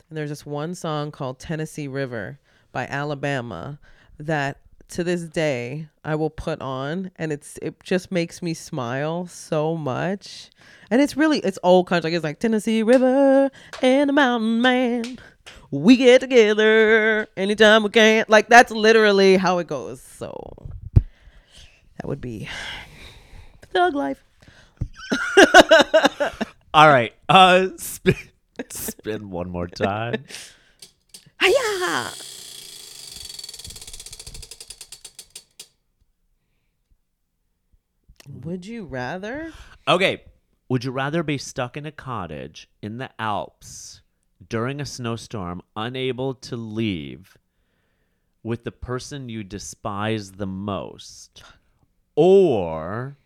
And 0.10 0.18
there's 0.18 0.30
this 0.30 0.46
one 0.46 0.76
song 0.76 1.12
called 1.12 1.40
Tennessee 1.40 1.88
River 1.88 2.40
by 2.72 2.86
Alabama 2.88 3.80
that 4.18 4.60
to 4.90 5.04
this 5.04 5.24
day 5.24 5.88
I 6.04 6.16
will 6.16 6.30
put 6.30 6.62
on 6.62 7.12
and 7.16 7.32
it's 7.32 7.58
it 7.62 7.82
just 7.84 8.12
makes 8.12 8.42
me 8.42 8.54
smile 8.54 9.28
so 9.28 9.76
much. 9.76 10.50
And 10.92 11.02
it's 11.02 11.18
really 11.18 11.40
it's 11.40 11.58
old 11.64 11.88
country. 11.88 12.12
Like 12.12 12.16
it's 12.16 12.24
like 12.24 12.40
Tennessee 12.40 12.84
River 12.84 13.50
and 13.82 14.10
the 14.10 14.14
mountain 14.14 14.62
man. 14.62 15.18
We 15.72 15.98
get 15.98 16.22
together 16.22 17.28
anytime 17.36 17.84
we 17.84 17.90
can. 17.90 18.26
Like 18.28 18.48
that's 18.50 18.72
literally 18.72 19.38
how 19.38 19.58
it 19.60 19.68
goes. 19.68 20.02
So 20.02 20.70
that 20.96 22.08
would 22.08 22.22
be 22.22 22.50
thug 23.72 23.96
life. 23.96 24.24
All 26.74 26.88
right. 26.88 27.14
Uh 27.30 27.70
spin, 27.78 28.16
spin 28.70 29.30
one 29.30 29.50
more 29.50 29.68
time. 29.68 30.26
Hiya! 31.42 32.12
Would 38.28 38.66
you 38.66 38.86
rather? 38.86 39.52
Okay. 39.88 40.24
Would 40.70 40.86
you 40.86 40.92
rather 40.92 41.24
be 41.24 41.38
stuck 41.38 41.76
in 41.78 41.86
a 41.86 41.92
cottage 41.92 42.70
in 42.82 42.98
the 42.98 43.10
Alps 43.20 44.02
during 44.48 44.80
a 44.80 44.86
snowstorm, 44.86 45.62
unable 45.76 46.34
to 46.36 46.56
leave 46.56 47.38
with 48.42 48.64
the 48.64 48.72
person 48.72 49.30
you 49.30 49.44
despise 49.44 50.34
the 50.34 50.48
most? 50.48 51.44
Or 52.16 53.18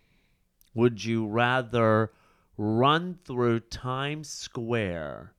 would 0.74 1.04
you 1.04 1.26
rather 1.26 2.12
run 2.56 3.18
through 3.24 3.60
Times 3.60 4.28
Square 4.28 5.32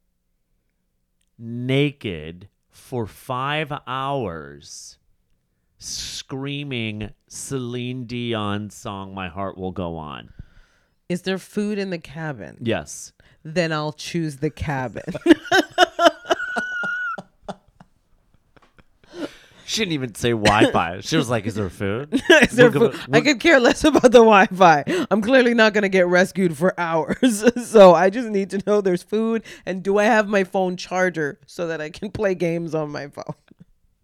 naked 1.37 2.49
for 2.69 3.05
five 3.05 3.71
hours? 3.87 4.97
Screaming 5.79 7.11
Celine 7.29 8.05
Dion 8.05 8.69
song 8.69 9.13
"My 9.15 9.29
Heart 9.29 9.57
Will 9.57 9.71
Go 9.71 9.95
On." 9.97 10.29
Is 11.07 11.21
there 11.23 11.37
food 11.37 11.77
in 11.79 11.89
the 11.89 11.97
cabin? 11.97 12.57
Yes. 12.61 13.13
Then 13.43 13.71
I'll 13.71 13.93
choose 13.93 14.37
the 14.37 14.49
cabin. 14.49 15.03
She 19.65 19.81
didn't 19.81 19.93
even 19.93 20.15
say 20.15 20.31
Wi-Fi. 20.31 21.01
She 21.01 21.15
was 21.15 21.29
like, 21.29 21.45
"Is 21.45 21.53
there 21.53 21.69
food?" 21.69 22.09
Is 22.41 22.53
there 22.53 22.71
We'll 22.71 22.89
go- 22.89 22.97
food? 22.97 23.15
I 23.15 23.21
could 23.21 23.39
care 23.39 23.59
less 23.59 23.83
about 23.83 24.01
the 24.11 24.17
Wi-Fi. 24.17 24.83
I'm 25.11 25.21
clearly 25.21 25.53
not 25.53 25.73
gonna 25.75 25.89
get 25.89 26.07
rescued 26.07 26.57
for 26.57 26.73
hours, 26.79 27.43
so 27.69 27.93
I 27.93 28.09
just 28.09 28.29
need 28.29 28.49
to 28.49 28.63
know 28.65 28.81
there's 28.81 29.03
food 29.03 29.43
and 29.67 29.83
do 29.83 29.99
I 29.99 30.05
have 30.05 30.27
my 30.27 30.43
phone 30.43 30.75
charger 30.75 31.39
so 31.45 31.67
that 31.67 31.81
I 31.81 31.91
can 31.91 32.09
play 32.09 32.33
games 32.33 32.73
on 32.73 32.89
my 32.89 33.09
phone. 33.09 33.35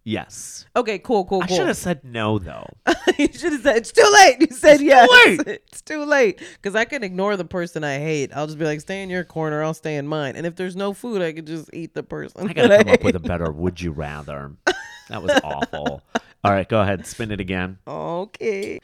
Yes. 0.07 0.67
Okay, 0.75 0.99
cool, 0.99 1.25
cool, 1.25 1.41
I 1.41 1.47
cool. 1.47 1.57
should 1.57 1.67
have 1.67 1.77
said 1.77 2.03
no 2.03 2.37
though. 2.37 2.67
you 3.17 3.27
should 3.33 3.53
have 3.53 3.63
said 3.63 3.77
it's 3.77 3.91
too 3.91 4.07
late. 4.13 4.37
You 4.39 4.55
said 4.55 4.79
yes. 4.79 5.09
late. 5.09 5.63
It's 5.67 5.81
too 5.81 6.05
late 6.05 6.39
because 6.61 6.75
I 6.75 6.85
can 6.85 7.03
ignore 7.03 7.35
the 7.35 7.43
person 7.43 7.83
I 7.83 7.97
hate. 7.97 8.31
I'll 8.35 8.45
just 8.45 8.59
be 8.59 8.65
like, 8.65 8.81
stay 8.81 9.01
in 9.01 9.09
your 9.09 9.23
corner. 9.23 9.63
I'll 9.63 9.73
stay 9.73 9.95
in 9.95 10.07
mine. 10.07 10.35
And 10.35 10.45
if 10.45 10.55
there's 10.55 10.75
no 10.75 10.93
food, 10.93 11.23
I 11.23 11.33
could 11.33 11.47
just 11.47 11.71
eat 11.73 11.95
the 11.95 12.03
person. 12.03 12.47
I 12.47 12.53
gotta 12.53 12.67
that 12.67 12.85
come 12.85 12.93
up 12.93 13.03
with 13.03 13.15
a 13.15 13.19
better 13.19 13.51
"Would 13.51 13.81
you 13.81 13.91
rather." 13.91 14.51
That 15.07 15.21
was 15.21 15.39
awful. 15.43 16.01
All 16.43 16.51
right, 16.51 16.67
go 16.67 16.81
ahead, 16.81 17.05
spin 17.05 17.31
it 17.31 17.39
again. 17.39 17.77
Okay. 17.87 18.79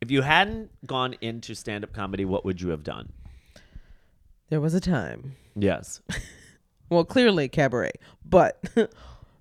If 0.00 0.10
you 0.10 0.22
hadn't 0.22 0.72
gone 0.84 1.14
into 1.20 1.54
stand-up 1.54 1.92
comedy, 1.92 2.24
what 2.24 2.44
would 2.44 2.60
you 2.60 2.70
have 2.70 2.82
done? 2.82 3.12
There 4.50 4.60
was 4.60 4.74
a 4.74 4.80
time. 4.80 5.36
Yes. 5.58 6.00
Well, 6.90 7.04
clearly 7.04 7.48
cabaret, 7.50 7.92
but 8.24 8.64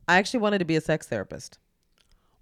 I 0.05 0.17
actually 0.17 0.41
wanted 0.41 0.57
to 0.57 0.65
be 0.65 0.75
a 0.75 0.81
sex 0.81 1.07
therapist. 1.07 1.59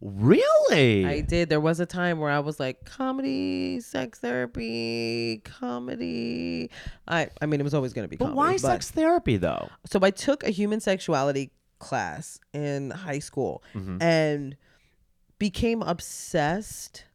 Really? 0.01 1.05
I 1.05 1.21
did. 1.21 1.49
There 1.49 1.59
was 1.59 1.79
a 1.79 1.85
time 1.85 2.19
where 2.19 2.31
I 2.31 2.39
was 2.39 2.59
like, 2.59 2.85
comedy, 2.85 3.79
sex 3.81 4.19
therapy, 4.19 5.41
comedy. 5.43 6.69
I, 7.07 7.29
I 7.41 7.45
mean, 7.45 7.59
it 7.59 7.63
was 7.63 7.73
always 7.75 7.93
going 7.93 8.05
to 8.05 8.09
be 8.09 8.17
but 8.17 8.25
comedy. 8.29 8.37
why 8.37 8.57
sex 8.57 8.89
therapy 8.91 9.37
though? 9.37 9.69
so 9.85 9.99
I 10.01 10.09
took 10.11 10.43
a 10.43 10.49
human 10.49 10.79
sexuality 10.79 11.51
class 11.79 12.39
in 12.53 12.89
high 12.91 13.19
school 13.19 13.63
Mhm. 13.75 14.01
and 14.01 14.55
became 15.37 15.81
obsessed 15.83 17.05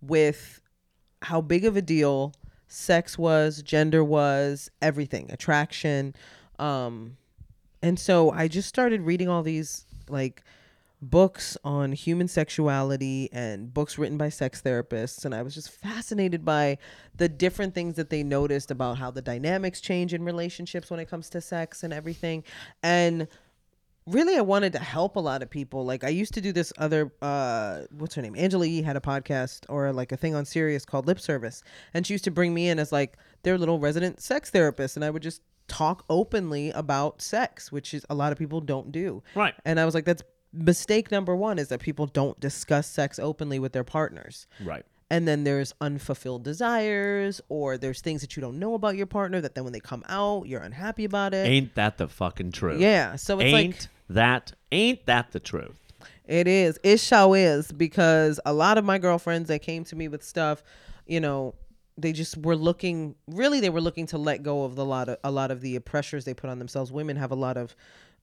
with 0.00 0.60
how 1.22 1.40
big 1.40 1.64
of 1.64 1.76
a 1.76 1.82
deal 1.82 2.32
sex 2.68 3.18
was, 3.18 3.62
gender 3.62 4.04
was, 4.04 4.70
everything, 4.80 5.30
attraction. 5.30 6.14
Um, 6.58 7.16
and 7.82 7.98
so 7.98 8.30
I 8.30 8.48
just 8.48 8.68
started 8.68 9.02
reading 9.02 9.28
all 9.28 9.42
these 9.42 9.86
like 10.08 10.42
books 11.00 11.56
on 11.62 11.92
human 11.92 12.26
sexuality 12.26 13.28
and 13.32 13.72
books 13.72 13.98
written 13.98 14.18
by 14.18 14.28
sex 14.28 14.60
therapists 14.60 15.24
and 15.24 15.32
I 15.32 15.42
was 15.42 15.54
just 15.54 15.70
fascinated 15.70 16.44
by 16.44 16.76
the 17.16 17.28
different 17.28 17.72
things 17.72 17.94
that 17.94 18.10
they 18.10 18.24
noticed 18.24 18.72
about 18.72 18.98
how 18.98 19.12
the 19.12 19.22
dynamics 19.22 19.80
change 19.80 20.12
in 20.12 20.24
relationships 20.24 20.90
when 20.90 20.98
it 20.98 21.08
comes 21.08 21.30
to 21.30 21.40
sex 21.40 21.84
and 21.84 21.92
everything 21.92 22.42
and 22.82 23.28
really 24.10 24.36
I 24.36 24.40
wanted 24.40 24.72
to 24.74 24.78
help 24.78 25.16
a 25.16 25.20
lot 25.20 25.42
of 25.42 25.50
people 25.50 25.84
like 25.84 26.04
I 26.04 26.08
used 26.08 26.34
to 26.34 26.40
do 26.40 26.52
this 26.52 26.72
other 26.78 27.12
uh 27.22 27.82
what's 27.90 28.14
her 28.14 28.22
name 28.22 28.34
Angela 28.36 28.66
Yee 28.66 28.82
had 28.82 28.96
a 28.96 29.00
podcast 29.00 29.64
or 29.68 29.92
like 29.92 30.12
a 30.12 30.16
thing 30.16 30.34
on 30.34 30.44
Sirius 30.44 30.84
called 30.84 31.06
Lip 31.06 31.20
Service 31.20 31.62
and 31.94 32.06
she 32.06 32.14
used 32.14 32.24
to 32.24 32.30
bring 32.30 32.54
me 32.54 32.68
in 32.68 32.78
as 32.78 32.92
like 32.92 33.16
their 33.42 33.58
little 33.58 33.78
resident 33.78 34.20
sex 34.20 34.50
therapist 34.50 34.96
and 34.96 35.04
I 35.04 35.10
would 35.10 35.22
just 35.22 35.42
talk 35.68 36.04
openly 36.08 36.70
about 36.70 37.20
sex 37.20 37.70
which 37.70 37.92
is 37.94 38.04
a 38.08 38.14
lot 38.14 38.32
of 38.32 38.38
people 38.38 38.60
don't 38.60 38.90
do 38.90 39.22
Right. 39.34 39.54
and 39.64 39.78
I 39.78 39.84
was 39.84 39.94
like, 39.94 40.04
that's 40.04 40.22
mistake 40.52 41.10
number 41.10 41.36
one 41.36 41.58
is 41.58 41.68
that 41.68 41.80
people 41.80 42.06
don't 42.06 42.38
discuss 42.40 42.86
sex 42.86 43.18
openly 43.18 43.58
with 43.58 43.72
their 43.72 43.84
partners. 43.84 44.46
Right. 44.64 44.84
And 45.10 45.26
then 45.26 45.44
there's 45.44 45.72
unfulfilled 45.80 46.44
desires, 46.44 47.40
or 47.48 47.78
there's 47.78 48.02
things 48.02 48.20
that 48.20 48.36
you 48.36 48.42
don't 48.42 48.58
know 48.58 48.74
about 48.74 48.96
your 48.96 49.06
partner 49.06 49.40
that 49.40 49.54
then 49.54 49.64
when 49.64 49.72
they 49.72 49.80
come 49.80 50.04
out, 50.08 50.46
you're 50.46 50.60
unhappy 50.60 51.06
about 51.06 51.32
it. 51.32 51.46
Ain't 51.46 51.74
that 51.76 51.96
the 51.96 52.08
fucking 52.08 52.52
truth? 52.52 52.80
yeah. 52.80 53.16
So 53.16 53.38
it's 53.38 53.44
ain't 53.44 53.78
like, 53.78 53.88
that 54.10 54.52
ain't 54.70 55.06
that 55.06 55.32
the 55.32 55.40
truth? 55.40 55.76
it 56.26 56.46
is. 56.46 56.78
It 56.82 57.00
sure 57.00 57.36
is 57.36 57.72
because 57.72 58.38
a 58.44 58.52
lot 58.52 58.78
of 58.78 58.84
my 58.84 58.98
girlfriends 58.98 59.48
that 59.48 59.62
came 59.62 59.84
to 59.84 59.96
me 59.96 60.08
with 60.08 60.22
stuff, 60.22 60.62
you 61.06 61.20
know, 61.20 61.54
they 61.96 62.12
just 62.12 62.36
were 62.36 62.54
looking 62.54 63.16
really 63.26 63.60
they 63.60 63.70
were 63.70 63.80
looking 63.80 64.06
to 64.06 64.18
let 64.18 64.42
go 64.42 64.64
of 64.64 64.76
the 64.76 64.84
lot 64.84 65.08
of 65.08 65.18
a 65.24 65.30
lot 65.30 65.50
of 65.50 65.60
the 65.60 65.78
pressures 65.80 66.24
they 66.24 66.32
put 66.32 66.48
on 66.48 66.60
themselves 66.60 66.92
women 66.92 67.16
have 67.16 67.32
a 67.32 67.34
lot 67.34 67.56
of 67.56 67.74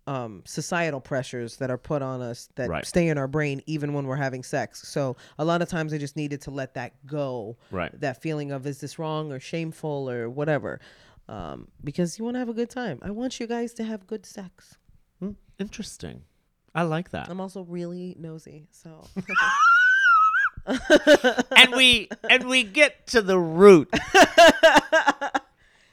um, 0.08 0.44
societal 0.46 1.02
pressures 1.02 1.58
that 1.58 1.72
are 1.72 1.78
put 1.78 2.02
on 2.02 2.22
us 2.22 2.50
that 2.56 2.70
Right. 2.70 2.86
stay 2.86 3.08
in 3.08 3.18
our 3.18 3.28
brain 3.28 3.62
even 3.66 3.94
when 3.94 4.06
we're 4.06 4.16
having 4.18 4.44
sex 4.44 4.88
so 4.88 5.16
a 5.40 5.46
lot 5.46 5.62
of 5.64 5.70
times 5.70 5.94
I 5.94 5.98
just 5.98 6.16
needed 6.16 6.42
to 6.42 6.52
let 6.52 6.76
that 6.76 7.06
go 7.08 7.58
Right. 7.72 7.92
that 8.02 8.22
feeling 8.22 8.52
of 8.52 8.68
is 8.68 8.80
this 8.80 9.00
wrong 9.00 9.32
or 9.32 9.40
shameful 9.40 10.10
or 10.10 10.30
whatever 10.30 10.80
um, 11.28 11.68
because 11.84 12.20
you 12.20 12.24
want 12.26 12.36
to 12.36 12.40
have 12.40 12.50
a 12.50 12.54
good 12.54 12.70
time 12.70 13.00
i 13.02 13.10
want 13.10 13.40
you 13.40 13.48
guys 13.48 13.74
to 13.74 13.84
have 13.84 14.06
good 14.06 14.26
sex 14.28 14.78
Hmm, 15.20 15.32
Interesting. 15.58 16.22
I 16.76 16.84
like 16.84 17.10
that. 17.12 17.30
i'm 17.30 17.42
also 17.42 17.64
really 17.64 18.16
nosy 18.20 18.68
so 18.70 19.08
and 20.68 21.76
we 21.76 22.10
and 22.30 22.48
we 22.48 22.64
get 22.64 23.08
to 23.08 23.22
the 23.22 23.40
root 23.40 23.90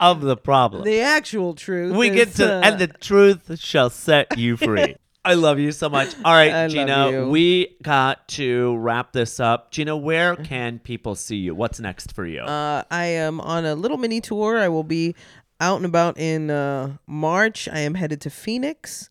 of 0.03 0.21
the 0.21 0.37
problem. 0.37 0.85
the 0.85 1.01
actual 1.01 1.55
truth 1.55 1.97
we 1.97 2.11
get 2.11 2.29
is, 2.29 2.35
to 2.35 2.57
uh, 2.57 2.61
and 2.61 2.79
the 2.79 2.89
truth 2.89 3.59
shall 3.59 3.89
set 3.89 4.37
you 4.37 4.57
free. 4.59 4.97
I 5.25 5.35
love 5.35 5.61
you 5.61 5.71
so 5.71 5.89
much. 5.89 6.17
All 6.25 6.33
right, 6.33 6.53
I 6.53 6.69
Gina, 6.69 7.29
we 7.29 7.77
got 7.81 8.27
to 8.29 8.77
wrap 8.77 9.13
this 9.13 9.39
up. 9.39 9.71
Gina, 9.71 9.97
where 9.97 10.35
can 10.35 10.81
people 10.81 11.15
see 11.15 11.37
you? 11.37 11.55
What's 11.55 11.79
next 11.79 12.13
for 12.13 12.27
you? 12.27 12.41
Uh, 12.41 12.83
I 12.91 13.05
am 13.05 13.41
on 13.41 13.65
a 13.65 13.77
little 13.77 13.99
mini 13.99 14.21
tour. 14.21 14.59
I 14.59 14.67
will 14.67 14.83
be 14.83 15.15
out 15.61 15.77
and 15.77 15.87
about 15.87 16.19
in 16.19 16.51
uh, 16.51 16.97
March. 17.07 17.69
I 17.69 17.79
am 17.79 17.95
headed 17.95 18.21
to 18.23 18.31
Phoenix. 18.31 19.09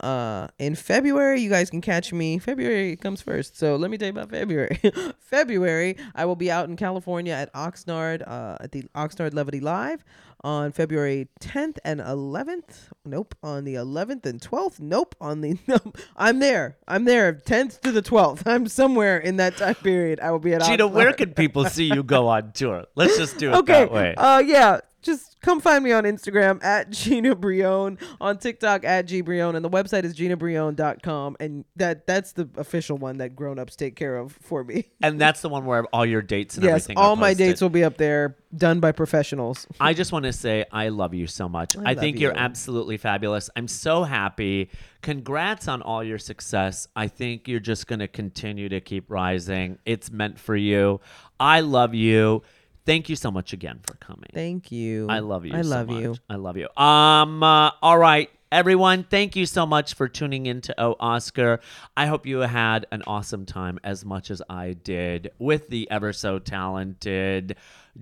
Uh, 0.00 0.48
in 0.58 0.74
February, 0.74 1.40
you 1.40 1.48
guys 1.48 1.70
can 1.70 1.80
catch 1.80 2.12
me. 2.12 2.38
February 2.38 2.94
comes 2.96 3.22
first, 3.22 3.56
so 3.56 3.76
let 3.76 3.90
me 3.90 3.96
tell 3.96 4.08
you 4.08 4.12
about 4.12 4.28
February. 4.28 4.78
February, 5.18 5.96
I 6.14 6.26
will 6.26 6.36
be 6.36 6.50
out 6.50 6.68
in 6.68 6.76
California 6.76 7.32
at 7.32 7.50
Oxnard, 7.54 8.22
uh, 8.26 8.58
at 8.60 8.72
the 8.72 8.82
Oxnard 8.94 9.32
Levity 9.32 9.60
Live 9.60 10.04
on 10.44 10.70
February 10.70 11.28
10th 11.40 11.78
and 11.84 11.98
11th. 12.00 12.90
Nope, 13.06 13.34
on 13.42 13.64
the 13.64 13.74
11th 13.74 14.26
and 14.26 14.40
12th. 14.40 14.78
Nope, 14.78 15.16
on 15.20 15.40
the. 15.40 15.58
Nope. 15.66 15.96
I'm 16.16 16.40
there. 16.40 16.76
I'm 16.86 17.04
there. 17.04 17.32
10th 17.32 17.80
to 17.80 17.90
the 17.90 18.02
12th. 18.02 18.42
I'm 18.46 18.68
somewhere 18.68 19.16
in 19.18 19.36
that 19.38 19.56
time 19.56 19.74
period. 19.76 20.20
I 20.20 20.30
will 20.30 20.38
be 20.38 20.52
at. 20.52 20.62
Gina, 20.62 20.86
where 20.86 21.10
Oxnard. 21.12 21.16
can 21.16 21.34
people 21.34 21.64
see 21.64 21.84
you 21.84 22.02
go 22.02 22.28
on 22.28 22.52
tour? 22.52 22.84
Let's 22.94 23.16
just 23.16 23.38
do 23.38 23.50
it 23.50 23.54
okay. 23.56 23.72
that 23.72 23.92
way. 23.92 24.14
Uh, 24.14 24.40
yeah. 24.40 24.80
Just 25.04 25.40
come 25.40 25.60
find 25.60 25.84
me 25.84 25.92
on 25.92 26.04
Instagram 26.04 26.62
at 26.64 26.90
Gina 26.90 27.34
Brillon, 27.34 27.98
on 28.20 28.38
TikTok 28.38 28.84
at 28.84 29.02
G 29.02 29.20
Brillon, 29.20 29.54
and 29.54 29.64
the 29.64 29.70
website 29.70 30.04
is 30.04 30.14
ginabrillon.com. 30.14 31.36
And 31.38 31.64
that 31.76 32.06
that's 32.06 32.32
the 32.32 32.48
official 32.56 32.96
one 32.96 33.18
that 33.18 33.36
grown 33.36 33.58
ups 33.58 33.76
take 33.76 33.96
care 33.96 34.16
of 34.16 34.32
for 34.32 34.64
me. 34.64 34.90
and 35.02 35.20
that's 35.20 35.42
the 35.42 35.48
one 35.48 35.66
where 35.66 35.84
all 35.92 36.06
your 36.06 36.22
dates 36.22 36.56
and 36.56 36.64
yes, 36.64 36.70
everything 36.70 36.98
are 36.98 37.04
all 37.04 37.16
my 37.16 37.34
dates 37.34 37.60
will 37.60 37.68
be 37.68 37.84
up 37.84 37.96
there, 37.96 38.36
done 38.56 38.80
by 38.80 38.92
professionals. 38.92 39.66
I 39.78 39.92
just 39.92 40.10
want 40.10 40.24
to 40.24 40.32
say 40.32 40.64
I 40.72 40.88
love 40.88 41.14
you 41.14 41.26
so 41.26 41.48
much. 41.48 41.76
I, 41.76 41.90
I 41.90 41.94
think 41.94 42.16
love 42.16 42.22
you're 42.22 42.36
absolutely 42.38 42.96
fabulous. 42.96 43.50
I'm 43.54 43.68
so 43.68 44.04
happy. 44.04 44.70
Congrats 45.02 45.68
on 45.68 45.82
all 45.82 46.02
your 46.02 46.18
success. 46.18 46.88
I 46.96 47.08
think 47.08 47.46
you're 47.46 47.60
just 47.60 47.86
going 47.86 47.98
to 47.98 48.08
continue 48.08 48.70
to 48.70 48.80
keep 48.80 49.10
rising. 49.10 49.78
It's 49.84 50.10
meant 50.10 50.38
for 50.38 50.56
you. 50.56 51.00
I 51.38 51.60
love 51.60 51.94
you. 51.94 52.42
Thank 52.86 53.08
you 53.08 53.16
so 53.16 53.30
much 53.30 53.52
again 53.52 53.80
for 53.82 53.94
coming. 53.94 54.30
Thank 54.34 54.70
you. 54.70 55.06
I 55.08 55.20
love 55.20 55.46
you. 55.46 55.54
I 55.54 55.62
so 55.62 55.68
love 55.68 55.88
much. 55.88 56.02
you. 56.02 56.16
I 56.28 56.36
love 56.36 56.56
you. 56.56 56.68
Um. 56.76 57.42
uh, 57.42 57.70
all 57.82 57.98
right, 57.98 58.30
everyone. 58.52 59.04
Thank 59.04 59.36
you 59.36 59.46
so 59.46 59.64
much 59.64 59.94
for 59.94 60.06
tuning 60.06 60.46
in 60.46 60.60
to 60.62 60.74
Oh 60.78 60.96
Oscar. 61.00 61.60
I 61.96 62.06
hope 62.06 62.26
you 62.26 62.38
had 62.40 62.86
an 62.92 63.02
awesome 63.06 63.46
time 63.46 63.80
as 63.82 64.04
much 64.04 64.30
as 64.30 64.42
I 64.50 64.74
did 64.74 65.30
with 65.38 65.68
the 65.68 65.90
ever 65.90 66.12
so 66.12 66.38
talented 66.38 67.56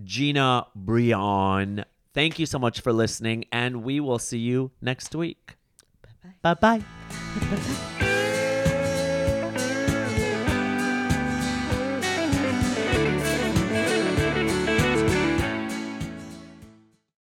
Gina 0.05 0.67
Brillon. 0.75 1.85
Thank 2.15 2.39
you 2.39 2.47
so 2.47 2.59
much 2.59 2.81
for 2.81 2.93
listening, 2.93 3.45
and 3.53 3.85
we 3.85 4.01
will 4.01 4.19
see 4.19 4.39
you 4.39 4.73
next 4.81 5.15
week. 5.15 5.57
Bye 6.43 6.55
bye. 6.55 6.83
Bye-bye. 7.41 8.19